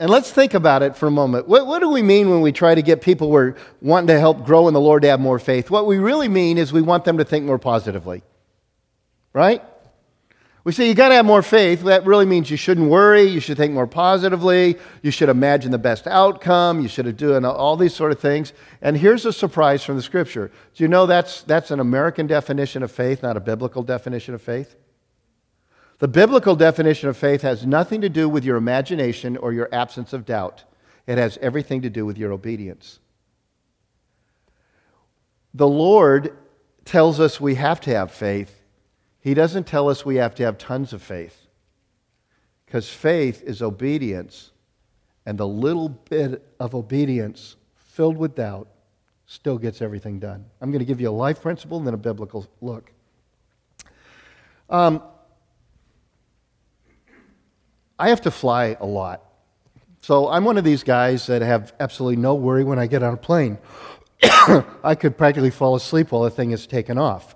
And 0.00 0.08
let's 0.08 0.30
think 0.30 0.54
about 0.54 0.82
it 0.82 0.96
for 0.96 1.08
a 1.08 1.10
moment. 1.10 1.46
What, 1.46 1.66
what, 1.66 1.80
do 1.80 1.90
we 1.90 2.00
mean 2.00 2.30
when 2.30 2.40
we 2.40 2.52
try 2.52 2.74
to 2.74 2.80
get 2.80 3.02
people 3.02 3.28
we're 3.28 3.54
wanting 3.82 4.06
to 4.06 4.18
help 4.18 4.46
grow 4.46 4.66
in 4.66 4.72
the 4.72 4.80
Lord 4.80 5.02
to 5.02 5.08
have 5.08 5.20
more 5.20 5.38
faith? 5.38 5.70
What 5.70 5.86
we 5.86 5.98
really 5.98 6.28
mean 6.28 6.56
is 6.56 6.72
we 6.72 6.80
want 6.80 7.04
them 7.04 7.18
to 7.18 7.24
think 7.26 7.44
more 7.44 7.58
positively. 7.58 8.22
Right? 9.34 9.62
We 10.68 10.72
say 10.72 10.86
you 10.86 10.92
got 10.92 11.08
to 11.08 11.14
have 11.14 11.24
more 11.24 11.40
faith. 11.40 11.84
That 11.84 12.04
really 12.04 12.26
means 12.26 12.50
you 12.50 12.58
shouldn't 12.58 12.90
worry. 12.90 13.22
You 13.22 13.40
should 13.40 13.56
think 13.56 13.72
more 13.72 13.86
positively. 13.86 14.76
You 15.00 15.10
should 15.10 15.30
imagine 15.30 15.70
the 15.70 15.78
best 15.78 16.06
outcome. 16.06 16.82
You 16.82 16.88
should 16.88 17.16
do 17.16 17.42
all 17.42 17.78
these 17.78 17.94
sort 17.94 18.12
of 18.12 18.20
things. 18.20 18.52
And 18.82 18.94
here's 18.94 19.24
a 19.24 19.32
surprise 19.32 19.82
from 19.82 19.96
the 19.96 20.02
scripture. 20.02 20.52
Do 20.74 20.84
you 20.84 20.88
know 20.88 21.06
that's, 21.06 21.40
that's 21.44 21.70
an 21.70 21.80
American 21.80 22.26
definition 22.26 22.82
of 22.82 22.92
faith, 22.92 23.22
not 23.22 23.34
a 23.34 23.40
biblical 23.40 23.82
definition 23.82 24.34
of 24.34 24.42
faith? 24.42 24.76
The 26.00 26.08
biblical 26.08 26.54
definition 26.54 27.08
of 27.08 27.16
faith 27.16 27.40
has 27.40 27.64
nothing 27.64 28.02
to 28.02 28.10
do 28.10 28.28
with 28.28 28.44
your 28.44 28.58
imagination 28.58 29.38
or 29.38 29.54
your 29.54 29.70
absence 29.72 30.12
of 30.12 30.26
doubt, 30.26 30.64
it 31.06 31.16
has 31.16 31.38
everything 31.40 31.80
to 31.80 31.88
do 31.88 32.04
with 32.04 32.18
your 32.18 32.30
obedience. 32.30 33.00
The 35.54 35.66
Lord 35.66 36.36
tells 36.84 37.20
us 37.20 37.40
we 37.40 37.54
have 37.54 37.80
to 37.80 37.90
have 37.94 38.12
faith. 38.12 38.57
He 39.20 39.34
doesn't 39.34 39.66
tell 39.66 39.88
us 39.88 40.04
we 40.04 40.16
have 40.16 40.34
to 40.36 40.44
have 40.44 40.58
tons 40.58 40.92
of 40.92 41.02
faith. 41.02 41.46
Because 42.66 42.88
faith 42.88 43.42
is 43.42 43.62
obedience, 43.62 44.50
and 45.24 45.38
the 45.38 45.46
little 45.46 45.88
bit 45.88 46.42
of 46.60 46.74
obedience 46.74 47.56
filled 47.74 48.16
with 48.16 48.34
doubt 48.34 48.68
still 49.26 49.58
gets 49.58 49.82
everything 49.82 50.18
done. 50.18 50.44
I'm 50.60 50.70
going 50.70 50.80
to 50.80 50.84
give 50.84 51.00
you 51.00 51.08
a 51.08 51.10
life 51.10 51.42
principle 51.42 51.78
and 51.78 51.86
then 51.86 51.94
a 51.94 51.98
biblical 51.98 52.46
look. 52.60 52.92
Um, 54.70 55.02
I 57.98 58.10
have 58.10 58.20
to 58.22 58.30
fly 58.30 58.76
a 58.80 58.86
lot. 58.86 59.22
So 60.00 60.28
I'm 60.28 60.44
one 60.44 60.56
of 60.56 60.64
these 60.64 60.84
guys 60.84 61.26
that 61.26 61.42
have 61.42 61.72
absolutely 61.80 62.16
no 62.16 62.34
worry 62.34 62.64
when 62.64 62.78
I 62.78 62.86
get 62.86 63.02
on 63.02 63.14
a 63.14 63.16
plane. 63.16 63.58
I 64.22 64.94
could 64.94 65.18
practically 65.18 65.50
fall 65.50 65.74
asleep 65.74 66.12
while 66.12 66.22
the 66.22 66.30
thing 66.30 66.52
is 66.52 66.66
taken 66.66 66.98
off. 66.98 67.34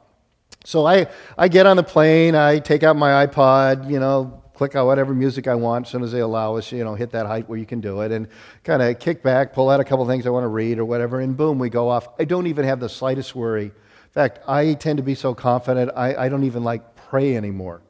So 0.65 0.87
I, 0.87 1.09
I 1.37 1.49
get 1.49 1.67
on 1.67 1.77
the 1.77 1.83
plane, 1.83 2.35
I 2.35 2.61
take 2.61 2.83
out 2.83 2.97
my 2.97 3.27
iPod, 3.27 3.91
you 3.91 3.99
know, 3.99 4.43
click 4.55 4.77
out 4.77 4.87
whatever 4.87 5.13
music 5.13 5.49
I 5.49 5.57
want 5.57 5.87
as 5.87 5.91
soon 5.91 6.05
as 6.05 6.13
they 6.13 6.21
allow 6.21 6.57
us, 6.57 6.71
you 6.71 6.85
know, 6.85 6.95
hit 6.95 7.11
that 7.11 7.27
height 7.27 7.49
where 7.49 7.59
you 7.59 7.67
can 7.67 7.81
do 7.81 8.03
it, 8.03 8.13
and 8.13 8.29
kind 8.63 8.81
of 8.81 8.99
kick 9.01 9.23
back, 9.23 9.53
pull 9.53 9.71
out 9.71 9.81
a 9.81 9.85
couple 9.85 10.07
things 10.07 10.25
I 10.27 10.31
want 10.31 10.45
to 10.45 10.49
read 10.49 10.79
or 10.79 10.85
whatever, 10.85 11.21
and 11.21 11.37
boom, 11.37 11.59
we 11.59 11.69
go 11.69 11.89
off. 11.89 12.09
I 12.19 12.25
don't 12.25 12.47
even 12.47 12.65
have 12.65 12.79
the 12.79 12.89
slightest 12.89 13.35
worry. 13.35 13.65
In 13.65 14.13
fact, 14.13 14.41
I 14.47 14.75
tend 14.75 14.99
to 14.99 15.03
be 15.03 15.17
so 15.17 15.35
confident, 15.35 15.91
I, 15.97 16.15
I 16.15 16.29
don't 16.29 16.45
even 16.45 16.63
like 16.63 16.95
pray 16.95 17.37
anymore, 17.37 17.83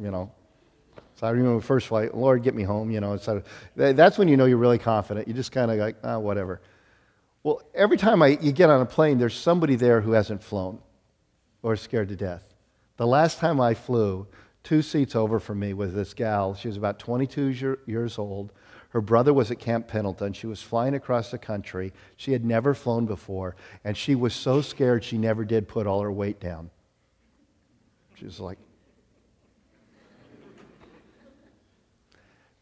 you 0.00 0.10
know. 0.10 0.32
So 1.16 1.26
I 1.26 1.30
remember 1.30 1.60
first 1.60 1.88
flight, 1.88 2.14
Lord, 2.14 2.42
get 2.42 2.54
me 2.54 2.62
home, 2.62 2.90
you 2.90 3.00
know. 3.00 3.12
Instead 3.12 3.44
that's 3.76 4.16
when 4.16 4.28
you 4.28 4.36
know 4.36 4.46
you're 4.46 4.56
really 4.56 4.78
confident. 4.78 5.28
You 5.28 5.34
just 5.34 5.52
kind 5.52 5.70
of 5.70 5.76
like, 5.76 5.96
ah, 6.02 6.18
whatever. 6.18 6.60
Well, 7.42 7.62
every 7.74 7.98
time 7.98 8.22
I, 8.22 8.38
you 8.40 8.50
get 8.50 8.70
on 8.70 8.80
a 8.80 8.86
plane, 8.86 9.18
there's 9.18 9.36
somebody 9.36 9.76
there 9.76 10.00
who 10.00 10.12
hasn't 10.12 10.42
flown 10.42 10.78
or 11.64 11.74
scared 11.76 12.10
to 12.10 12.16
death. 12.16 12.54
The 12.98 13.06
last 13.06 13.38
time 13.38 13.58
I 13.58 13.72
flew, 13.72 14.28
two 14.62 14.82
seats 14.82 15.16
over 15.16 15.40
from 15.40 15.58
me 15.58 15.72
was 15.72 15.94
this 15.94 16.12
gal. 16.12 16.54
She 16.54 16.68
was 16.68 16.76
about 16.76 16.98
22 16.98 17.78
years 17.86 18.18
old. 18.18 18.52
Her 18.90 19.00
brother 19.00 19.32
was 19.32 19.50
at 19.50 19.58
Camp 19.58 19.88
Pendleton. 19.88 20.34
She 20.34 20.46
was 20.46 20.60
flying 20.60 20.94
across 20.94 21.30
the 21.30 21.38
country. 21.38 21.92
She 22.16 22.32
had 22.32 22.44
never 22.44 22.74
flown 22.74 23.06
before, 23.06 23.56
and 23.82 23.96
she 23.96 24.14
was 24.14 24.34
so 24.34 24.60
scared 24.60 25.02
she 25.02 25.16
never 25.16 25.44
did 25.44 25.66
put 25.66 25.86
all 25.86 26.02
her 26.02 26.12
weight 26.12 26.38
down. 26.38 26.70
She 28.14 28.26
was 28.26 28.38
like, 28.38 28.58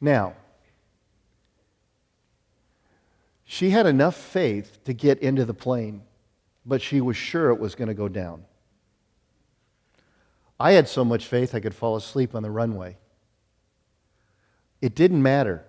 Now, 0.01 0.35
she 3.45 3.71
had 3.71 3.87
enough 3.87 4.17
faith 4.17 4.83
to 4.85 4.93
get 4.93 5.19
into 5.21 5.45
the 5.45 5.55
plane, 5.55 6.03
but 6.65 6.81
she 6.83 7.01
was 7.01 7.17
sure 7.17 7.51
it 7.51 7.61
was 7.61 7.75
going 7.75 7.89
to 7.89 7.95
go 7.95 8.09
down. 8.09 8.45
I 10.63 10.73
had 10.75 10.89
so 10.89 11.05
much 11.05 11.27
faith 11.27 11.57
I 11.57 11.61
could 11.61 11.75
fall 11.75 11.97
asleep 11.97 12.37
on 12.37 12.45
the 12.45 12.51
runway. 12.51 12.97
It 14.81 14.95
didn't 14.95 15.21
matter 15.21 15.65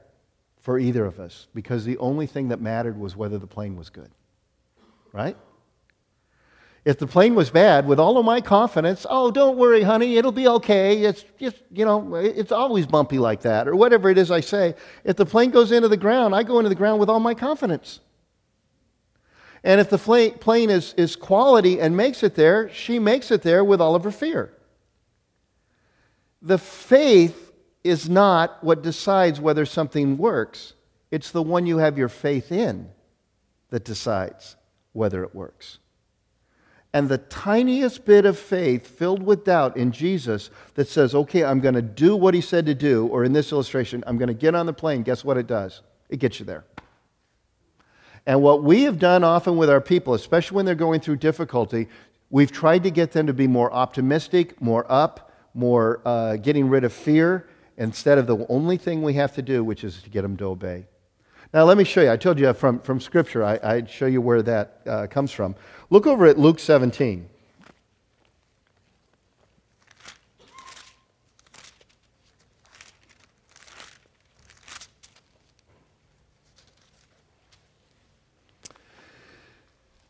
for 0.62 0.78
either 0.78 1.04
of 1.04 1.20
us 1.20 1.48
because 1.56 1.84
the 1.84 1.98
only 1.98 2.28
thing 2.28 2.50
that 2.50 2.62
mattered 2.62 3.00
was 3.00 3.16
whether 3.16 3.40
the 3.40 3.48
plane 3.48 3.76
was 3.76 3.90
good. 3.90 4.12
Right? 5.12 5.36
If 6.86 7.00
the 7.00 7.08
plane 7.08 7.34
was 7.34 7.50
bad, 7.50 7.88
with 7.88 8.00
all 8.00 8.20
of 8.20 8.26
my 8.26 8.40
confidence, 8.40 9.08
oh, 9.10 9.32
don't 9.32 9.58
worry, 9.58 9.82
honey, 9.82 10.18
it'll 10.18 10.32
be 10.32 10.48
okay. 10.48 11.02
It's 11.02 11.26
just, 11.40 11.56
you 11.72 11.86
know, 11.86 12.14
it's 12.14 12.52
always 12.52 12.86
bumpy 12.86 13.18
like 13.18 13.42
that, 13.42 13.68
or 13.68 13.76
whatever 13.76 14.12
it 14.12 14.20
is 14.20 14.30
I 14.30 14.42
say. 14.42 14.76
If 15.04 15.16
the 15.16 15.26
plane 15.26 15.50
goes 15.50 15.72
into 15.72 15.88
the 15.88 15.98
ground, 15.98 16.36
I 16.36 16.44
go 16.44 16.60
into 16.60 16.70
the 16.70 16.76
ground 16.76 17.00
with 17.00 17.10
all 17.10 17.20
my 17.20 17.34
confidence. 17.34 18.00
And 19.64 19.82
if 19.82 19.90
the 19.90 19.98
plane 20.40 20.70
is, 20.70 20.94
is 20.98 21.16
quality 21.16 21.80
and 21.80 21.98
makes 21.98 22.22
it 22.22 22.36
there, 22.36 22.70
she 22.72 23.00
makes 23.00 23.32
it 23.32 23.42
there 23.42 23.64
with 23.64 23.82
all 23.82 23.96
of 23.96 24.04
her 24.04 24.12
fear. 24.12 24.54
The 26.44 26.60
faith 26.60 27.52
is 27.84 28.08
not 28.08 28.64
what 28.64 28.84
decides 28.84 29.42
whether 29.42 29.66
something 29.66 30.18
works, 30.18 30.74
it's 31.10 31.32
the 31.32 31.42
one 31.42 31.66
you 31.66 31.78
have 31.78 31.98
your 31.98 32.10
faith 32.10 32.52
in 32.52 32.90
that 33.70 33.84
decides 33.84 34.56
whether 34.92 35.24
it 35.24 35.34
works 35.34 35.80
and 36.94 37.10
the 37.10 37.18
tiniest 37.18 38.06
bit 38.06 38.26
of 38.26 38.38
faith 38.38 38.86
filled 38.86 39.24
with 39.24 39.46
doubt 39.46 39.76
in 39.76 39.92
Jesus 39.92 40.52
that 40.76 40.88
says, 40.88 41.16
okay, 41.16 41.44
I'm 41.44 41.60
going 41.60 41.74
to 41.74 41.82
do 41.82 42.16
what 42.16 42.36
he 42.36 42.42
said 42.42 42.68
to 42.68 42.76
do, 42.76 43.08
or 43.08 43.24
in 43.24 43.34
this 43.34 43.52
illustration, 43.52 44.04
I'm 44.06 44.18
going 44.18 44.28
to 44.28 44.34
get 44.34 44.54
on 44.54 44.68
the 44.68 44.74
plane, 44.74 45.02
guess 45.02 45.26
what 45.26 45.38
it 45.38 45.48
does? 45.48 45.82
It 46.10 46.18
gets 46.18 46.40
you 46.40 46.46
there. 46.46 46.66
And 48.28 48.42
what 48.42 48.64
we 48.64 48.84
have 48.84 49.00
done 49.00 49.24
often 49.24 49.58
with 49.58 49.70
our 49.70 49.82
people, 49.82 50.14
especially 50.14 50.56
when 50.56 50.66
they're 50.66 50.76
going 50.76 51.02
through 51.02 51.18
difficulty, 51.18 51.88
we've 52.30 52.52
tried 52.52 52.84
to 52.84 52.92
get 52.92 53.12
them 53.12 53.26
to 53.26 53.34
be 53.34 53.48
more 53.48 53.74
optimistic, 53.74 54.62
more 54.62 54.90
up, 54.90 55.32
more 55.54 56.02
uh, 56.06 56.38
getting 56.38 56.70
rid 56.70 56.84
of 56.84 56.94
fear, 56.94 57.48
instead 57.78 58.18
of 58.18 58.28
the 58.28 58.46
only 58.50 58.78
thing 58.78 59.02
we 59.02 59.14
have 59.14 59.34
to 59.36 59.42
do, 59.42 59.64
which 59.64 59.84
is 59.84 60.02
to 60.04 60.10
get 60.10 60.22
them 60.22 60.38
to 60.38 60.46
obey. 60.46 60.86
Now, 61.54 61.66
let 61.66 61.78
me 61.78 61.84
show 61.84 62.02
you. 62.02 62.12
I 62.12 62.18
told 62.18 62.40
you 62.40 62.52
from, 62.54 62.80
from 62.80 63.00
Scripture, 63.00 63.44
I, 63.44 63.60
I'd 63.64 63.90
show 63.90 64.08
you 64.08 64.22
where 64.22 64.42
that 64.42 64.82
uh, 64.88 65.08
comes 65.08 65.32
from. 65.32 65.56
Look 65.90 66.08
over 66.08 66.26
at 66.26 66.40
Luke 66.40 66.60
17. 66.60 67.30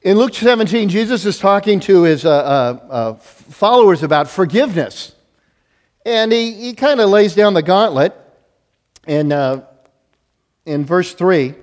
In 0.01 0.17
Luke 0.17 0.33
17, 0.33 0.89
Jesus 0.89 1.25
is 1.25 1.39
talking 1.39 1.79
to 1.81 2.03
his 2.03 2.25
uh, 2.25 2.29
uh, 2.29 2.87
uh 2.89 3.13
followers 3.15 4.03
about 4.03 4.29
forgiveness. 4.29 5.15
And 6.05 6.31
he, 6.31 6.53
he 6.53 6.73
kind 6.73 6.99
of 6.99 7.09
lays 7.09 7.35
down 7.35 7.53
the 7.53 7.61
gauntlet. 7.61 8.13
And 9.05 9.33
uh, 9.33 9.61
in 10.65 10.85
verse 10.85 11.13
3, 11.13 11.55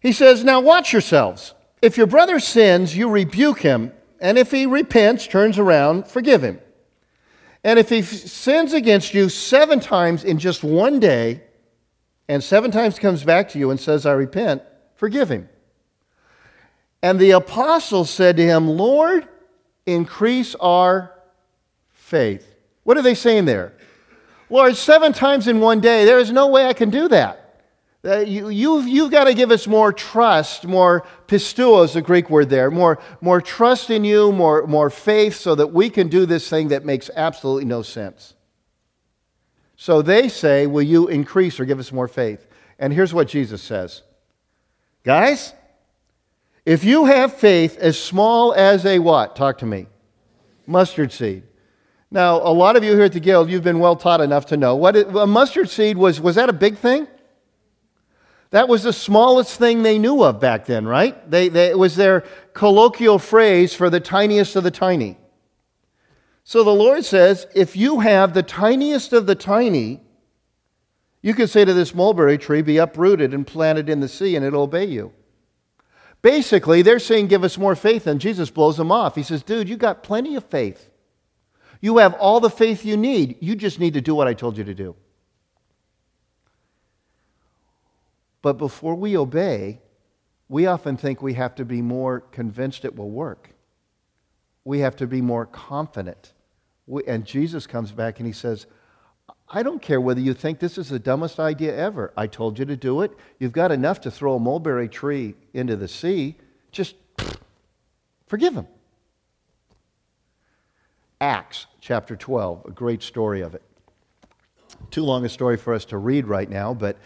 he 0.00 0.12
says, 0.12 0.44
Now 0.44 0.60
watch 0.60 0.92
yourselves. 0.92 1.54
If 1.82 1.96
your 1.96 2.06
brother 2.06 2.40
sins, 2.40 2.96
you 2.96 3.08
rebuke 3.08 3.60
him, 3.60 3.92
and 4.20 4.38
if 4.38 4.50
he 4.50 4.66
repents, 4.66 5.26
turns 5.26 5.58
around, 5.58 6.08
forgive 6.08 6.42
him. 6.42 6.60
And 7.62 7.78
if 7.78 7.88
he 7.88 8.02
sins 8.02 8.72
against 8.72 9.12
you 9.12 9.28
seven 9.28 9.80
times 9.80 10.24
in 10.24 10.38
just 10.38 10.62
one 10.62 11.00
day, 11.00 11.42
and 12.28 12.42
seven 12.42 12.70
times 12.70 12.98
comes 12.98 13.24
back 13.24 13.50
to 13.50 13.58
you 13.58 13.70
and 13.70 13.78
says, 13.78 14.06
I 14.06 14.12
repent, 14.12 14.62
forgive 14.94 15.28
him. 15.28 15.48
And 17.02 17.18
the 17.18 17.32
apostles 17.32 18.10
said 18.10 18.36
to 18.38 18.42
him, 18.42 18.68
Lord, 18.68 19.28
increase 19.84 20.54
our 20.56 21.12
faith. 21.92 22.55
What 22.86 22.96
are 22.96 23.02
they 23.02 23.16
saying 23.16 23.46
there? 23.46 23.72
Lord, 24.48 24.76
seven 24.76 25.12
times 25.12 25.48
in 25.48 25.58
one 25.58 25.80
day, 25.80 26.04
there 26.04 26.20
is 26.20 26.30
no 26.30 26.46
way 26.46 26.66
I 26.66 26.72
can 26.72 26.88
do 26.88 27.08
that. 27.08 27.64
Uh, 28.04 28.18
you, 28.18 28.48
you've, 28.48 28.86
you've 28.86 29.10
got 29.10 29.24
to 29.24 29.34
give 29.34 29.50
us 29.50 29.66
more 29.66 29.92
trust, 29.92 30.64
more 30.64 31.04
pisteuo 31.26 31.84
is 31.84 31.94
the 31.94 32.00
Greek 32.00 32.30
word 32.30 32.48
there, 32.48 32.70
more, 32.70 33.00
more 33.20 33.40
trust 33.40 33.90
in 33.90 34.04
you, 34.04 34.30
more, 34.30 34.68
more 34.68 34.88
faith, 34.88 35.34
so 35.34 35.56
that 35.56 35.66
we 35.72 35.90
can 35.90 36.06
do 36.06 36.26
this 36.26 36.48
thing 36.48 36.68
that 36.68 36.84
makes 36.84 37.10
absolutely 37.16 37.64
no 37.64 37.82
sense. 37.82 38.34
So 39.74 40.00
they 40.00 40.28
say, 40.28 40.68
Will 40.68 40.82
you 40.82 41.08
increase 41.08 41.58
or 41.58 41.64
give 41.64 41.80
us 41.80 41.90
more 41.90 42.06
faith? 42.06 42.46
And 42.78 42.92
here's 42.92 43.12
what 43.12 43.26
Jesus 43.26 43.62
says 43.62 44.02
Guys, 45.02 45.54
if 46.64 46.84
you 46.84 47.06
have 47.06 47.34
faith 47.34 47.78
as 47.78 48.00
small 48.00 48.54
as 48.54 48.86
a 48.86 49.00
what? 49.00 49.34
Talk 49.34 49.58
to 49.58 49.66
me. 49.66 49.88
Mustard 50.68 51.10
seed. 51.10 51.42
Now, 52.10 52.36
a 52.36 52.52
lot 52.52 52.76
of 52.76 52.84
you 52.84 52.92
here 52.92 53.04
at 53.04 53.12
the 53.12 53.20
Guild, 53.20 53.50
you've 53.50 53.64
been 53.64 53.80
well 53.80 53.96
taught 53.96 54.20
enough 54.20 54.46
to 54.46 54.56
know 54.56 54.76
what 54.76 54.96
it, 54.96 55.08
a 55.08 55.26
mustard 55.26 55.68
seed 55.68 55.98
was. 55.98 56.20
Was 56.20 56.36
that 56.36 56.48
a 56.48 56.52
big 56.52 56.78
thing? 56.78 57.08
That 58.50 58.68
was 58.68 58.84
the 58.84 58.92
smallest 58.92 59.58
thing 59.58 59.82
they 59.82 59.98
knew 59.98 60.22
of 60.22 60.40
back 60.40 60.66
then, 60.66 60.86
right? 60.86 61.28
They, 61.28 61.48
they, 61.48 61.66
it 61.66 61.78
was 61.78 61.96
their 61.96 62.20
colloquial 62.54 63.18
phrase 63.18 63.74
for 63.74 63.90
the 63.90 63.98
tiniest 63.98 64.54
of 64.54 64.62
the 64.62 64.70
tiny. 64.70 65.18
So 66.44 66.62
the 66.62 66.70
Lord 66.70 67.04
says, 67.04 67.48
if 67.56 67.76
you 67.76 68.00
have 68.00 68.34
the 68.34 68.44
tiniest 68.44 69.12
of 69.12 69.26
the 69.26 69.34
tiny, 69.34 70.00
you 71.22 71.34
can 71.34 71.48
say 71.48 71.64
to 71.64 71.74
this 71.74 71.92
mulberry 71.92 72.38
tree, 72.38 72.62
be 72.62 72.76
uprooted 72.76 73.34
and 73.34 73.44
planted 73.44 73.88
in 73.88 73.98
the 73.98 74.08
sea, 74.08 74.36
and 74.36 74.44
it'll 74.44 74.62
obey 74.62 74.84
you. 74.84 75.12
Basically, 76.22 76.82
they're 76.82 77.00
saying, 77.00 77.26
give 77.26 77.42
us 77.42 77.58
more 77.58 77.74
faith, 77.74 78.06
and 78.06 78.20
Jesus 78.20 78.48
blows 78.48 78.76
them 78.76 78.92
off. 78.92 79.16
He 79.16 79.24
says, 79.24 79.42
dude, 79.42 79.68
you 79.68 79.76
got 79.76 80.04
plenty 80.04 80.36
of 80.36 80.44
faith. 80.44 80.88
You 81.80 81.98
have 81.98 82.14
all 82.14 82.40
the 82.40 82.50
faith 82.50 82.84
you 82.84 82.96
need. 82.96 83.36
You 83.40 83.56
just 83.56 83.78
need 83.78 83.94
to 83.94 84.00
do 84.00 84.14
what 84.14 84.28
I 84.28 84.34
told 84.34 84.56
you 84.56 84.64
to 84.64 84.74
do. 84.74 84.96
But 88.42 88.58
before 88.58 88.94
we 88.94 89.16
obey, 89.16 89.80
we 90.48 90.66
often 90.66 90.96
think 90.96 91.20
we 91.20 91.34
have 91.34 91.54
to 91.56 91.64
be 91.64 91.82
more 91.82 92.20
convinced 92.20 92.84
it 92.84 92.94
will 92.94 93.10
work. 93.10 93.50
We 94.64 94.80
have 94.80 94.96
to 94.96 95.06
be 95.06 95.20
more 95.20 95.46
confident. 95.46 96.32
We, 96.86 97.04
and 97.06 97.24
Jesus 97.24 97.66
comes 97.66 97.92
back 97.92 98.20
and 98.20 98.26
he 98.26 98.32
says, 98.32 98.66
I 99.48 99.62
don't 99.62 99.82
care 99.82 100.00
whether 100.00 100.20
you 100.20 100.34
think 100.34 100.58
this 100.58 100.78
is 100.78 100.88
the 100.88 100.98
dumbest 100.98 101.38
idea 101.38 101.76
ever. 101.76 102.12
I 102.16 102.26
told 102.26 102.58
you 102.58 102.64
to 102.64 102.76
do 102.76 103.02
it. 103.02 103.12
You've 103.38 103.52
got 103.52 103.72
enough 103.72 104.00
to 104.02 104.10
throw 104.10 104.34
a 104.34 104.40
mulberry 104.40 104.88
tree 104.88 105.34
into 105.52 105.76
the 105.76 105.88
sea. 105.88 106.36
Just 106.72 106.96
forgive 108.26 108.54
him. 108.54 108.66
Acts 111.20 111.66
chapter 111.80 112.16
12, 112.16 112.66
a 112.66 112.70
great 112.70 113.02
story 113.02 113.40
of 113.40 113.54
it. 113.54 113.62
Too 114.90 115.02
long 115.02 115.24
a 115.24 115.28
story 115.28 115.56
for 115.56 115.72
us 115.74 115.84
to 115.86 115.98
read 115.98 116.26
right 116.26 116.48
now, 116.48 116.74
but 116.74 116.96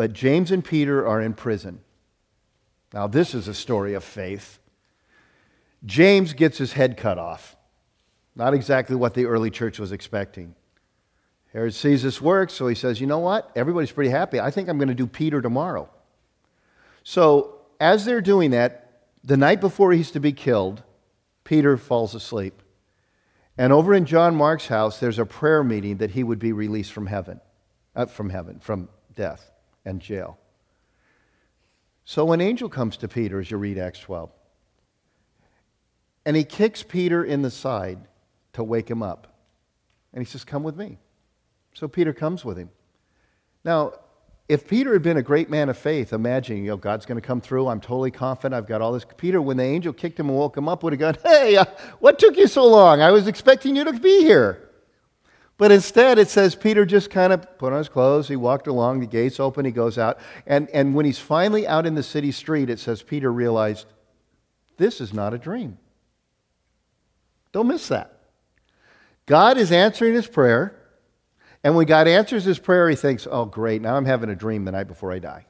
but 0.00 0.12
James 0.12 0.50
and 0.50 0.64
Peter 0.64 1.06
are 1.06 1.20
in 1.20 1.34
prison. 1.34 1.80
Now, 2.94 3.06
this 3.06 3.34
is 3.34 3.48
a 3.48 3.54
story 3.54 3.94
of 3.94 4.02
faith. 4.02 4.58
James 5.84 6.32
gets 6.32 6.58
his 6.58 6.72
head 6.72 6.96
cut 6.96 7.18
off. 7.18 7.56
Not 8.34 8.54
exactly 8.54 8.96
what 8.96 9.14
the 9.14 9.26
early 9.26 9.50
church 9.50 9.78
was 9.78 9.92
expecting. 9.92 10.54
Herod 11.52 11.74
sees 11.74 12.02
this 12.02 12.20
work, 12.20 12.50
so 12.50 12.66
he 12.68 12.74
says, 12.74 13.00
You 13.00 13.06
know 13.06 13.18
what? 13.18 13.50
Everybody's 13.54 13.92
pretty 13.92 14.10
happy. 14.10 14.40
I 14.40 14.50
think 14.50 14.68
I'm 14.68 14.78
going 14.78 14.88
to 14.88 14.94
do 14.94 15.06
Peter 15.06 15.42
tomorrow. 15.42 15.88
So, 17.02 17.60
as 17.80 18.04
they're 18.04 18.20
doing 18.20 18.52
that, 18.52 19.02
the 19.24 19.36
night 19.36 19.60
before 19.60 19.92
he's 19.92 20.10
to 20.12 20.20
be 20.20 20.32
killed, 20.32 20.82
Peter 21.44 21.76
falls 21.76 22.14
asleep. 22.14 22.62
And 23.60 23.74
over 23.74 23.92
in 23.92 24.06
John 24.06 24.36
Mark's 24.36 24.68
house, 24.68 25.00
there's 25.00 25.18
a 25.18 25.26
prayer 25.26 25.62
meeting 25.62 25.98
that 25.98 26.12
he 26.12 26.24
would 26.24 26.38
be 26.38 26.54
released 26.54 26.94
from 26.94 27.06
heaven, 27.06 27.42
uh, 27.94 28.06
from 28.06 28.30
heaven, 28.30 28.58
from 28.58 28.88
death 29.14 29.50
and 29.84 30.00
jail. 30.00 30.38
So 32.06 32.32
an 32.32 32.40
angel 32.40 32.70
comes 32.70 32.96
to 32.96 33.06
Peter, 33.06 33.38
as 33.38 33.50
you 33.50 33.58
read 33.58 33.76
Acts 33.76 34.00
12, 34.00 34.30
and 36.24 36.36
he 36.36 36.42
kicks 36.42 36.82
Peter 36.82 37.22
in 37.22 37.42
the 37.42 37.50
side 37.50 37.98
to 38.54 38.64
wake 38.64 38.90
him 38.90 39.02
up. 39.02 39.36
And 40.14 40.24
he 40.24 40.30
says, 40.30 40.42
Come 40.42 40.62
with 40.62 40.76
me. 40.78 40.96
So 41.74 41.86
Peter 41.86 42.14
comes 42.14 42.46
with 42.46 42.56
him. 42.56 42.70
Now, 43.62 43.92
if 44.50 44.66
Peter 44.66 44.92
had 44.92 45.02
been 45.02 45.16
a 45.16 45.22
great 45.22 45.48
man 45.48 45.68
of 45.68 45.78
faith, 45.78 46.12
imagining, 46.12 46.64
you 46.64 46.70
know, 46.70 46.76
God's 46.76 47.06
going 47.06 47.20
to 47.20 47.24
come 47.24 47.40
through, 47.40 47.68
I'm 47.68 47.80
totally 47.80 48.10
confident, 48.10 48.52
I've 48.52 48.66
got 48.66 48.82
all 48.82 48.92
this. 48.92 49.06
Peter, 49.16 49.40
when 49.40 49.56
the 49.56 49.62
angel 49.62 49.92
kicked 49.92 50.18
him 50.18 50.28
and 50.28 50.36
woke 50.36 50.56
him 50.56 50.68
up, 50.68 50.82
would 50.82 50.92
have 50.92 50.98
gone, 50.98 51.16
Hey, 51.24 51.56
uh, 51.56 51.66
what 52.00 52.18
took 52.18 52.36
you 52.36 52.48
so 52.48 52.66
long? 52.66 53.00
I 53.00 53.12
was 53.12 53.28
expecting 53.28 53.76
you 53.76 53.84
to 53.84 53.92
be 53.92 54.24
here. 54.24 54.68
But 55.56 55.70
instead, 55.70 56.18
it 56.18 56.28
says 56.28 56.56
Peter 56.56 56.84
just 56.84 57.10
kind 57.10 57.32
of 57.32 57.58
put 57.58 57.72
on 57.72 57.78
his 57.78 57.88
clothes. 57.88 58.26
He 58.26 58.34
walked 58.34 58.66
along, 58.66 58.98
the 58.98 59.06
gates 59.06 59.38
open, 59.38 59.64
he 59.64 59.70
goes 59.70 59.98
out. 59.98 60.18
And, 60.48 60.68
and 60.70 60.96
when 60.96 61.06
he's 61.06 61.20
finally 61.20 61.68
out 61.68 61.86
in 61.86 61.94
the 61.94 62.02
city 62.02 62.32
street, 62.32 62.70
it 62.70 62.80
says 62.80 63.04
Peter 63.04 63.32
realized 63.32 63.86
this 64.78 65.00
is 65.00 65.14
not 65.14 65.32
a 65.32 65.38
dream. 65.38 65.78
Don't 67.52 67.68
miss 67.68 67.86
that. 67.86 68.18
God 69.26 69.58
is 69.58 69.70
answering 69.70 70.14
his 70.14 70.26
prayer. 70.26 70.74
And 71.62 71.76
when 71.76 71.86
God 71.86 72.08
answers 72.08 72.44
his 72.44 72.58
prayer, 72.58 72.88
he 72.88 72.96
thinks, 72.96 73.26
oh, 73.30 73.44
great, 73.44 73.82
now 73.82 73.96
I'm 73.96 74.06
having 74.06 74.30
a 74.30 74.34
dream 74.34 74.64
the 74.64 74.72
night 74.72 74.88
before 74.88 75.12
I 75.12 75.18
die. 75.18 75.46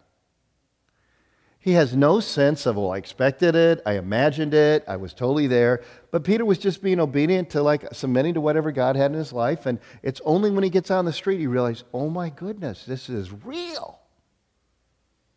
He 1.62 1.72
has 1.72 1.94
no 1.94 2.20
sense 2.20 2.64
of, 2.64 2.76
well, 2.76 2.92
I 2.92 2.96
expected 2.96 3.54
it, 3.54 3.82
I 3.84 3.98
imagined 3.98 4.54
it, 4.54 4.82
I 4.88 4.96
was 4.96 5.12
totally 5.12 5.46
there. 5.46 5.82
But 6.10 6.24
Peter 6.24 6.44
was 6.44 6.56
just 6.56 6.82
being 6.82 6.98
obedient 6.98 7.50
to, 7.50 7.62
like, 7.62 7.84
submitting 7.92 8.32
to 8.34 8.40
whatever 8.40 8.72
God 8.72 8.96
had 8.96 9.12
in 9.12 9.18
his 9.18 9.32
life. 9.32 9.66
And 9.66 9.78
it's 10.02 10.22
only 10.24 10.50
when 10.50 10.64
he 10.64 10.70
gets 10.70 10.90
out 10.90 11.00
on 11.00 11.04
the 11.04 11.12
street 11.12 11.38
he 11.38 11.46
realizes, 11.46 11.84
oh 11.92 12.08
my 12.08 12.30
goodness, 12.30 12.86
this 12.86 13.10
is 13.10 13.30
real. 13.44 14.00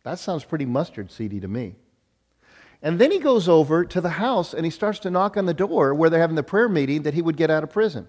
That 0.04 0.18
sounds 0.18 0.44
pretty 0.44 0.64
mustard 0.64 1.10
seedy 1.10 1.40
to 1.40 1.48
me. 1.48 1.76
And 2.82 2.98
then 2.98 3.10
he 3.10 3.18
goes 3.18 3.46
over 3.48 3.84
to 3.84 4.00
the 4.00 4.10
house 4.10 4.54
and 4.54 4.64
he 4.64 4.70
starts 4.70 4.98
to 5.00 5.10
knock 5.10 5.36
on 5.36 5.44
the 5.44 5.54
door 5.54 5.94
where 5.94 6.08
they're 6.08 6.20
having 6.20 6.36
the 6.36 6.42
prayer 6.42 6.68
meeting 6.68 7.02
that 7.02 7.14
he 7.14 7.22
would 7.22 7.36
get 7.36 7.50
out 7.50 7.64
of 7.64 7.70
prison. 7.70 8.08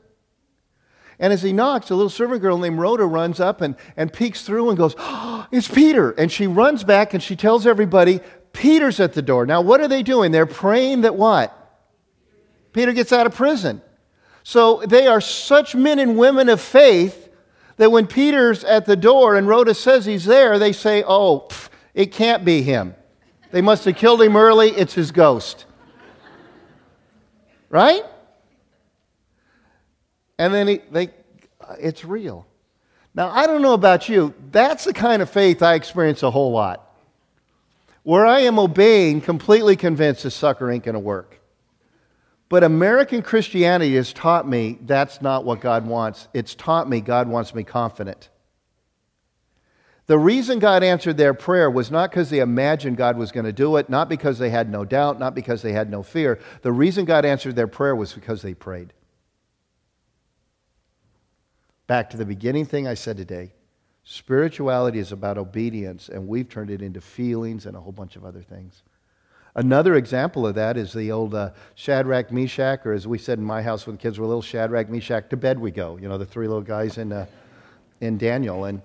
And 1.19 1.31
as 1.31 1.41
he 1.41 1.53
knocks, 1.53 1.89
a 1.89 1.95
little 1.95 2.09
servant 2.09 2.41
girl 2.41 2.57
named 2.57 2.79
Rhoda 2.79 3.05
runs 3.05 3.39
up 3.39 3.61
and, 3.61 3.75
and 3.95 4.11
peeks 4.11 4.43
through 4.43 4.69
and 4.69 4.77
goes, 4.77 4.95
oh, 4.97 5.47
It's 5.51 5.67
Peter. 5.67 6.11
And 6.11 6.31
she 6.31 6.47
runs 6.47 6.83
back 6.83 7.13
and 7.13 7.23
she 7.23 7.35
tells 7.35 7.65
everybody, 7.65 8.19
Peter's 8.53 8.99
at 8.99 9.13
the 9.13 9.21
door. 9.21 9.45
Now, 9.45 9.61
what 9.61 9.81
are 9.81 9.87
they 9.87 10.03
doing? 10.03 10.31
They're 10.31 10.45
praying 10.45 11.01
that 11.01 11.15
what? 11.15 11.53
Peter 12.73 12.93
gets 12.93 13.13
out 13.13 13.25
of 13.25 13.35
prison. 13.35 13.81
So 14.43 14.83
they 14.85 15.07
are 15.07 15.21
such 15.21 15.75
men 15.75 15.99
and 15.99 16.17
women 16.17 16.49
of 16.49 16.61
faith 16.61 17.29
that 17.77 17.91
when 17.91 18.07
Peter's 18.07 18.63
at 18.63 18.85
the 18.85 18.95
door 18.95 19.35
and 19.35 19.47
Rhoda 19.47 19.73
says 19.73 20.05
he's 20.05 20.25
there, 20.25 20.59
they 20.59 20.71
say, 20.71 21.03
Oh, 21.03 21.47
pff, 21.49 21.69
it 21.93 22.11
can't 22.11 22.45
be 22.45 22.61
him. 22.61 22.95
They 23.51 23.61
must 23.61 23.85
have 23.85 23.95
killed 23.95 24.21
him 24.21 24.35
early. 24.35 24.69
It's 24.69 24.93
his 24.93 25.11
ghost. 25.11 25.65
Right? 27.69 28.03
And 30.37 30.53
then 30.53 30.67
he, 30.67 30.81
they, 30.91 31.09
it's 31.79 32.05
real. 32.05 32.45
Now, 33.13 33.29
I 33.29 33.47
don't 33.47 33.61
know 33.61 33.73
about 33.73 34.09
you, 34.09 34.33
that's 34.51 34.83
the 34.83 34.93
kind 34.93 35.21
of 35.21 35.29
faith 35.29 35.63
I 35.63 35.75
experience 35.75 36.21
a 36.23 36.31
whole 36.31 36.51
lot. 36.51 36.81
Where 38.03 38.25
I 38.25 38.41
am 38.41 38.59
obeying, 38.59 39.21
completely 39.21 39.75
convinced 39.75 40.23
this 40.23 40.35
sucker 40.35 40.69
ain't 40.69 40.83
going 40.83 40.93
to 40.93 40.99
work. 40.99 41.39
But 42.49 42.63
American 42.63 43.21
Christianity 43.21 43.95
has 43.95 44.13
taught 44.13 44.47
me 44.47 44.77
that's 44.81 45.21
not 45.21 45.45
what 45.45 45.61
God 45.61 45.87
wants. 45.87 46.27
It's 46.33 46.53
taught 46.53 46.87
me 46.87 47.01
God 47.01 47.27
wants 47.27 47.55
me 47.55 47.63
confident. 47.63 48.29
The 50.07 50.19
reason 50.19 50.59
God 50.59 50.83
answered 50.83 51.17
their 51.17 51.33
prayer 51.33 51.71
was 51.71 51.89
not 51.89 52.11
because 52.11 52.29
they 52.29 52.39
imagined 52.39 52.97
God 52.97 53.17
was 53.17 53.31
going 53.31 53.45
to 53.45 53.53
do 53.53 53.77
it, 53.77 53.89
not 53.89 54.07
because 54.07 54.37
they 54.37 54.51
had 54.51 54.69
no 54.69 54.85
doubt, 54.85 55.17
not 55.17 55.33
because 55.33 55.63
they 55.63 55.71
had 55.71 55.89
no 55.89 56.03
fear. 56.03 56.39
The 56.61 56.71
reason 56.71 57.05
God 57.05 57.25
answered 57.25 57.55
their 57.55 57.65
prayer 57.65 57.95
was 57.95 58.13
because 58.13 58.43
they 58.43 58.53
prayed. 58.53 58.93
Back 61.87 62.09
to 62.11 62.17
the 62.17 62.25
beginning 62.25 62.65
thing 62.65 62.87
I 62.87 62.93
said 62.93 63.17
today 63.17 63.51
spirituality 64.07 64.99
is 64.99 65.11
about 65.11 65.37
obedience, 65.37 66.09
and 66.09 66.27
we've 66.27 66.47
turned 66.47 66.69
it 66.69 66.81
into 66.81 67.01
feelings 67.01 67.65
and 67.65 67.75
a 67.75 67.79
whole 67.79 67.91
bunch 67.91 68.15
of 68.15 68.23
other 68.23 68.41
things. 68.41 68.83
Another 69.55 69.95
example 69.95 70.45
of 70.45 70.53
that 70.55 70.77
is 70.77 70.93
the 70.93 71.11
old 71.11 71.33
uh, 71.33 71.51
Shadrach, 71.75 72.31
Meshach, 72.31 72.85
or 72.85 72.93
as 72.93 73.07
we 73.07 73.17
said 73.17 73.39
in 73.39 73.45
my 73.45 73.63
house 73.63 73.87
when 73.87 73.95
the 73.95 74.01
kids 74.01 74.19
were 74.19 74.27
little, 74.27 74.41
Shadrach, 74.41 74.89
Meshach, 74.89 75.29
to 75.29 75.37
bed 75.37 75.57
we 75.57 75.71
go. 75.71 75.97
You 75.97 76.09
know, 76.09 76.17
the 76.17 76.25
three 76.25 76.47
little 76.47 76.61
guys 76.61 76.97
in, 76.97 77.11
uh, 77.11 77.25
in 78.01 78.17
Daniel. 78.17 78.65
And 78.65 78.81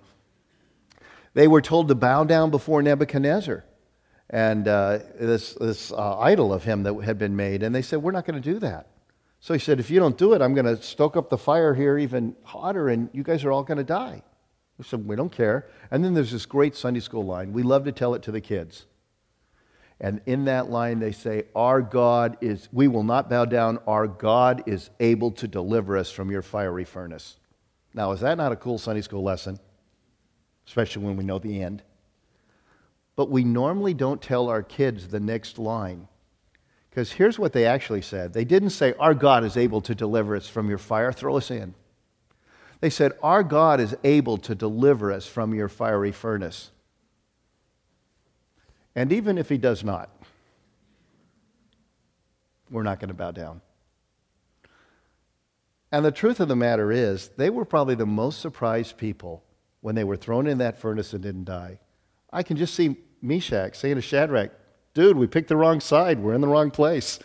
they 1.34 1.48
were 1.48 1.60
told 1.60 1.88
to 1.88 1.94
bow 1.94 2.24
down 2.24 2.50
before 2.50 2.82
Nebuchadnezzar 2.82 3.64
and 4.30 4.68
uh, 4.68 5.00
this, 5.18 5.54
this 5.54 5.90
uh, 5.90 6.18
idol 6.20 6.52
of 6.52 6.62
him 6.62 6.84
that 6.84 6.94
had 7.02 7.18
been 7.18 7.34
made. 7.34 7.64
And 7.64 7.74
they 7.74 7.82
said, 7.82 8.00
We're 8.00 8.12
not 8.12 8.24
going 8.24 8.40
to 8.40 8.52
do 8.52 8.60
that. 8.60 8.86
So 9.40 9.54
he 9.54 9.60
said, 9.60 9.80
If 9.80 9.90
you 9.90 9.98
don't 9.98 10.18
do 10.18 10.34
it, 10.34 10.42
I'm 10.42 10.54
going 10.54 10.66
to 10.66 10.80
stoke 10.80 11.16
up 11.16 11.30
the 11.30 11.38
fire 11.38 11.74
here 11.74 11.98
even 11.98 12.36
hotter, 12.44 12.88
and 12.88 13.08
you 13.12 13.22
guys 13.22 13.42
are 13.44 13.50
all 13.50 13.62
going 13.62 13.78
to 13.78 13.84
die. 13.84 14.22
We 14.78 14.84
said, 14.84 15.06
We 15.06 15.16
don't 15.16 15.32
care. 15.32 15.66
And 15.90 16.04
then 16.04 16.14
there's 16.14 16.30
this 16.30 16.46
great 16.46 16.76
Sunday 16.76 17.00
school 17.00 17.24
line. 17.24 17.52
We 17.52 17.62
love 17.62 17.84
to 17.84 17.92
tell 17.92 18.14
it 18.14 18.22
to 18.24 18.32
the 18.32 18.40
kids. 18.40 18.86
And 20.02 20.22
in 20.24 20.46
that 20.46 20.70
line, 20.70 20.98
they 20.98 21.12
say, 21.12 21.44
Our 21.54 21.80
God 21.80 22.36
is, 22.42 22.68
we 22.70 22.86
will 22.86 23.02
not 23.02 23.30
bow 23.30 23.46
down. 23.46 23.78
Our 23.86 24.06
God 24.06 24.62
is 24.66 24.90
able 25.00 25.30
to 25.32 25.48
deliver 25.48 25.96
us 25.96 26.10
from 26.10 26.30
your 26.30 26.42
fiery 26.42 26.84
furnace. 26.84 27.38
Now, 27.94 28.12
is 28.12 28.20
that 28.20 28.36
not 28.36 28.52
a 28.52 28.56
cool 28.56 28.78
Sunday 28.78 29.02
school 29.02 29.22
lesson? 29.22 29.58
Especially 30.66 31.04
when 31.04 31.16
we 31.16 31.24
know 31.24 31.38
the 31.38 31.62
end. 31.62 31.82
But 33.16 33.30
we 33.30 33.42
normally 33.42 33.94
don't 33.94 34.22
tell 34.22 34.48
our 34.48 34.62
kids 34.62 35.08
the 35.08 35.20
next 35.20 35.58
line. 35.58 36.08
Because 36.90 37.12
here's 37.12 37.38
what 37.38 37.52
they 37.52 37.64
actually 37.64 38.02
said 38.02 38.32
they 38.32 38.44
didn't 38.44 38.70
say, 38.70 38.94
Our 38.98 39.14
God 39.14 39.44
is 39.44 39.56
able 39.56 39.80
to 39.82 39.94
deliver 39.94 40.34
us 40.34 40.48
from 40.48 40.68
your 40.68 40.78
fire, 40.78 41.12
throw 41.12 41.36
us 41.36 41.50
in. 41.50 41.74
They 42.80 42.90
said, 42.90 43.12
Our 43.22 43.42
God 43.42 43.80
is 43.80 43.96
able 44.02 44.38
to 44.38 44.54
deliver 44.54 45.12
us 45.12 45.26
from 45.26 45.54
your 45.54 45.68
fiery 45.68 46.12
furnace. 46.12 46.70
And 48.96 49.12
even 49.12 49.38
if 49.38 49.48
he 49.48 49.56
does 49.56 49.84
not, 49.84 50.10
we're 52.70 52.82
not 52.82 52.98
going 52.98 53.08
to 53.08 53.14
bow 53.14 53.30
down. 53.30 53.60
And 55.92 56.04
the 56.04 56.12
truth 56.12 56.40
of 56.40 56.48
the 56.48 56.56
matter 56.56 56.90
is, 56.90 57.28
they 57.36 57.50
were 57.50 57.64
probably 57.64 57.94
the 57.94 58.06
most 58.06 58.40
surprised 58.40 58.96
people 58.96 59.42
when 59.80 59.94
they 59.94 60.04
were 60.04 60.16
thrown 60.16 60.46
in 60.46 60.58
that 60.58 60.78
furnace 60.78 61.12
and 61.12 61.22
didn't 61.22 61.44
die. 61.44 61.78
I 62.32 62.42
can 62.42 62.56
just 62.56 62.74
see 62.74 62.96
Meshach 63.22 63.76
saying 63.76 63.96
to 63.96 64.02
Shadrach, 64.02 64.52
Dude, 64.94 65.16
we 65.16 65.26
picked 65.26 65.48
the 65.48 65.56
wrong 65.56 65.80
side. 65.80 66.18
We're 66.18 66.34
in 66.34 66.40
the 66.40 66.48
wrong 66.48 66.70
place. 66.70 67.18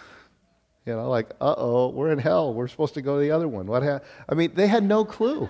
You 0.85 0.93
know, 0.93 1.09
like, 1.09 1.31
uh 1.41 1.55
oh, 1.57 1.89
we're 1.89 2.11
in 2.11 2.19
hell. 2.19 2.53
We're 2.53 2.67
supposed 2.67 2.93
to 2.93 3.01
go 3.01 3.15
to 3.15 3.21
the 3.21 3.31
other 3.31 3.47
one. 3.47 3.65
What 3.65 3.83
ha-? 3.83 4.01
I 4.29 4.35
mean, 4.35 4.51
they 4.53 4.67
had 4.67 4.83
no 4.83 5.03
clue. 5.03 5.49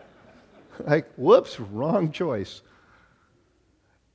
like, 0.80 1.12
whoops, 1.16 1.60
wrong 1.60 2.12
choice. 2.12 2.62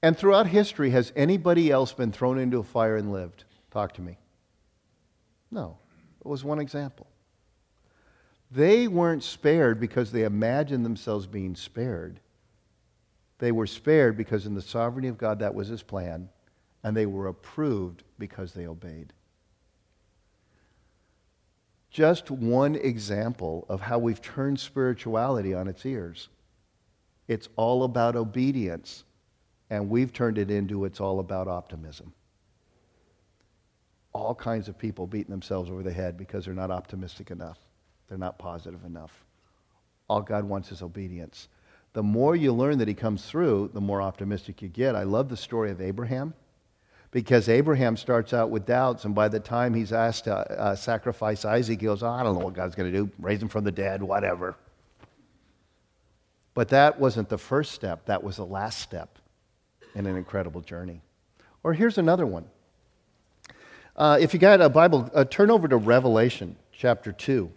And 0.02 0.18
throughout 0.18 0.48
history, 0.48 0.90
has 0.90 1.14
anybody 1.16 1.70
else 1.70 1.94
been 1.94 2.12
thrown 2.12 2.40
into 2.40 2.58
a 2.58 2.64
fire 2.64 2.96
and 2.96 3.12
lived? 3.12 3.44
Talk 3.70 3.94
to 3.94 4.02
me. 4.02 4.18
No. 5.52 5.78
It 6.20 6.28
was 6.28 6.44
one 6.44 6.60
example. 6.60 7.08
They 8.50 8.88
weren't 8.88 9.24
spared 9.24 9.80
because 9.80 10.12
they 10.12 10.24
imagined 10.24 10.84
themselves 10.84 11.26
being 11.26 11.56
spared. 11.56 12.20
They 13.40 13.52
were 13.52 13.68
spared 13.68 14.18
because, 14.18 14.46
in 14.46 14.56
the 14.56 14.62
sovereignty 14.62 15.08
of 15.08 15.18
God, 15.18 15.40
that 15.40 15.56
was 15.56 15.68
His 15.68 15.82
plan, 15.82 16.30
and 16.84 16.96
they 16.96 17.06
were 17.06 17.28
approved 17.28 18.04
because 18.18 18.54
they 18.54 18.68
obeyed. 18.68 19.14
Just 21.90 22.32
one 22.32 22.76
example 22.76 23.66
of 23.68 23.82
how 23.82 24.00
we've 24.00 24.22
turned 24.22 24.60
spirituality 24.60 25.54
on 25.54 25.68
its 25.68 25.86
ears. 25.86 26.30
It's 27.28 27.50
all 27.58 27.84
about 27.84 28.16
obedience 28.16 29.04
and 29.70 29.90
we've 29.90 30.12
turned 30.12 30.38
it 30.38 30.52
into 30.52 30.84
it's 30.86 31.00
all 31.00 31.20
about 31.20 31.48
optimism. 31.48 32.14
All 34.14 34.36
kinds 34.36 34.68
of 34.68 34.78
people 34.78 35.08
beating 35.08 35.32
themselves 35.32 35.70
over 35.70 35.82
the 35.82 35.94
head 35.94 36.18
because 36.18 36.46
they're 36.46 36.54
not 36.54 36.72
optimistic 36.72 37.32
enough, 37.32 37.58
they're 38.08 38.18
not 38.18 38.38
positive 38.38 38.84
enough. 38.84 39.26
All 40.10 40.22
God 40.22 40.44
wants 40.44 40.74
is 40.74 40.82
obedience. 40.82 41.48
The 41.94 42.04
more 42.04 42.36
you 42.36 42.52
learn 42.52 42.78
that 42.80 42.88
He 42.90 42.94
comes 42.94 43.26
through, 43.26 43.72
the 43.74 43.80
more 43.80 44.02
optimistic 44.02 44.62
you 44.62 44.68
get. 44.68 44.96
I 44.96 45.04
love 45.04 45.30
the 45.30 45.38
story 45.38 45.72
of 45.72 45.80
Abraham 45.80 46.34
because 47.12 47.50
Abraham 47.50 47.98
starts 47.98 48.34
out 48.34 48.50
with 48.50 48.66
doubts, 48.66 49.04
and 49.04 49.14
by 49.14 49.28
the 49.28 49.40
time 49.40 49.74
he's 49.74 49.92
asked 49.92 50.24
to 50.24 50.34
uh, 50.34 50.76
sacrifice 50.76 51.44
Isaac, 51.44 51.82
he 51.82 51.86
goes, 51.86 52.04
oh, 52.04 52.10
I 52.10 52.24
don't 52.24 52.40
know 52.40 52.46
what 52.46 52.54
God's 52.54 52.74
going 52.74 52.92
to 52.92 52.98
do, 52.98 53.12
raise 53.20 53.42
him 53.42 53.50
from 53.50 53.66
the 53.66 53.72
dead, 53.72 54.02
whatever. 54.02 54.56
But 56.54 56.70
that 56.70 57.00
wasn't 57.00 57.28
the 57.30 57.38
first 57.38 57.74
step, 57.74 58.06
that 58.06 58.24
was 58.24 58.38
the 58.38 58.46
last 58.46 58.80
step 58.80 59.20
in 59.94 60.06
an 60.06 60.16
incredible 60.16 60.62
journey. 60.62 61.02
Or 61.64 61.74
here's 61.74 61.98
another 61.98 62.26
one. 62.26 62.46
Uh, 63.96 64.18
if 64.20 64.34
you 64.34 64.40
got 64.40 64.62
a 64.62 64.70
Bible, 64.70 65.10
uh, 65.14 65.26
turn 65.26 65.52
over 65.52 65.68
to 65.68 65.78
Revelation 65.78 66.56
chapter 66.72 67.12
2. 67.12 67.52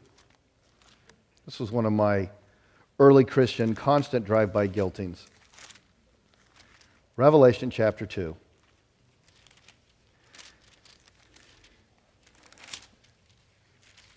This 1.46 1.60
was 1.60 1.70
one 1.70 1.86
of 1.86 1.92
my 1.92 2.28
early 2.98 3.24
Christian 3.24 3.74
constant 3.74 4.24
drive 4.24 4.52
by 4.52 4.66
guiltings. 4.66 5.26
Revelation 7.16 7.70
chapter 7.70 8.04
2. 8.04 8.36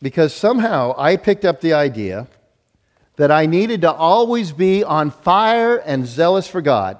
Because 0.02 0.34
somehow 0.34 0.94
I 0.98 1.16
picked 1.16 1.46
up 1.46 1.62
the 1.62 1.74
idea 1.74 2.28
that 3.16 3.32
I 3.32 3.46
needed 3.46 3.82
to 3.82 3.92
always 3.92 4.52
be 4.52 4.84
on 4.84 5.10
fire 5.10 5.78
and 5.78 6.06
zealous 6.06 6.48
for 6.48 6.62
God 6.62 7.00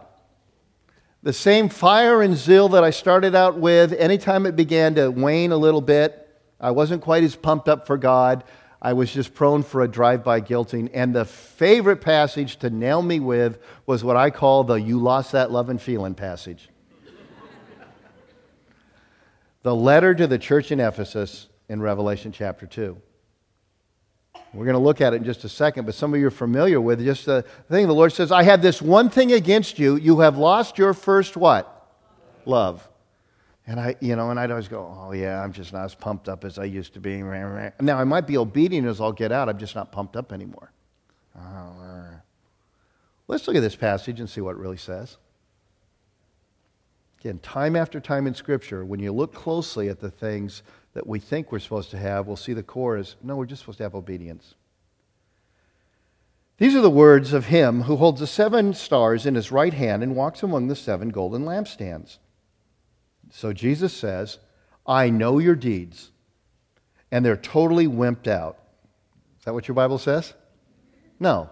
the 1.28 1.34
same 1.34 1.68
fire 1.68 2.22
and 2.22 2.38
zeal 2.38 2.70
that 2.70 2.86
I 2.86 2.92
started 2.92 3.36
out 3.36 3.58
with, 3.58 3.92
anytime 3.92 4.46
it 4.46 4.56
began 4.56 4.96
to 4.96 5.10
wane 5.10 5.52
a 5.52 5.58
little 5.58 5.82
bit, 5.82 6.26
I 6.58 6.72
wasn't 6.72 7.02
quite 7.02 7.22
as 7.24 7.36
pumped 7.36 7.68
up 7.68 7.86
for 7.86 7.98
God. 7.98 8.46
I 8.82 8.94
was 8.94 9.12
just 9.12 9.34
prone 9.34 9.64
for 9.64 9.82
a 9.82 9.90
drive 9.90 10.24
by 10.24 10.40
guilting. 10.40 10.90
And 10.94 11.14
the 11.14 11.26
favorite 11.26 11.98
passage 11.98 12.56
to 12.60 12.70
nail 12.70 13.02
me 13.02 13.20
with 13.20 13.60
was 13.86 14.06
what 14.06 14.16
I 14.16 14.30
call 14.30 14.64
the 14.64 14.76
you 14.76 15.00
lost 15.00 15.34
that 15.34 15.52
love 15.52 15.70
and 15.70 15.82
feeling 15.82 16.14
passage. 16.14 16.70
the 19.64 19.76
letter 19.76 20.16
to 20.16 20.28
the 20.28 20.40
church 20.40 20.72
in 20.72 20.80
Ephesus 20.80 21.50
in 21.70 21.82
Revelation 21.82 22.32
chapter 22.32 22.66
2. 22.66 23.00
We're 24.54 24.66
going 24.66 24.76
to 24.76 24.80
look 24.80 25.02
at 25.02 25.14
it 25.14 25.18
in 25.18 25.24
just 25.24 25.44
a 25.44 25.50
second, 25.50 25.86
but 25.86 25.96
some 25.96 26.14
of 26.14 26.20
you 26.20 26.28
are 26.28 26.32
familiar 26.32 26.80
with 26.80 27.04
just 27.04 27.26
the 27.26 27.44
thing. 27.70 27.88
The 27.88 27.94
Lord 27.94 28.14
says, 28.14 28.32
I 28.32 28.44
have 28.44 28.62
this 28.62 28.82
one 28.82 29.10
thing 29.10 29.34
against 29.34 29.78
you. 29.78 29.98
You 29.98 30.20
have 30.20 30.38
lost 30.38 30.78
your 30.78 30.94
first 30.94 31.36
what? 31.36 31.88
Love. 32.46 32.88
And 33.66 33.80
I, 33.80 33.96
you 34.00 34.16
know, 34.16 34.30
and 34.32 34.40
I'd 34.40 34.50
always 34.50 34.70
go, 34.70 34.98
oh 34.98 35.12
yeah, 35.12 35.44
I'm 35.44 35.52
just 35.52 35.74
not 35.74 35.84
as 35.84 35.94
pumped 35.94 36.30
up 36.30 36.46
as 36.46 36.58
I 36.58 36.64
used 36.64 36.94
to 36.94 37.02
be. 37.02 37.18
Now 37.22 37.98
I 37.98 38.06
might 38.06 38.26
be 38.26 38.38
obedient 38.38 38.88
as 38.88 39.02
I'll 39.02 39.12
get 39.12 39.34
out. 39.34 39.50
I'm 39.50 39.58
just 39.58 39.76
not 39.76 39.92
pumped 39.92 40.16
up 40.16 40.32
anymore. 40.32 40.72
Oh, 41.38 42.06
let's 43.28 43.46
look 43.48 43.58
at 43.58 43.62
this 43.62 43.76
passage 43.76 44.22
and 44.22 44.30
see 44.30 44.40
what 44.40 44.52
it 44.52 44.58
really 44.58 44.78
says. 44.78 45.18
Again, 47.20 47.40
time 47.40 47.76
after 47.76 48.00
time 48.00 48.28
in 48.28 48.34
Scripture, 48.34 48.86
when 48.86 49.02
you 49.02 49.12
look 49.12 49.34
closely 49.34 49.90
at 49.90 50.00
the 50.00 50.10
things 50.10 50.64
that 50.98 51.06
we 51.06 51.20
think 51.20 51.52
we're 51.52 51.60
supposed 51.60 51.92
to 51.92 51.98
have, 52.00 52.26
we'll 52.26 52.36
see 52.36 52.54
the 52.54 52.64
core 52.64 52.98
is 52.98 53.18
no, 53.22 53.36
we're 53.36 53.46
just 53.46 53.62
supposed 53.62 53.78
to 53.78 53.84
have 53.84 53.94
obedience. 53.94 54.56
These 56.58 56.74
are 56.74 56.82
the 56.82 56.90
words 56.90 57.34
of 57.34 57.46
him 57.46 57.84
who 57.84 57.98
holds 57.98 58.20
the 58.20 58.26
seven 58.26 58.74
stars 58.74 59.28
in 59.28 59.36
his 59.36 59.52
right 59.52 59.76
hand 59.76 60.02
and 60.02 60.16
walks 60.16 60.42
among 60.42 60.70
the 60.70 60.76
seven 60.76 61.10
golden 61.10 61.44
lampstands. 61.44 62.18
So 63.30 63.54
Jesus 63.54 63.94
says, 63.94 64.40
I 64.88 65.12
know 65.12 65.38
your 65.38 65.54
deeds, 65.54 66.10
and 67.12 67.24
they're 67.24 67.38
totally 67.38 67.86
wimped 67.86 68.28
out. 68.28 68.58
Is 69.38 69.46
that 69.46 69.54
what 69.54 69.68
your 69.68 69.76
Bible 69.76 70.00
says? 70.00 70.34
No. 71.20 71.52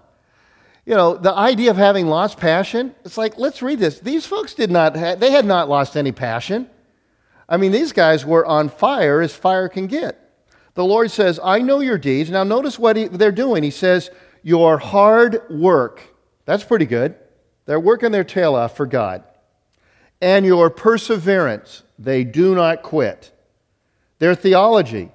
You 0.88 0.96
know, 0.96 1.18
the 1.18 1.36
idea 1.36 1.70
of 1.70 1.78
having 1.78 2.08
lost 2.08 2.40
passion, 2.40 2.96
it's 3.06 3.16
like, 3.16 3.38
let's 3.38 3.62
read 3.62 3.78
this. 3.78 4.00
These 4.00 4.26
folks 4.26 4.56
did 4.56 4.72
not, 4.72 4.96
have, 4.96 5.20
they 5.20 5.30
had 5.30 5.46
not 5.46 5.70
lost 5.70 5.96
any 5.96 6.12
passion. 6.12 6.68
I 7.48 7.58
mean, 7.58 7.72
these 7.72 7.92
guys 7.92 8.26
were 8.26 8.46
on 8.46 8.70
fire 8.70 9.22
as 9.22 9.36
fire 9.36 9.70
can 9.70 9.88
get. 9.88 10.20
The 10.74 10.84
Lord 10.86 11.10
says, 11.10 11.40
I 11.44 11.60
know 11.60 11.80
your 11.80 11.98
deeds. 11.98 12.30
Now, 12.30 12.44
notice 12.44 12.78
what 12.78 12.96
he, 12.96 13.08
they're 13.08 13.32
doing. 13.32 13.64
He 13.64 13.72
says, 13.72 14.10
Your 14.44 14.78
hard 14.78 15.42
work. 15.50 16.02
That's 16.46 16.64
pretty 16.64 16.86
good. 16.86 17.16
They're 17.66 17.80
working 17.80 18.12
their 18.12 18.24
tail 18.24 18.56
off 18.56 18.76
for 18.76 18.86
God. 18.86 19.24
And 20.22 20.46
your 20.46 20.70
perseverance. 20.70 21.84
They 21.98 22.24
do 22.24 22.56
not 22.56 22.84
quit. 22.84 23.32
Their 24.20 24.36
theology. 24.36 25.12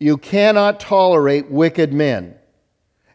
You 0.00 0.16
cannot 0.16 0.80
tolerate 0.80 1.50
wicked 1.50 1.92
men. 1.92 2.34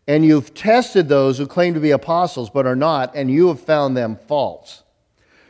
And 0.07 0.25
you've 0.25 0.53
tested 0.53 1.07
those 1.07 1.37
who 1.37 1.47
claim 1.47 1.73
to 1.73 1.79
be 1.79 1.91
apostles 1.91 2.49
but 2.49 2.65
are 2.65 2.75
not, 2.75 3.15
and 3.15 3.31
you 3.31 3.47
have 3.47 3.61
found 3.61 3.95
them 3.95 4.17
false. 4.27 4.83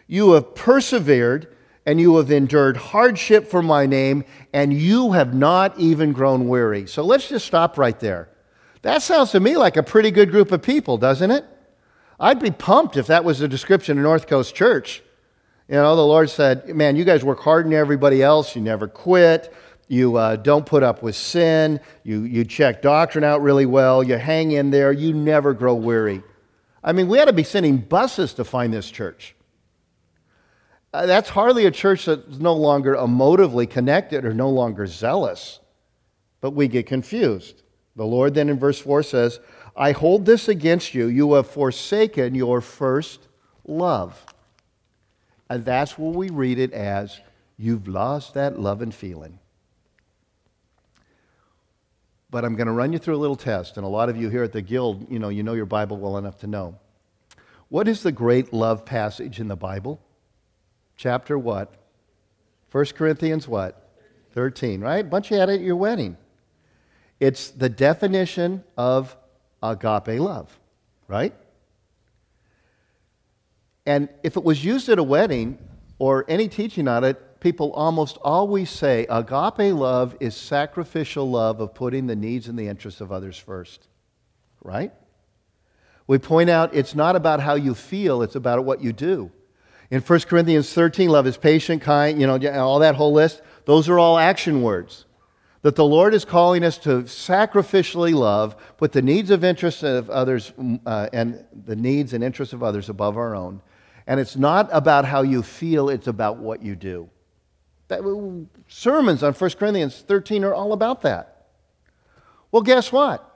You 0.08 0.34
have 0.34 0.54
persevered 0.54 1.53
and 1.86 2.00
you 2.00 2.15
have 2.17 2.32
endured 2.32 2.78
hardship 2.78 3.48
for 3.48 3.62
my 3.62 3.86
name, 3.86 4.24
and 4.54 4.74
you 4.74 5.12
have 5.12 5.34
not 5.34 5.78
even 5.78 6.13
grown 6.13 6.48
weary. 6.48 6.88
So 6.88 7.04
let's 7.04 7.28
just 7.28 7.46
stop 7.46 7.78
right 7.78 8.00
there. 8.00 8.30
That 8.84 9.02
sounds 9.02 9.32
to 9.32 9.39
me 9.39 9.58
like 9.58 9.78
a 9.78 9.84
pretty 9.84 10.12
good 10.12 10.32
group 10.32 10.52
of 10.52 10.62
people, 10.62 10.98
doesn't 10.98 11.32
it? 11.32 11.46
I'd 12.19 12.39
be 12.39 12.52
pumped 12.52 12.96
if 12.98 13.08
that 13.08 13.24
was 13.24 13.39
the 13.39 13.48
description 13.48 13.98
of 13.98 14.04
North 14.04 14.28
Coast 14.28 14.56
Church. 14.56 15.02
You 15.67 15.76
know, 15.76 15.96
the 15.96 16.06
Lord 16.06 16.30
said, 16.30 16.76
Man, 16.76 16.96
you 16.96 17.04
guys 17.04 17.24
work 17.24 17.39
harder 17.39 17.63
than 17.67 17.74
everybody 17.74 18.22
else. 18.22 18.56
You 18.56 18.62
never 18.62 18.88
quit. 18.88 19.54
You 19.88 20.15
uh, 20.15 20.38
don't 20.38 20.65
put 20.65 20.84
up 20.84 21.04
with 21.04 21.15
sin. 21.15 21.80
You, 22.04 22.22
you 22.24 22.46
check 22.46 22.82
doctrine 22.82 23.24
out 23.24 23.41
really 23.41 23.65
well. 23.65 24.04
You 24.04 24.17
hang 24.17 24.52
in 24.52 24.72
there. 24.72 24.91
You 24.91 25.13
never 25.13 25.54
grow 25.54 25.76
weary. 25.76 26.24
I 26.84 26.91
mean, 26.91 27.08
we 27.08 27.19
ought 27.19 27.26
to 27.26 27.34
be 27.34 27.43
sending 27.43 27.78
buses 27.78 28.34
to 28.36 28.43
find 28.43 28.74
this 28.74 28.89
church. 28.89 29.36
Uh, 30.93 31.08
that's 31.08 31.29
hardly 31.29 31.65
a 31.65 31.71
church 31.71 32.06
that's 32.06 32.38
no 32.38 32.53
longer 32.53 32.95
emotively 32.95 33.67
connected 33.67 34.25
or 34.25 34.34
no 34.34 34.49
longer 34.49 34.86
zealous. 34.86 35.60
But 36.39 36.51
we 36.51 36.67
get 36.67 36.86
confused. 36.86 37.63
The 37.95 38.06
Lord 38.06 38.36
then 38.36 38.49
in 38.49 38.60
verse 38.60 38.79
4 38.79 39.01
says, 39.03 39.39
I 39.75 39.91
hold 39.91 40.25
this 40.25 40.47
against 40.47 40.93
you. 40.93 41.08
You 41.08 41.34
have 41.34 41.47
forsaken 41.47 42.36
your 42.36 42.62
first 42.62 43.27
love. 43.65 44.23
And 45.49 45.65
that's 45.65 45.97
where 45.97 46.12
we 46.12 46.29
read 46.29 46.60
it 46.60 46.73
as 46.73 47.19
you've 47.58 47.88
lost 47.88 48.36
that 48.36 48.60
love 48.60 48.82
and 48.82 48.93
feeling. 48.93 49.39
But 52.29 52.45
I'm 52.45 52.56
going 52.56 52.67
to 52.67 52.73
run 52.73 52.93
you 52.93 52.99
through 52.99 53.15
a 53.15 53.17
little 53.17 53.36
test, 53.36 53.77
and 53.77 53.86
a 53.86 53.89
lot 53.89 54.10
of 54.10 54.17
you 54.17 54.29
here 54.29 54.43
at 54.43 54.53
the 54.53 54.62
Guild, 54.62 55.12
you 55.12 55.19
know, 55.19 55.29
you 55.29 55.43
know 55.43 55.53
your 55.53 55.67
Bible 55.67 55.97
well 55.97 56.17
enough 56.17 56.39
to 56.39 56.47
know. 56.47 56.79
What 57.69 57.88
is 57.88 58.01
the 58.01 58.12
great 58.12 58.53
love 58.53 58.86
passage 58.86 59.39
in 59.39 59.47
the 59.47 59.56
Bible? 59.56 59.99
Chapter 60.97 61.38
what? 61.38 61.73
1 62.71 62.86
Corinthians 62.95 63.47
what? 63.47 63.79
13, 64.34 64.82
right? 64.82 65.08
Bunch 65.08 65.32
you 65.32 65.38
had 65.38 65.49
it 65.49 65.56
at 65.56 65.62
your 65.62 65.75
wedding. 65.75 66.17
It's 67.19 67.51
the 67.51 67.69
definition 67.69 68.63
of 68.77 69.15
agape 69.62 70.19
love, 70.19 70.60
right? 71.08 71.34
And 73.86 74.10
if 74.23 74.38
it 74.38 74.43
was 74.43 74.63
used 74.63 74.89
at 74.89 74.97
a 74.97 75.03
wedding 75.03 75.58
or 75.99 76.25
any 76.27 76.47
teaching 76.47 76.88
on 76.88 77.03
it, 77.03 77.39
people 77.39 77.71
almost 77.73 78.17
always 78.23 78.69
say 78.69 79.06
agape 79.10 79.73
love 79.73 80.15
is 80.19 80.36
sacrificial 80.36 81.29
love 81.29 81.60
of 81.60 81.73
putting 81.73 82.08
the 82.08 82.15
needs 82.15 82.47
and 82.47 82.58
the 82.58 82.67
interests 82.67 83.01
of 83.01 83.12
others 83.12 83.38
first, 83.38 83.88
right? 84.62 84.91
We 86.08 86.17
point 86.17 86.49
out 86.49 86.73
it's 86.73 86.95
not 86.95 87.15
about 87.15 87.39
how 87.39 87.56
you 87.56 87.73
feel, 87.73 88.21
it's 88.21 88.36
about 88.36 88.63
what 88.65 88.82
you 88.82 88.93
do. 88.93 89.32
In 89.93 90.01
1 90.01 90.19
Corinthians 90.21 90.73
13, 90.73 91.08
love 91.08 91.27
is 91.27 91.38
patient, 91.38 91.84
kind, 91.84 92.19
you 92.19 92.25
know, 92.25 92.39
all 92.60 92.79
that 92.79 92.95
whole 92.95 93.13
list. 93.13 93.43
Those 93.65 93.88
are 93.89 93.99
all 93.99 94.17
action 94.17 94.63
words 94.63 95.06
that 95.62 95.75
the 95.75 95.86
Lord 95.86 96.15
is 96.15 96.25
calling 96.25 96.63
us 96.63 96.79
to 96.79 97.03
sacrificially 97.03 98.12
love, 98.12 98.56
put 98.77 98.91
the 98.91 99.03
needs 99.03 99.29
of 99.29 99.43
interests 99.43 99.84
of 99.84 100.10
others 100.10 100.51
mm, 100.60 100.79
uh, 100.88 101.10
and 101.13 101.45
the 101.65 101.75
needs 101.75 102.13
and 102.13 102.23
interests 102.23 102.56
of 102.56 102.63
others 102.63 102.89
above 102.89 103.17
our 103.17 103.36
own. 103.36 103.62
And 104.08 104.19
it's 104.19 104.36
not 104.36 104.67
about 104.71 105.06
how 105.06 105.21
you 105.21 105.43
feel, 105.43 105.89
it's 105.89 106.08
about 106.08 106.38
what 106.38 106.63
you 106.63 106.75
do. 106.75 107.08
That, 107.89 108.01
sermons 108.67 109.21
on 109.21 109.34
1 109.34 109.49
Corinthians 109.51 110.03
13 110.08 110.43
are 110.43 110.56
all 110.56 110.73
about 110.73 111.03
that. 111.03 111.45
Well, 112.51 112.63
guess 112.63 112.91
what? 112.91 113.29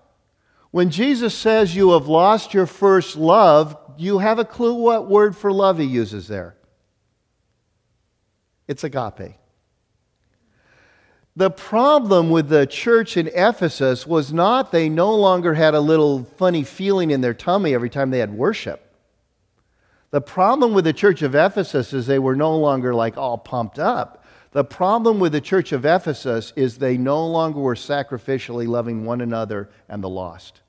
When 0.72 0.90
Jesus 0.90 1.36
says 1.36 1.76
you 1.76 1.92
have 1.92 2.08
lost 2.08 2.56
your 2.56 2.66
first 2.66 3.16
love, 3.16 3.78
you 4.00 4.20
have 4.20 4.40
a 4.40 4.46
clue 4.46 4.74
what 4.74 5.08
word 5.08 5.36
for 5.36 5.52
love 5.52 5.78
he 5.78 5.86
uses 5.86 6.28
there? 6.28 6.56
It's 8.68 8.84
agape. 8.84 9.36
The 11.36 11.52
problem 11.52 12.32
with 12.32 12.50
the 12.50 12.66
church 12.66 13.16
in 13.16 13.28
Ephesus 13.28 14.08
was 14.08 14.34
not 14.34 14.72
they 14.72 14.90
no 14.90 15.14
longer 15.16 15.54
had 15.54 15.76
a 15.76 15.80
little 15.80 16.24
funny 16.24 16.64
feeling 16.64 17.12
in 17.12 17.22
their 17.22 17.36
tummy 17.36 17.76
every 17.76 17.92
time 17.92 18.10
they 18.10 18.20
had 18.20 18.34
worship. 18.34 18.84
The 20.10 20.22
problem 20.22 20.74
with 20.74 20.86
the 20.86 20.94
church 20.94 21.22
of 21.22 21.36
Ephesus 21.36 21.94
is 21.94 22.08
they 22.08 22.18
were 22.18 22.36
no 22.36 22.58
longer 22.58 22.96
like 22.96 23.18
all 23.18 23.38
pumped 23.38 23.78
up. 23.78 24.26
The 24.52 24.64
problem 24.64 25.20
with 25.20 25.34
the 25.34 25.42
church 25.42 25.72
of 25.72 25.86
Ephesus 25.86 26.54
is 26.56 26.78
they 26.78 26.98
no 26.98 27.24
longer 27.28 27.60
were 27.60 27.76
sacrificially 27.76 28.68
loving 28.68 29.06
one 29.06 29.22
another 29.22 29.70
and 29.88 30.04
the 30.04 30.10
lost. 30.10 30.62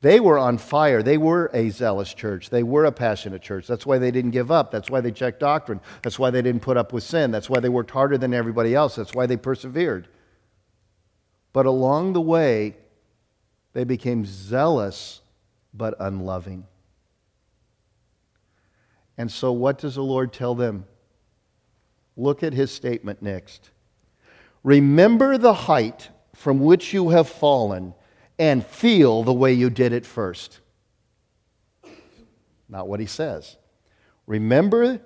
They 0.00 0.20
were 0.20 0.38
on 0.38 0.58
fire. 0.58 1.02
They 1.02 1.18
were 1.18 1.50
a 1.52 1.70
zealous 1.70 2.14
church. 2.14 2.50
They 2.50 2.62
were 2.62 2.84
a 2.84 2.92
passionate 2.92 3.42
church. 3.42 3.66
That's 3.66 3.84
why 3.84 3.98
they 3.98 4.12
didn't 4.12 4.30
give 4.30 4.50
up. 4.50 4.70
That's 4.70 4.88
why 4.88 5.00
they 5.00 5.10
checked 5.10 5.40
doctrine. 5.40 5.80
That's 6.02 6.18
why 6.18 6.30
they 6.30 6.42
didn't 6.42 6.62
put 6.62 6.76
up 6.76 6.92
with 6.92 7.02
sin. 7.02 7.32
That's 7.32 7.50
why 7.50 7.58
they 7.58 7.68
worked 7.68 7.90
harder 7.90 8.16
than 8.16 8.32
everybody 8.32 8.74
else. 8.74 8.94
That's 8.94 9.14
why 9.14 9.26
they 9.26 9.36
persevered. 9.36 10.06
But 11.52 11.66
along 11.66 12.12
the 12.12 12.20
way, 12.20 12.76
they 13.72 13.84
became 13.84 14.24
zealous 14.24 15.20
but 15.74 15.94
unloving. 15.98 16.66
And 19.16 19.32
so, 19.32 19.50
what 19.50 19.78
does 19.78 19.96
the 19.96 20.02
Lord 20.02 20.32
tell 20.32 20.54
them? 20.54 20.86
Look 22.16 22.44
at 22.44 22.52
his 22.52 22.70
statement 22.70 23.20
next. 23.20 23.70
Remember 24.62 25.38
the 25.38 25.54
height 25.54 26.10
from 26.34 26.60
which 26.60 26.92
you 26.92 27.08
have 27.08 27.28
fallen 27.28 27.94
and 28.38 28.64
feel 28.64 29.22
the 29.22 29.32
way 29.32 29.52
you 29.52 29.70
did 29.70 29.92
it 29.92 30.06
first. 30.06 30.60
Not 32.68 32.86
what 32.88 33.00
he 33.00 33.06
says. 33.06 33.56
Remember 34.26 35.00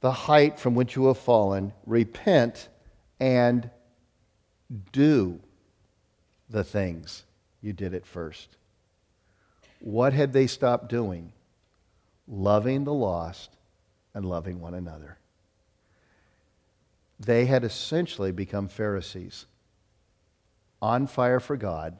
the 0.00 0.12
height 0.12 0.58
from 0.58 0.74
which 0.74 0.96
you 0.96 1.06
have 1.06 1.18
fallen, 1.18 1.72
repent, 1.86 2.68
and 3.18 3.70
do 4.92 5.40
the 6.50 6.64
things 6.64 7.24
you 7.62 7.72
did 7.72 7.94
at 7.94 8.06
first. 8.06 8.56
What 9.80 10.12
had 10.12 10.32
they 10.32 10.46
stopped 10.46 10.88
doing? 10.88 11.32
Loving 12.26 12.84
the 12.84 12.92
lost 12.92 13.50
and 14.14 14.24
loving 14.24 14.60
one 14.60 14.74
another. 14.74 15.18
They 17.18 17.46
had 17.46 17.64
essentially 17.64 18.32
become 18.32 18.68
Pharisees, 18.68 19.46
on 20.80 21.06
fire 21.06 21.40
for 21.40 21.56
God 21.56 21.96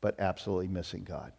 but 0.00 0.18
absolutely 0.18 0.68
missing 0.68 1.04
God. 1.04 1.32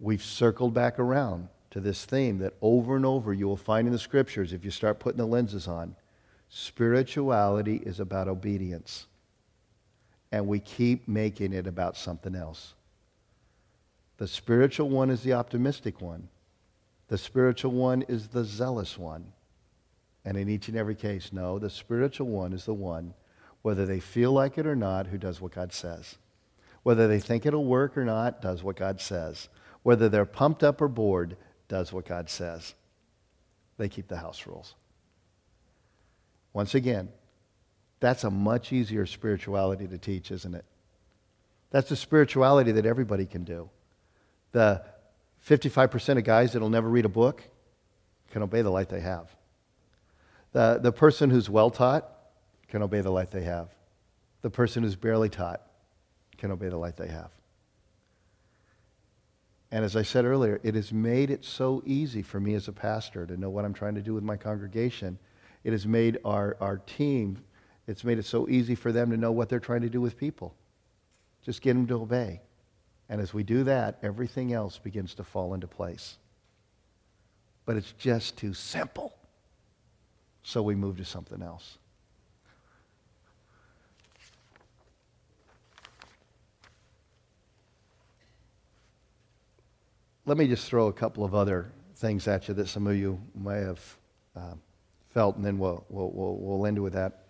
We've 0.00 0.22
circled 0.22 0.74
back 0.74 0.98
around 0.98 1.48
to 1.70 1.80
this 1.80 2.04
theme 2.04 2.38
that 2.38 2.54
over 2.62 2.96
and 2.96 3.04
over 3.04 3.32
you 3.32 3.46
will 3.46 3.56
find 3.56 3.86
in 3.86 3.92
the 3.92 3.98
scriptures 3.98 4.52
if 4.52 4.64
you 4.64 4.70
start 4.70 5.00
putting 5.00 5.18
the 5.18 5.26
lenses 5.26 5.68
on. 5.68 5.96
Spirituality 6.48 7.76
is 7.76 8.00
about 8.00 8.28
obedience. 8.28 9.06
And 10.30 10.46
we 10.46 10.60
keep 10.60 11.08
making 11.08 11.52
it 11.52 11.66
about 11.66 11.96
something 11.96 12.34
else. 12.34 12.74
The 14.18 14.28
spiritual 14.28 14.88
one 14.88 15.10
is 15.10 15.22
the 15.22 15.32
optimistic 15.32 16.00
one. 16.00 16.28
The 17.08 17.18
spiritual 17.18 17.72
one 17.72 18.02
is 18.02 18.28
the 18.28 18.44
zealous 18.44 18.98
one. 18.98 19.32
And 20.24 20.36
in 20.36 20.48
each 20.48 20.68
and 20.68 20.76
every 20.76 20.94
case, 20.94 21.32
no, 21.32 21.58
the 21.58 21.70
spiritual 21.70 22.28
one 22.28 22.52
is 22.52 22.66
the 22.66 22.74
one, 22.74 23.14
whether 23.62 23.86
they 23.86 24.00
feel 24.00 24.32
like 24.32 24.58
it 24.58 24.66
or 24.66 24.76
not, 24.76 25.06
who 25.06 25.16
does 25.16 25.40
what 25.40 25.52
God 25.52 25.72
says. 25.72 26.18
Whether 26.82 27.08
they 27.08 27.20
think 27.20 27.44
it'll 27.44 27.64
work 27.64 27.96
or 27.96 28.04
not, 28.04 28.40
does 28.40 28.62
what 28.62 28.76
God 28.76 29.00
says. 29.00 29.48
Whether 29.82 30.08
they're 30.08 30.24
pumped 30.24 30.62
up 30.62 30.80
or 30.80 30.88
bored, 30.88 31.36
does 31.68 31.92
what 31.92 32.06
God 32.06 32.30
says. 32.30 32.74
They 33.76 33.88
keep 33.88 34.08
the 34.08 34.16
house 34.16 34.46
rules. 34.46 34.74
Once 36.52 36.74
again, 36.74 37.08
that's 38.00 38.24
a 38.24 38.30
much 38.30 38.72
easier 38.72 39.06
spirituality 39.06 39.86
to 39.86 39.98
teach, 39.98 40.30
isn't 40.30 40.54
it? 40.54 40.64
That's 41.70 41.90
a 41.90 41.96
spirituality 41.96 42.72
that 42.72 42.86
everybody 42.86 43.26
can 43.26 43.44
do. 43.44 43.68
The 44.52 44.82
55% 45.46 46.18
of 46.18 46.24
guys 46.24 46.52
that'll 46.52 46.70
never 46.70 46.88
read 46.88 47.04
a 47.04 47.10
book 47.10 47.42
can 48.30 48.42
obey 48.42 48.62
the 48.62 48.70
light 48.70 48.88
they 48.88 49.00
have. 49.00 49.34
The, 50.52 50.78
the 50.82 50.92
person 50.92 51.30
who's 51.30 51.50
well 51.50 51.70
taught 51.70 52.10
can 52.68 52.82
obey 52.82 53.00
the 53.00 53.10
light 53.10 53.30
they 53.30 53.42
have. 53.42 53.68
The 54.42 54.50
person 54.50 54.82
who's 54.82 54.96
barely 54.96 55.28
taught 55.28 55.62
can 56.38 56.50
obey 56.50 56.68
the 56.68 56.76
light 56.76 56.96
they 56.96 57.08
have. 57.08 57.30
And 59.70 59.84
as 59.84 59.96
I 59.96 60.02
said 60.02 60.24
earlier, 60.24 60.60
it 60.62 60.74
has 60.74 60.92
made 60.92 61.30
it 61.30 61.44
so 61.44 61.82
easy 61.84 62.22
for 62.22 62.40
me 62.40 62.54
as 62.54 62.68
a 62.68 62.72
pastor 62.72 63.26
to 63.26 63.36
know 63.36 63.50
what 63.50 63.64
I'm 63.64 63.74
trying 63.74 63.96
to 63.96 64.02
do 64.02 64.14
with 64.14 64.24
my 64.24 64.36
congregation. 64.36 65.18
It 65.62 65.72
has 65.72 65.86
made 65.86 66.18
our, 66.24 66.56
our 66.60 66.78
team, 66.78 67.44
it's 67.86 68.04
made 68.04 68.18
it 68.18 68.24
so 68.24 68.48
easy 68.48 68.74
for 68.74 68.92
them 68.92 69.10
to 69.10 69.16
know 69.16 69.32
what 69.32 69.48
they're 69.48 69.60
trying 69.60 69.82
to 69.82 69.90
do 69.90 70.00
with 70.00 70.16
people. 70.16 70.54
Just 71.42 71.60
get 71.60 71.74
them 71.74 71.86
to 71.88 71.94
obey. 71.94 72.40
And 73.08 73.20
as 73.20 73.32
we 73.32 73.42
do 73.42 73.64
that, 73.64 73.98
everything 74.02 74.52
else 74.52 74.78
begins 74.78 75.14
to 75.14 75.24
fall 75.24 75.54
into 75.54 75.66
place. 75.66 76.18
But 77.64 77.76
it's 77.76 77.92
just 77.92 78.36
too 78.36 78.54
simple. 78.54 79.14
So 80.42 80.62
we 80.62 80.74
move 80.74 80.98
to 80.98 81.04
something 81.04 81.42
else. 81.42 81.77
Let 90.28 90.36
me 90.36 90.46
just 90.46 90.68
throw 90.68 90.88
a 90.88 90.92
couple 90.92 91.24
of 91.24 91.34
other 91.34 91.72
things 91.94 92.28
at 92.28 92.48
you 92.48 92.54
that 92.54 92.68
some 92.68 92.86
of 92.86 92.94
you 92.94 93.18
may 93.34 93.60
have 93.60 93.96
uh, 94.36 94.52
felt, 95.08 95.36
and 95.36 95.44
then 95.44 95.58
we'll, 95.58 95.86
we'll, 95.88 96.10
we'll, 96.10 96.36
we'll 96.36 96.66
end 96.66 96.82
with 96.82 96.92
that. 96.92 97.22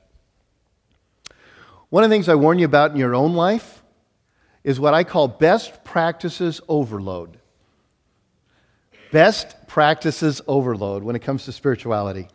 One 1.90 2.03
of 2.03 2.11
the 2.11 2.14
things 2.14 2.28
I 2.28 2.34
warn 2.34 2.59
you 2.59 2.64
about 2.64 2.90
in 2.90 2.96
your 2.96 3.14
own 3.14 3.34
life 3.34 3.84
is 4.64 4.80
what 4.80 4.94
I 4.94 5.05
call 5.05 5.28
best 5.28 5.84
practices 5.84 6.61
overload. 6.66 7.38
Best 9.12 9.68
practices 9.68 10.42
overload 10.49 11.05
when 11.05 11.14
it 11.14 11.20
comes 11.20 11.44
to 11.44 11.53
spirituality. 11.53 12.26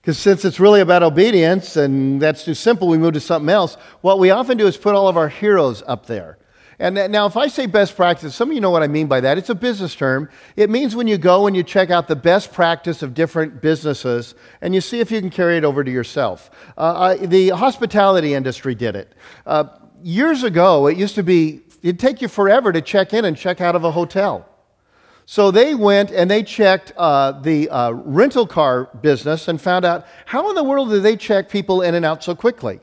Because 0.00 0.16
since 0.16 0.44
it's 0.44 0.60
really 0.60 0.80
about 0.80 1.02
obedience 1.02 1.74
and 1.74 2.22
that's 2.22 2.44
too 2.44 2.54
simple, 2.54 2.86
we 2.86 2.98
move 2.98 3.14
to 3.14 3.20
something 3.20 3.50
else. 3.50 3.74
What 4.00 4.20
we 4.20 4.30
often 4.30 4.58
do 4.58 4.68
is 4.68 4.76
put 4.76 4.94
all 4.94 5.08
of 5.08 5.16
our 5.16 5.28
heroes 5.28 5.82
up 5.88 6.06
there. 6.06 6.38
And 6.78 6.94
now, 7.12 7.26
if 7.26 7.36
I 7.36 7.48
say 7.48 7.66
best 7.66 7.96
practice, 7.96 8.34
some 8.34 8.48
of 8.48 8.54
you 8.54 8.60
know 8.60 8.70
what 8.70 8.82
I 8.82 8.86
mean 8.86 9.06
by 9.06 9.20
that. 9.20 9.38
It's 9.38 9.50
a 9.50 9.54
business 9.54 9.94
term. 9.94 10.28
It 10.56 10.70
means 10.70 10.96
when 10.96 11.06
you 11.06 11.18
go 11.18 11.46
and 11.46 11.54
you 11.54 11.62
check 11.62 11.90
out 11.90 12.08
the 12.08 12.16
best 12.16 12.52
practice 12.52 13.02
of 13.02 13.14
different 13.14 13.60
businesses 13.60 14.34
and 14.60 14.74
you 14.74 14.80
see 14.80 15.00
if 15.00 15.10
you 15.10 15.20
can 15.20 15.30
carry 15.30 15.56
it 15.56 15.64
over 15.64 15.84
to 15.84 15.90
yourself. 15.90 16.50
Uh, 16.76 16.98
I, 16.98 17.26
the 17.26 17.50
hospitality 17.50 18.34
industry 18.34 18.74
did 18.74 18.96
it. 18.96 19.14
Uh, 19.46 19.64
years 20.02 20.42
ago, 20.42 20.86
it 20.86 20.96
used 20.96 21.14
to 21.16 21.22
be, 21.22 21.60
it'd 21.82 22.00
take 22.00 22.22
you 22.22 22.28
forever 22.28 22.72
to 22.72 22.80
check 22.80 23.12
in 23.12 23.24
and 23.24 23.36
check 23.36 23.60
out 23.60 23.76
of 23.76 23.84
a 23.84 23.90
hotel. 23.90 24.48
So 25.24 25.50
they 25.50 25.74
went 25.74 26.10
and 26.10 26.30
they 26.30 26.42
checked 26.42 26.92
uh, 26.96 27.32
the 27.32 27.68
uh, 27.70 27.92
rental 27.92 28.46
car 28.46 28.90
business 29.00 29.48
and 29.48 29.60
found 29.60 29.84
out 29.84 30.06
how 30.26 30.48
in 30.48 30.56
the 30.56 30.64
world 30.64 30.90
do 30.90 31.00
they 31.00 31.16
check 31.16 31.48
people 31.48 31.82
in 31.82 31.94
and 31.94 32.04
out 32.04 32.24
so 32.24 32.34
quickly? 32.34 32.80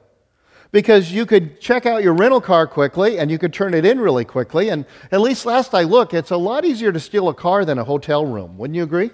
Because 0.71 1.11
you 1.11 1.25
could 1.25 1.59
check 1.59 1.85
out 1.85 2.03
your 2.03 2.13
rental 2.13 2.41
car 2.41 2.67
quickly 2.67 3.17
and 3.17 3.31
you 3.31 3.39
could 3.39 3.53
turn 3.53 3.73
it 3.73 3.85
in 3.85 3.99
really 3.99 4.25
quickly. 4.25 4.69
And 4.69 4.85
at 5.11 5.19
least 5.19 5.45
last 5.45 5.73
I 5.73 5.83
looked, 5.83 6.13
it's 6.13 6.31
a 6.31 6.37
lot 6.37 6.63
easier 6.63 6.91
to 6.91 6.99
steal 6.99 7.27
a 7.27 7.33
car 7.33 7.65
than 7.65 7.79
a 7.79 7.83
hotel 7.83 8.25
room. 8.25 8.57
Wouldn't 8.57 8.75
you 8.75 8.83
agree? 8.83 9.09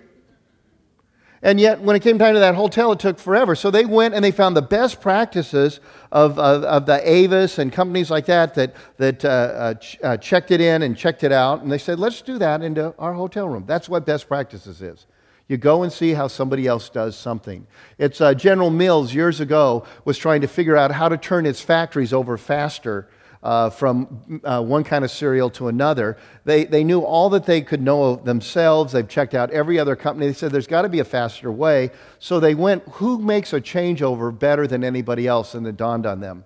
And 1.46 1.60
yet, 1.60 1.80
when 1.80 1.96
it 1.96 2.02
came 2.02 2.18
time 2.18 2.34
to 2.34 2.40
that 2.40 2.56
hotel, 2.56 2.92
it 2.94 3.00
took 3.00 3.20
forever. 3.20 3.54
So 3.54 3.70
they 3.70 3.86
went 3.86 4.16
and 4.16 4.26
they 4.26 4.32
found 4.32 4.58
the 4.58 4.64
best 4.64 5.00
practices 5.00 5.80
of, 6.12 6.40
of, 6.40 6.64
of 6.64 6.88
the 6.88 7.08
Avis 7.08 7.60
and 7.60 7.72
companies 7.72 8.10
like 8.10 8.26
that 8.26 8.56
that, 8.56 8.76
that 8.98 9.24
uh, 9.24 9.28
uh, 9.28 9.74
ch- 9.76 9.98
uh, 10.04 10.18
checked 10.18 10.50
it 10.50 10.60
in 10.60 10.82
and 10.82 10.98
checked 10.98 11.24
it 11.24 11.32
out. 11.32 11.62
And 11.62 11.72
they 11.72 11.78
said, 11.78 12.00
let's 12.00 12.24
do 12.24 12.40
that 12.40 12.64
into 12.64 12.96
our 12.98 13.14
hotel 13.14 13.48
room. 13.48 13.66
That's 13.68 13.88
what 13.88 14.08
best 14.08 14.28
practices 14.28 14.82
is. 14.82 15.06
You 15.48 15.58
go 15.58 15.84
and 15.84 15.92
see 15.94 16.14
how 16.14 16.28
somebody 16.28 16.66
else 16.66 16.90
does 16.90 17.16
something. 17.16 17.68
It's 17.98 18.20
uh, 18.20 18.34
General 18.34 18.72
Mills 18.72 19.14
years 19.14 19.40
ago 19.40 19.86
was 20.04 20.18
trying 20.18 20.42
to 20.42 20.48
figure 20.48 20.76
out 20.76 20.92
how 20.92 21.08
to 21.08 21.18
turn 21.18 21.46
its 21.46 21.62
factories 21.62 22.14
over 22.14 22.38
faster 22.38 23.08
uh, 23.44 23.70
from 23.70 24.42
uh, 24.44 24.60
one 24.60 24.84
kind 24.84 25.06
of 25.06 25.12
cereal 25.12 25.52
to 25.52 25.68
another. 25.68 26.18
They, 26.46 26.66
they 26.66 26.84
knew 26.84 27.02
all 27.02 27.30
that 27.30 27.46
they 27.46 27.62
could 27.62 27.80
know 27.80 28.16
themselves. 28.16 28.94
They've 28.94 29.08
checked 29.08 29.36
out 29.36 29.52
every 29.52 29.78
other 29.78 29.96
company. 29.96 30.26
They 30.26 30.34
said 30.34 30.52
there's 30.52 30.66
got 30.66 30.82
to 30.82 30.90
be 30.90 31.00
a 31.00 31.06
faster 31.06 31.52
way. 31.52 31.92
So 32.18 32.40
they 32.40 32.56
went, 32.56 32.82
who 32.94 33.20
makes 33.20 33.54
a 33.54 33.62
changeover 33.62 34.38
better 34.38 34.66
than 34.66 34.84
anybody 34.84 35.28
else? 35.28 35.54
And 35.54 35.68
it 35.68 35.78
dawned 35.78 36.08
on 36.08 36.22
them 36.22 36.44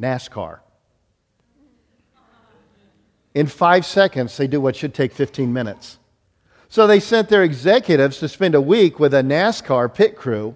NASCAR. 0.00 0.60
In 3.34 3.48
five 3.48 3.84
seconds, 3.84 4.36
they 4.36 4.46
do 4.46 4.60
what 4.60 4.76
should 4.76 4.94
take 4.94 5.12
15 5.12 5.52
minutes. 5.52 5.98
So 6.68 6.86
they 6.86 7.00
sent 7.00 7.30
their 7.30 7.42
executives 7.42 8.18
to 8.18 8.28
spend 8.28 8.54
a 8.54 8.60
week 8.60 9.00
with 9.00 9.14
a 9.14 9.22
NASCAR 9.22 9.92
pit 9.92 10.16
crew 10.16 10.54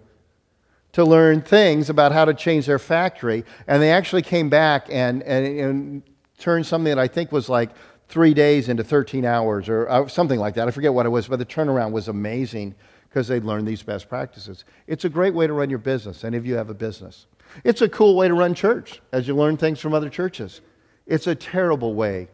to 0.92 1.04
learn 1.04 1.40
things 1.40 1.88
about 1.88 2.12
how 2.12 2.26
to 2.26 2.34
change 2.34 2.66
their 2.66 2.78
factory. 2.78 3.44
And 3.66 3.80
they 3.80 3.90
actually 3.90 4.20
came 4.20 4.50
back 4.50 4.88
and, 4.90 5.22
and, 5.22 5.58
and 5.58 6.02
turned 6.38 6.66
something 6.66 6.94
that 6.94 6.98
I 6.98 7.08
think 7.08 7.32
was 7.32 7.48
like 7.48 7.70
three 8.08 8.34
days 8.34 8.68
into 8.68 8.84
13 8.84 9.24
hours 9.24 9.70
or 9.70 9.88
uh, 9.88 10.06
something 10.06 10.38
like 10.38 10.54
that. 10.56 10.68
I 10.68 10.70
forget 10.70 10.92
what 10.92 11.06
it 11.06 11.08
was, 11.08 11.28
but 11.28 11.38
the 11.38 11.46
turnaround 11.46 11.92
was 11.92 12.08
amazing 12.08 12.74
because 13.08 13.26
they'd 13.28 13.44
learned 13.44 13.66
these 13.66 13.82
best 13.82 14.10
practices. 14.10 14.66
It's 14.86 15.06
a 15.06 15.08
great 15.08 15.32
way 15.32 15.46
to 15.46 15.54
run 15.54 15.70
your 15.70 15.78
business, 15.78 16.24
any 16.24 16.36
of 16.36 16.44
you 16.44 16.56
have 16.56 16.68
a 16.68 16.74
business. 16.74 17.26
It's 17.64 17.80
a 17.80 17.88
cool 17.88 18.16
way 18.16 18.28
to 18.28 18.34
run 18.34 18.54
church 18.54 19.00
as 19.12 19.26
you 19.26 19.34
learn 19.34 19.56
things 19.56 19.80
from 19.80 19.94
other 19.94 20.10
churches. 20.10 20.60
It's 21.06 21.26
a 21.26 21.34
terrible 21.34 21.94
way 21.94 22.28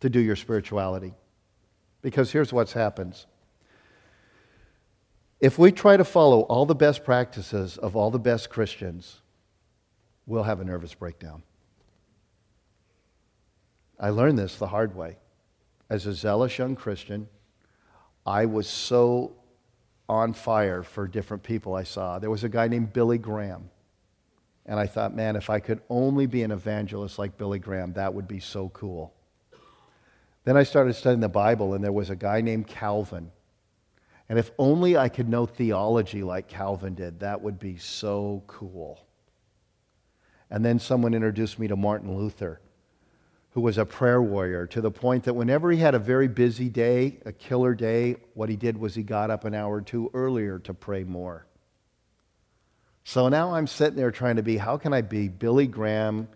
to 0.00 0.10
do 0.10 0.20
your 0.20 0.36
spirituality 0.36 1.14
because 2.06 2.30
here's 2.30 2.52
what 2.52 2.70
happens 2.70 3.26
if 5.40 5.58
we 5.58 5.72
try 5.72 5.96
to 5.96 6.04
follow 6.04 6.42
all 6.42 6.64
the 6.64 6.72
best 6.72 7.02
practices 7.02 7.76
of 7.76 7.96
all 7.96 8.12
the 8.12 8.18
best 8.20 8.48
Christians, 8.48 9.22
we'll 10.24 10.44
have 10.44 10.60
a 10.60 10.64
nervous 10.64 10.94
breakdown. 10.94 11.42
I 13.98 14.10
learned 14.10 14.38
this 14.38 14.54
the 14.54 14.68
hard 14.68 14.94
way. 14.94 15.16
As 15.90 16.06
a 16.06 16.12
zealous 16.12 16.56
young 16.56 16.76
Christian, 16.76 17.26
I 18.24 18.46
was 18.46 18.68
so 18.68 19.32
on 20.08 20.32
fire 20.32 20.84
for 20.84 21.08
different 21.08 21.42
people 21.42 21.74
I 21.74 21.82
saw. 21.82 22.20
There 22.20 22.30
was 22.30 22.44
a 22.44 22.48
guy 22.48 22.68
named 22.68 22.92
Billy 22.92 23.18
Graham. 23.18 23.68
And 24.64 24.78
I 24.78 24.86
thought, 24.86 25.12
man, 25.12 25.34
if 25.34 25.50
I 25.50 25.58
could 25.58 25.80
only 25.90 26.26
be 26.26 26.44
an 26.44 26.52
evangelist 26.52 27.18
like 27.18 27.36
Billy 27.36 27.58
Graham, 27.58 27.94
that 27.94 28.14
would 28.14 28.28
be 28.28 28.38
so 28.38 28.68
cool. 28.68 29.15
Then 30.46 30.56
I 30.56 30.62
started 30.62 30.94
studying 30.94 31.18
the 31.18 31.28
Bible, 31.28 31.74
and 31.74 31.82
there 31.82 31.92
was 31.92 32.08
a 32.08 32.14
guy 32.14 32.40
named 32.40 32.68
Calvin. 32.68 33.32
And 34.28 34.38
if 34.38 34.52
only 34.58 34.96
I 34.96 35.08
could 35.08 35.28
know 35.28 35.44
theology 35.44 36.22
like 36.22 36.46
Calvin 36.46 36.94
did, 36.94 37.18
that 37.18 37.42
would 37.42 37.58
be 37.58 37.78
so 37.78 38.44
cool. 38.46 39.04
And 40.48 40.64
then 40.64 40.78
someone 40.78 41.14
introduced 41.14 41.58
me 41.58 41.66
to 41.66 41.74
Martin 41.74 42.16
Luther, 42.16 42.60
who 43.50 43.60
was 43.60 43.76
a 43.76 43.84
prayer 43.84 44.22
warrior 44.22 44.68
to 44.68 44.80
the 44.80 44.90
point 44.92 45.24
that 45.24 45.34
whenever 45.34 45.72
he 45.72 45.78
had 45.78 45.96
a 45.96 45.98
very 45.98 46.28
busy 46.28 46.68
day, 46.68 47.18
a 47.26 47.32
killer 47.32 47.74
day, 47.74 48.14
what 48.34 48.48
he 48.48 48.54
did 48.54 48.78
was 48.78 48.94
he 48.94 49.02
got 49.02 49.32
up 49.32 49.44
an 49.44 49.52
hour 49.52 49.74
or 49.74 49.82
two 49.82 50.12
earlier 50.14 50.60
to 50.60 50.72
pray 50.72 51.02
more. 51.02 51.44
So 53.02 53.28
now 53.28 53.52
I'm 53.52 53.66
sitting 53.66 53.96
there 53.96 54.12
trying 54.12 54.36
to 54.36 54.44
be 54.44 54.58
how 54.58 54.76
can 54.76 54.92
I 54.92 55.00
be 55.00 55.26
Billy 55.26 55.66
Graham? 55.66 56.28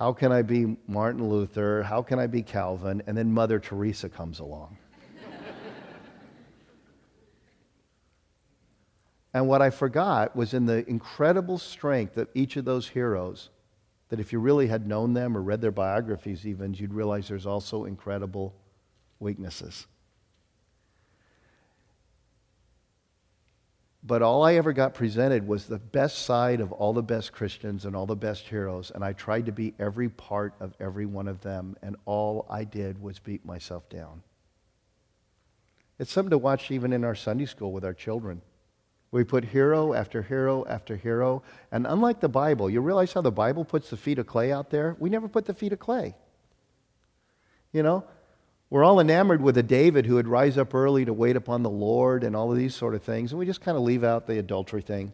How 0.00 0.14
can 0.14 0.32
I 0.32 0.40
be 0.40 0.78
Martin 0.88 1.28
Luther? 1.28 1.82
How 1.82 2.00
can 2.00 2.18
I 2.18 2.26
be 2.26 2.40
Calvin? 2.42 3.02
And 3.06 3.14
then 3.14 3.30
Mother 3.30 3.60
Teresa 3.60 4.08
comes 4.08 4.40
along. 4.40 4.78
And 9.32 9.46
what 9.46 9.62
I 9.62 9.70
forgot 9.70 10.34
was 10.34 10.54
in 10.54 10.66
the 10.66 10.88
incredible 10.90 11.56
strength 11.56 12.16
of 12.16 12.26
each 12.34 12.56
of 12.56 12.64
those 12.64 12.88
heroes, 12.88 13.50
that 14.08 14.18
if 14.18 14.32
you 14.32 14.40
really 14.40 14.66
had 14.66 14.88
known 14.88 15.12
them 15.12 15.36
or 15.36 15.40
read 15.40 15.60
their 15.60 15.70
biographies, 15.70 16.44
even, 16.44 16.74
you'd 16.74 16.92
realize 16.92 17.28
there's 17.28 17.46
also 17.46 17.84
incredible 17.84 18.56
weaknesses. 19.20 19.86
But 24.02 24.22
all 24.22 24.42
I 24.42 24.54
ever 24.54 24.72
got 24.72 24.94
presented 24.94 25.46
was 25.46 25.66
the 25.66 25.78
best 25.78 26.20
side 26.20 26.60
of 26.60 26.72
all 26.72 26.92
the 26.92 27.02
best 27.02 27.32
Christians 27.32 27.84
and 27.84 27.94
all 27.94 28.06
the 28.06 28.16
best 28.16 28.48
heroes, 28.48 28.90
and 28.94 29.04
I 29.04 29.12
tried 29.12 29.46
to 29.46 29.52
be 29.52 29.74
every 29.78 30.08
part 30.08 30.54
of 30.58 30.74
every 30.80 31.04
one 31.04 31.28
of 31.28 31.42
them, 31.42 31.76
and 31.82 31.96
all 32.06 32.46
I 32.48 32.64
did 32.64 33.02
was 33.02 33.18
beat 33.18 33.44
myself 33.44 33.88
down. 33.90 34.22
It's 35.98 36.10
something 36.10 36.30
to 36.30 36.38
watch 36.38 36.70
even 36.70 36.94
in 36.94 37.04
our 37.04 37.14
Sunday 37.14 37.44
school 37.44 37.72
with 37.72 37.84
our 37.84 37.92
children. 37.92 38.40
We 39.10 39.24
put 39.24 39.44
hero 39.44 39.92
after 39.92 40.22
hero 40.22 40.64
after 40.66 40.96
hero. 40.96 41.42
And 41.72 41.86
unlike 41.86 42.20
the 42.20 42.28
Bible, 42.28 42.70
you 42.70 42.80
realize 42.80 43.12
how 43.12 43.20
the 43.20 43.30
Bible 43.30 43.64
puts 43.64 43.90
the 43.90 43.96
feet 43.96 44.18
of 44.18 44.26
clay 44.26 44.52
out 44.52 44.70
there? 44.70 44.96
We 44.98 45.10
never 45.10 45.28
put 45.28 45.44
the 45.44 45.54
feet 45.54 45.72
of 45.72 45.78
clay. 45.78 46.14
You 47.72 47.82
know, 47.82 48.04
we're 48.70 48.84
all 48.84 49.00
enamored 49.00 49.42
with 49.42 49.58
a 49.58 49.62
David 49.62 50.06
who 50.06 50.14
would 50.14 50.28
rise 50.28 50.56
up 50.56 50.74
early 50.74 51.04
to 51.04 51.12
wait 51.12 51.36
upon 51.36 51.62
the 51.62 51.70
Lord 51.70 52.24
and 52.24 52.34
all 52.34 52.50
of 52.50 52.56
these 52.56 52.74
sort 52.74 52.94
of 52.94 53.02
things, 53.02 53.32
and 53.32 53.38
we 53.38 53.46
just 53.46 53.60
kind 53.60 53.76
of 53.76 53.82
leave 53.82 54.04
out 54.04 54.26
the 54.26 54.38
adultery 54.38 54.82
thing. 54.82 55.12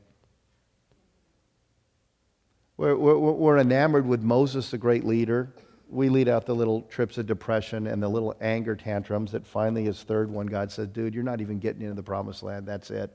We're, 2.77 2.95
we're, 2.95 3.17
we're 3.17 3.59
enamored 3.59 4.07
with 4.07 4.23
Moses, 4.23 4.71
the 4.71 4.79
great 4.79 5.05
leader. 5.05 5.53
We 5.89 6.09
lead 6.09 6.29
out 6.29 6.47
the 6.47 6.55
little 6.55 6.83
trips 6.83 7.17
of 7.17 7.27
depression 7.27 7.87
and 7.87 8.03
the 8.03 8.09
little 8.09 8.37
anger 8.41 8.77
tantrums 8.77 9.33
that 9.33 9.47
finally, 9.47 9.85
his 9.85 10.03
third 10.03 10.31
one, 10.31 10.47
God 10.47 10.71
said, 10.71 10.93
Dude, 10.93 11.15
you're 11.15 11.25
not 11.25 11.41
even 11.41 11.59
getting 11.59 11.83
into 11.83 11.95
the 11.95 12.03
promised 12.03 12.43
land. 12.43 12.67
That's 12.67 12.91
it 12.91 13.11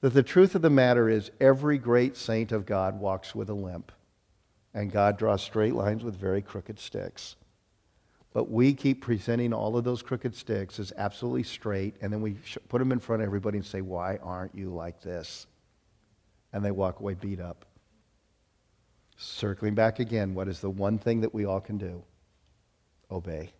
that 0.00 0.14
the 0.14 0.22
truth 0.22 0.54
of 0.54 0.62
the 0.62 0.70
matter 0.70 1.08
is 1.08 1.30
every 1.40 1.78
great 1.78 2.16
saint 2.16 2.52
of 2.52 2.66
God 2.66 3.00
walks 3.00 3.34
with 3.34 3.50
a 3.50 3.54
limp, 3.54 3.90
and 4.72 4.92
God 4.92 5.18
draws 5.18 5.42
straight 5.42 5.74
lines 5.74 6.04
with 6.04 6.16
very 6.16 6.40
crooked 6.40 6.78
sticks. 6.78 7.36
But 8.38 8.52
we 8.52 8.72
keep 8.72 9.00
presenting 9.00 9.52
all 9.52 9.76
of 9.76 9.82
those 9.82 10.00
crooked 10.00 10.32
sticks 10.32 10.78
as 10.78 10.92
absolutely 10.96 11.42
straight, 11.42 11.96
and 12.00 12.12
then 12.12 12.22
we 12.22 12.36
put 12.68 12.78
them 12.78 12.92
in 12.92 13.00
front 13.00 13.20
of 13.20 13.26
everybody 13.26 13.58
and 13.58 13.66
say, 13.66 13.80
Why 13.80 14.16
aren't 14.22 14.54
you 14.54 14.70
like 14.70 15.02
this? 15.02 15.48
And 16.52 16.64
they 16.64 16.70
walk 16.70 17.00
away 17.00 17.14
beat 17.14 17.40
up. 17.40 17.66
Circling 19.16 19.74
back 19.74 19.98
again, 19.98 20.34
what 20.36 20.46
is 20.46 20.60
the 20.60 20.70
one 20.70 20.98
thing 20.98 21.22
that 21.22 21.34
we 21.34 21.46
all 21.46 21.60
can 21.60 21.78
do? 21.78 22.04
Obey. 23.10 23.50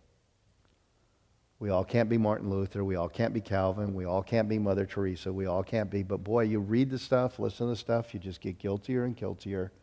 We 1.59 1.71
all 1.71 1.83
can't 1.83 2.07
be 2.07 2.17
Martin 2.17 2.49
Luther. 2.49 2.85
We 2.85 2.95
all 2.95 3.09
can't 3.09 3.33
be 3.33 3.41
Calvin. 3.41 3.93
We 3.93 4.05
all 4.05 4.23
can't 4.23 4.47
be 4.47 4.59
Mother 4.59 4.85
Teresa. 4.85 5.33
We 5.33 5.45
all 5.45 5.61
can't 5.61 5.91
be. 5.91 6.03
But 6.03 6.23
boy, 6.23 6.43
you 6.43 6.61
read 6.61 6.89
the 6.89 6.99
stuff, 6.99 7.37
listen 7.37 7.67
to 7.67 7.71
the 7.71 7.75
stuff, 7.75 8.13
you 8.13 8.19
just 8.21 8.39
get 8.39 8.59
guiltier 8.59 9.03
and 9.03 9.13
guiltier. 9.13 9.73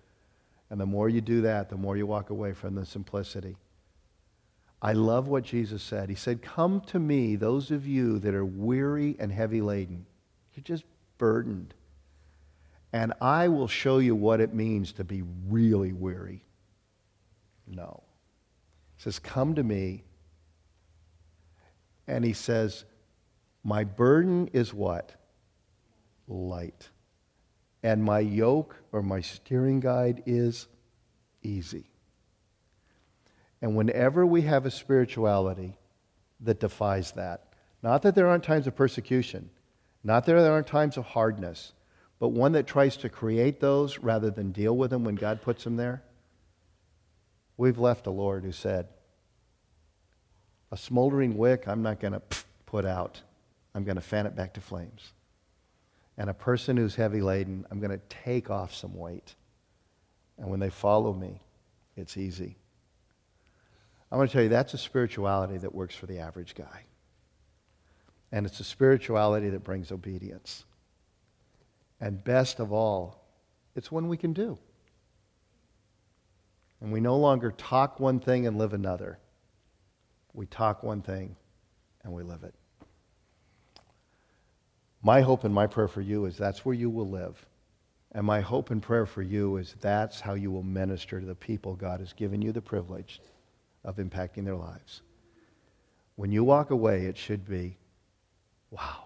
And 0.71 0.81
the 0.81 0.87
more 0.87 1.11
you 1.11 1.21
do 1.21 1.43
that, 1.43 1.69
the 1.69 1.77
more 1.77 1.99
you 1.99 2.07
walk 2.07 2.31
away 2.31 2.55
from 2.55 2.77
the 2.77 2.87
simplicity. 2.87 3.57
I 4.81 4.93
love 4.93 5.29
what 5.29 5.45
Jesus 5.45 5.83
said. 5.83 6.09
He 6.09 6.15
said, 6.15 6.43
Come 6.43 6.81
to 6.83 6.99
me, 6.99 7.37
those 7.37 7.71
of 7.71 7.87
you 7.87 8.19
that 8.21 8.35
are 8.35 8.45
weary 8.45 9.17
and 9.19 9.33
heavy 9.33 9.61
laden. 9.61 10.07
You're 10.55 10.65
just 10.65 10.85
burdened. 11.19 11.75
And 12.93 13.13
I 13.21 13.49
will 13.49 13.69
show 13.69 13.99
you 13.99 14.15
what 14.15 14.41
it 14.41 14.55
means 14.55 14.93
to 14.93 15.05
be 15.05 15.23
really 15.49 15.93
weary. 15.93 16.45
No. 17.67 18.03
He 18.97 19.03
says, 19.03 19.19
Come 19.19 19.55
to 19.55 19.63
me 19.63 20.05
and 22.07 22.25
he 22.25 22.33
says, 22.33 22.85
My 23.65 23.85
burden 23.85 24.49
is 24.53 24.73
what? 24.73 25.13
Light. 26.29 26.91
And 27.83 28.03
my 28.05 28.21
yoke 28.21 28.77
or 28.93 29.03
my 29.03 29.21
steering 29.21 29.81
guide 29.81 30.23
is 30.27 30.67
easy. 31.43 31.91
And 33.63 33.77
whenever 33.77 34.27
we 34.27 34.43
have 34.43 34.67
a 34.67 34.71
spirituality 34.71 35.77
that 36.41 36.61
defies 36.61 37.13
that, 37.13 37.45
not 37.83 38.03
that 38.03 38.15
there 38.15 38.29
aren't 38.29 38.45
times 38.45 38.67
of 38.67 38.77
persecution, 38.77 39.51
not 40.05 40.27
that 40.27 40.35
there 40.35 40.53
aren't 40.53 40.67
times 40.67 40.97
of 40.97 41.05
hardness, 41.05 41.73
but 42.19 42.29
one 42.29 42.53
that 42.53 42.67
tries 42.67 42.97
to 42.99 43.09
create 43.09 43.61
those 43.61 43.99
rather 43.99 44.31
than 44.31 44.53
deal 44.53 44.77
with 44.77 44.91
them 44.91 45.05
when 45.05 45.15
God 45.15 45.43
puts 45.43 45.65
them 45.65 45.77
there, 45.77 46.03
we've 47.57 47.79
left 47.79 48.07
a 48.07 48.11
Lord 48.11 48.45
who 48.45 48.53
said, 48.53 48.89
A 50.73 50.77
smoldering 50.77 51.37
wick, 51.37 51.67
I'm 51.67 51.83
not 51.83 52.01
going 52.01 52.15
to 52.15 52.23
put 52.67 52.85
out, 52.85 53.21
I'm 53.75 53.85
going 53.85 53.97
to 53.97 54.03
fan 54.03 54.27
it 54.27 54.37
back 54.37 54.55
to 54.55 54.61
flames. 54.61 55.13
And 56.19 56.31
a 56.31 56.35
person 56.35 56.77
who's 56.77 56.95
heavy 56.95 57.21
laden, 57.21 57.67
I'm 57.71 57.79
going 57.79 57.91
to 57.91 58.01
take 58.09 58.51
off 58.51 58.75
some 58.75 58.97
weight. 58.97 59.35
And 60.39 60.49
when 60.49 60.61
they 60.61 60.71
follow 60.71 61.13
me, 61.13 61.41
it's 61.95 62.17
easy. 62.17 62.57
I 64.11 64.17
want 64.17 64.31
to 64.31 64.33
tell 64.33 64.43
you 64.43 64.49
that's 64.49 64.75
a 64.75 64.79
spirituality 64.79 65.59
that 65.59 65.75
works 65.75 65.95
for 65.95 66.07
the 66.07 66.19
average 66.19 66.55
guy. 66.55 66.85
And 68.33 68.47
it's 68.47 68.61
a 68.61 68.65
spirituality 68.65 69.51
that 69.51 69.65
brings 69.65 69.91
obedience. 69.91 70.65
And 72.01 72.23
best 72.23 72.61
of 72.61 72.73
all, 72.73 73.25
it's 73.75 73.91
one 73.91 74.09
we 74.09 74.17
can 74.17 74.33
do. 74.33 74.59
And 76.81 76.93
we 76.93 77.01
no 77.01 77.17
longer 77.17 77.51
talk 77.53 77.99
one 77.99 78.21
thing 78.21 78.47
and 78.47 78.59
live 78.59 78.75
another. 78.75 79.19
We 80.35 80.47
talk 80.47 80.83
one 80.83 81.03
thing 81.03 81.37
and 82.05 82.13
we 82.13 82.23
live 82.23 82.45
it. 82.45 82.55
My 85.03 85.21
hope 85.21 85.45
and 85.45 85.55
my 85.55 85.67
prayer 85.67 85.89
for 85.89 86.01
you 86.01 86.27
is 86.27 86.37
that's 86.37 86.65
where 86.65 86.75
you 86.75 86.91
will 86.91 87.09
live. 87.09 87.47
And 88.13 88.27
my 88.27 88.41
hope 88.41 88.71
and 88.71 88.83
prayer 88.83 89.07
for 89.07 89.23
you 89.23 89.57
is 89.57 89.75
that's 89.81 90.21
how 90.21 90.35
you 90.35 90.51
will 90.51 90.63
minister 90.63 91.21
to 91.21 91.27
the 91.27 91.35
people 91.35 91.75
God 91.75 92.01
has 92.01 92.13
given 92.13 92.43
you 92.43 92.53
the 92.53 92.63
privilege 92.63 93.21
of 93.87 93.97
impacting 93.97 94.45
their 94.45 94.57
lives. 94.57 95.01
When 96.17 96.33
you 96.33 96.45
walk 96.45 96.71
away, 96.71 97.07
it 97.07 97.17
should 97.17 97.49
be 97.49 97.79
wow, 98.71 99.05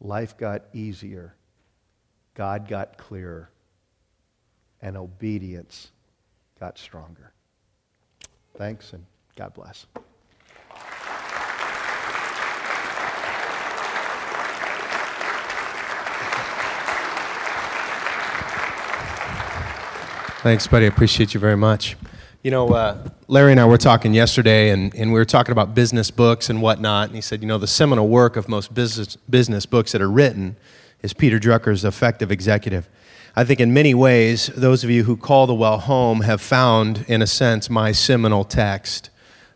life 0.00 0.36
got 0.36 0.62
easier, 0.72 1.34
God 2.34 2.66
got 2.66 2.96
clearer, 2.96 3.50
and 4.80 4.96
obedience 4.96 5.92
got 6.58 6.78
stronger. 6.78 7.32
Thanks, 8.56 8.92
and 8.94 9.04
God 9.36 9.52
bless. 9.54 9.86
Thanks, 20.42 20.66
buddy. 20.66 20.84
I 20.84 20.88
appreciate 20.88 21.32
you 21.34 21.40
very 21.40 21.56
much. 21.56 21.96
You 22.42 22.50
know, 22.50 22.68
uh, 22.68 22.98
Larry 23.26 23.52
and 23.52 23.60
I 23.60 23.64
were 23.64 23.78
talking 23.78 24.12
yesterday, 24.12 24.68
and, 24.68 24.94
and 24.94 25.10
we 25.10 25.18
were 25.18 25.24
talking 25.24 25.52
about 25.52 25.74
business 25.74 26.10
books 26.10 26.50
and 26.50 26.60
whatnot. 26.60 27.06
And 27.06 27.14
he 27.14 27.22
said, 27.22 27.40
you 27.40 27.48
know, 27.48 27.56
the 27.56 27.66
seminal 27.66 28.06
work 28.06 28.36
of 28.36 28.50
most 28.50 28.74
business, 28.74 29.16
business 29.16 29.64
books 29.64 29.92
that 29.92 30.02
are 30.02 30.10
written 30.10 30.56
is 31.02 31.14
Peter 31.14 31.38
Drucker's 31.38 31.86
Effective 31.86 32.30
Executive. 32.30 32.86
I 33.34 33.44
think 33.44 33.60
in 33.60 33.72
many 33.72 33.94
ways, 33.94 34.48
those 34.48 34.84
of 34.84 34.90
you 34.90 35.04
who 35.04 35.16
call 35.16 35.46
the 35.46 35.54
well 35.54 35.78
home 35.78 36.20
have 36.20 36.42
found, 36.42 37.06
in 37.08 37.22
a 37.22 37.26
sense, 37.26 37.70
my 37.70 37.92
seminal 37.92 38.44
text. 38.44 39.08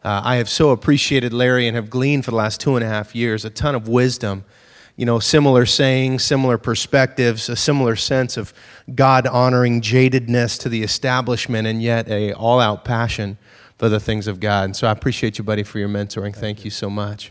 Uh, 0.03 0.23
I 0.25 0.37
have 0.37 0.49
so 0.49 0.71
appreciated 0.71 1.35
Larry 1.35 1.69
and 1.69 1.77
have 1.77 1.91
gleaned 1.91 2.25
for 2.25 2.31
the 2.31 2.39
last 2.39 2.63
two 2.63 2.75
and 2.75 2.85
a 2.85 2.89
half 2.89 3.15
years 3.15 3.45
a 3.45 3.51
ton 3.51 3.75
of 3.75 3.87
wisdom 3.87 4.45
you 4.99 5.07
know, 5.07 5.21
similar 5.21 5.65
sayings, 5.65 6.25
similar 6.25 6.59
perspectives, 6.59 7.49
a 7.49 7.55
similar 7.55 7.95
sense 7.95 8.37
of 8.37 8.53
God 8.93 9.29
honoring 9.29 9.81
jadedness 9.81 10.59
to 10.59 10.69
the 10.69 10.83
establishment, 10.83 11.69
and 11.69 11.81
yet 11.81 12.09
a 12.09 12.33
all 12.33 12.59
out 12.59 12.85
passion 12.85 13.39
for 13.79 13.89
the 13.89 14.01
things 14.01 14.27
of 14.27 14.41
God. 14.41 14.65
And 14.65 14.77
so 14.77 14.89
I 14.89 14.91
appreciate 14.91 15.39
you, 15.39 15.45
buddy, 15.45 15.63
for 15.63 15.79
your 15.79 15.89
mentoring. 15.89 16.33
Thank, 16.33 16.37
Thank 16.37 16.59
you. 16.59 16.65
you. 16.65 16.71
so 16.71 16.91
much. 16.91 17.31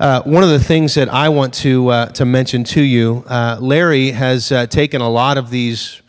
Uh, 0.00 0.22
one 0.22 0.42
of 0.42 0.48
the 0.48 0.58
things 0.58 0.94
that 0.94 1.08
I 1.08 1.28
want 1.28 1.54
to 1.54 1.88
uh, 1.88 2.06
to 2.06 2.24
mention 2.24 2.64
to 2.64 2.80
you, 2.80 3.24
uh, 3.28 3.58
Larry 3.60 4.10
has 4.10 4.50
uh, 4.50 4.66
taken 4.66 5.00
a 5.00 5.08
lot 5.08 5.38
of 5.38 5.50
these 5.50 6.02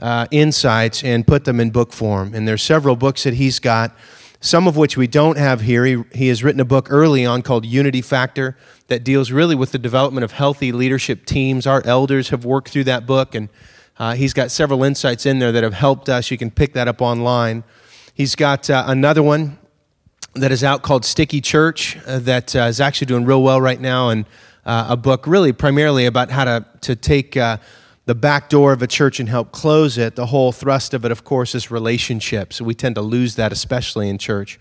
uh, 0.00 0.26
insights 0.30 1.04
and 1.04 1.26
put 1.26 1.44
them 1.44 1.60
in 1.60 1.68
book 1.68 1.92
form, 1.92 2.34
and 2.34 2.48
there's 2.48 2.62
several 2.62 2.96
books 2.96 3.24
that 3.24 3.34
he's 3.34 3.58
got 3.58 3.94
some 4.40 4.66
of 4.66 4.74
which 4.74 4.96
we 4.96 5.06
don't 5.06 5.36
have 5.36 5.60
here. 5.60 5.84
He, 5.84 6.02
he 6.14 6.28
has 6.28 6.42
written 6.42 6.60
a 6.60 6.64
book 6.64 6.86
early 6.90 7.26
on 7.26 7.42
called 7.42 7.66
Unity 7.66 8.00
Factor 8.00 8.56
that 8.90 9.04
deals 9.04 9.30
really 9.30 9.54
with 9.54 9.70
the 9.70 9.78
development 9.78 10.24
of 10.24 10.32
healthy 10.32 10.72
leadership 10.72 11.24
teams. 11.24 11.64
Our 11.64 11.80
elders 11.86 12.30
have 12.30 12.44
worked 12.44 12.70
through 12.70 12.84
that 12.84 13.06
book, 13.06 13.36
and 13.36 13.48
uh, 13.98 14.14
he's 14.14 14.34
got 14.34 14.50
several 14.50 14.82
insights 14.82 15.26
in 15.26 15.38
there 15.38 15.52
that 15.52 15.62
have 15.62 15.74
helped 15.74 16.08
us. 16.08 16.30
You 16.30 16.36
can 16.36 16.50
pick 16.50 16.72
that 16.74 16.88
up 16.88 17.00
online. 17.00 17.62
He's 18.14 18.34
got 18.34 18.68
uh, 18.68 18.84
another 18.88 19.22
one 19.22 19.58
that 20.34 20.50
is 20.50 20.64
out 20.64 20.82
called 20.82 21.04
Sticky 21.04 21.40
Church 21.40 21.96
uh, 22.04 22.18
that 22.18 22.54
uh, 22.56 22.62
is 22.62 22.80
actually 22.80 23.06
doing 23.06 23.24
real 23.24 23.44
well 23.44 23.60
right 23.60 23.80
now, 23.80 24.08
and 24.08 24.26
uh, 24.66 24.86
a 24.90 24.96
book 24.96 25.24
really 25.24 25.52
primarily 25.52 26.06
about 26.06 26.30
how 26.30 26.44
to, 26.44 26.66
to 26.80 26.96
take 26.96 27.36
uh, 27.36 27.58
the 28.06 28.14
back 28.16 28.48
door 28.48 28.72
of 28.72 28.82
a 28.82 28.88
church 28.88 29.20
and 29.20 29.28
help 29.28 29.52
close 29.52 29.98
it, 29.98 30.16
the 30.16 30.26
whole 30.26 30.50
thrust 30.50 30.94
of 30.94 31.04
it, 31.04 31.12
of 31.12 31.22
course, 31.22 31.54
is 31.54 31.70
relationships. 31.70 32.60
We 32.60 32.74
tend 32.74 32.96
to 32.96 33.02
lose 33.02 33.36
that, 33.36 33.52
especially 33.52 34.08
in 34.08 34.18
church. 34.18 34.58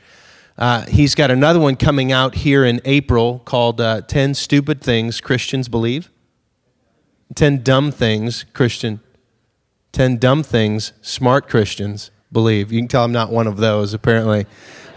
Uh, 0.60 0.86
he's 0.88 1.16
got 1.16 1.32
another 1.32 1.60
one 1.60 1.78
coming 1.78 2.12
out 2.12 2.36
here 2.36 2.66
in 2.66 2.82
April 2.84 3.40
called 3.46 3.80
uh, 3.80 4.02
10 4.02 4.34
Stupid 4.34 4.82
Things 4.82 5.22
Christians 5.22 5.70
Believe. 5.70 6.12
10 7.36 7.64
Dumb 7.64 7.92
Things 7.92 8.44
Christian. 8.54 9.00
10 9.94 10.18
Dumb 10.18 10.44
Things 10.44 10.92
Smart 11.02 11.48
Christians 11.48 12.12
Believe. 12.34 12.74
You 12.74 12.82
can 12.82 12.90
tell 12.90 13.06
I'm 13.06 13.14
not 13.14 13.32
one 13.32 13.48
of 13.48 13.56
those, 13.56 13.94
apparently. 13.94 14.48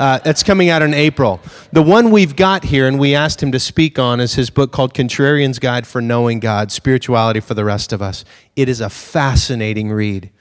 Uh, 0.00 0.18
that's 0.18 0.42
coming 0.42 0.68
out 0.68 0.82
in 0.82 0.94
April. 0.94 1.40
The 1.70 1.82
one 1.82 2.10
we've 2.10 2.34
got 2.34 2.64
here, 2.64 2.88
and 2.88 2.98
we 2.98 3.14
asked 3.14 3.40
him 3.40 3.52
to 3.52 3.60
speak 3.60 4.00
on, 4.00 4.18
is 4.18 4.34
his 4.34 4.50
book 4.50 4.72
called 4.72 4.94
Contrarian's 4.94 5.60
Guide 5.60 5.86
for 5.86 6.02
Knowing 6.02 6.40
God 6.40 6.72
Spirituality 6.72 7.38
for 7.38 7.54
the 7.54 7.64
Rest 7.64 7.92
of 7.92 8.02
Us. 8.02 8.24
It 8.56 8.68
is 8.68 8.80
a 8.80 8.90
fascinating 8.90 9.90
read, 9.92 10.32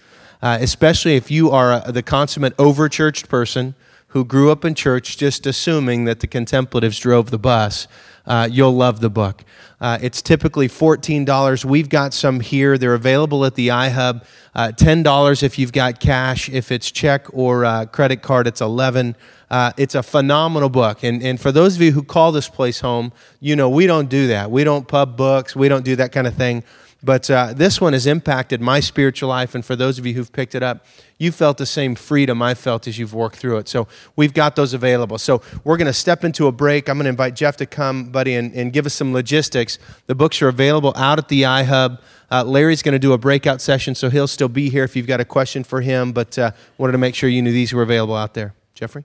uh, 0.41 0.57
especially 0.59 1.15
if 1.15 1.29
you 1.29 1.51
are 1.51 1.83
a, 1.85 1.91
the 1.91 2.01
consummate 2.01 2.57
overchurched 2.57 3.29
person 3.29 3.75
who 4.11 4.25
grew 4.25 4.51
up 4.51 4.65
in 4.65 4.75
church 4.75 5.17
just 5.17 5.45
assuming 5.45 6.05
that 6.05 6.19
the 6.19 6.27
contemplatives 6.27 6.99
drove 6.99 7.31
the 7.31 7.39
bus. 7.39 7.87
Uh, 8.25 8.47
you'll 8.51 8.75
love 8.75 8.99
the 8.99 9.09
book. 9.09 9.43
Uh, 9.79 9.97
it's 10.01 10.21
typically 10.21 10.67
$14. 10.67 11.65
We've 11.65 11.89
got 11.89 12.13
some 12.13 12.39
here. 12.39 12.77
They're 12.77 12.93
available 12.93 13.45
at 13.45 13.55
the 13.55 13.69
iHub. 13.69 14.25
Uh, 14.53 14.71
$10 14.75 15.43
if 15.43 15.57
you've 15.57 15.71
got 15.71 15.99
cash. 15.99 16.49
If 16.49 16.71
it's 16.71 16.91
check 16.91 17.25
or 17.33 17.65
uh, 17.65 17.85
credit 17.85 18.21
card, 18.21 18.47
it's 18.47 18.61
11 18.61 19.15
uh, 19.49 19.71
It's 19.77 19.95
a 19.95 20.03
phenomenal 20.03 20.69
book. 20.69 21.03
And, 21.03 21.23
and 21.23 21.39
for 21.39 21.51
those 21.51 21.77
of 21.77 21.81
you 21.81 21.93
who 21.93 22.03
call 22.03 22.31
this 22.31 22.49
place 22.49 22.81
home, 22.81 23.13
you 23.39 23.55
know, 23.55 23.69
we 23.69 23.87
don't 23.87 24.09
do 24.09 24.27
that. 24.27 24.51
We 24.51 24.63
don't 24.63 24.87
pub 24.87 25.15
books. 25.15 25.55
We 25.55 25.67
don't 25.67 25.85
do 25.85 25.95
that 25.95 26.11
kind 26.11 26.27
of 26.27 26.35
thing. 26.35 26.63
But 27.03 27.29
uh, 27.31 27.53
this 27.53 27.81
one 27.81 27.93
has 27.93 28.05
impacted 28.05 28.61
my 28.61 28.79
spiritual 28.79 29.29
life. 29.29 29.55
And 29.55 29.65
for 29.65 29.75
those 29.75 29.97
of 29.97 30.05
you 30.05 30.13
who've 30.13 30.31
picked 30.31 30.53
it 30.53 30.61
up, 30.61 30.85
you 31.17 31.31
felt 31.31 31.57
the 31.57 31.65
same 31.65 31.95
freedom 31.95 32.41
I 32.41 32.53
felt 32.53 32.87
as 32.87 32.99
you've 32.99 33.13
worked 33.13 33.37
through 33.37 33.57
it. 33.57 33.67
So 33.67 33.87
we've 34.15 34.33
got 34.33 34.55
those 34.55 34.73
available. 34.73 35.17
So 35.17 35.41
we're 35.63 35.77
going 35.77 35.87
to 35.87 35.93
step 35.93 36.23
into 36.23 36.47
a 36.47 36.51
break. 36.51 36.89
I'm 36.89 36.97
going 36.97 37.05
to 37.05 37.09
invite 37.09 37.35
Jeff 37.35 37.57
to 37.57 37.65
come, 37.65 38.05
buddy, 38.05 38.35
and, 38.35 38.53
and 38.53 38.71
give 38.71 38.85
us 38.85 38.93
some 38.93 39.13
logistics. 39.13 39.79
The 40.07 40.15
books 40.15 40.41
are 40.41 40.47
available 40.47 40.93
out 40.95 41.17
at 41.17 41.27
the 41.27 41.43
iHub. 41.43 42.01
Uh, 42.29 42.43
Larry's 42.43 42.81
going 42.81 42.93
to 42.93 42.99
do 42.99 43.13
a 43.13 43.17
breakout 43.17 43.61
session, 43.61 43.93
so 43.93 44.09
he'll 44.09 44.27
still 44.27 44.49
be 44.49 44.69
here 44.69 44.83
if 44.83 44.95
you've 44.95 45.07
got 45.07 45.19
a 45.19 45.25
question 45.25 45.63
for 45.63 45.81
him. 45.81 46.11
But 46.11 46.37
uh, 46.37 46.51
wanted 46.77 46.93
to 46.93 46.97
make 46.97 47.15
sure 47.15 47.29
you 47.29 47.41
knew 47.41 47.51
these 47.51 47.73
were 47.73 47.83
available 47.83 48.15
out 48.15 48.33
there. 48.33 48.53
Jeffrey? 48.73 49.03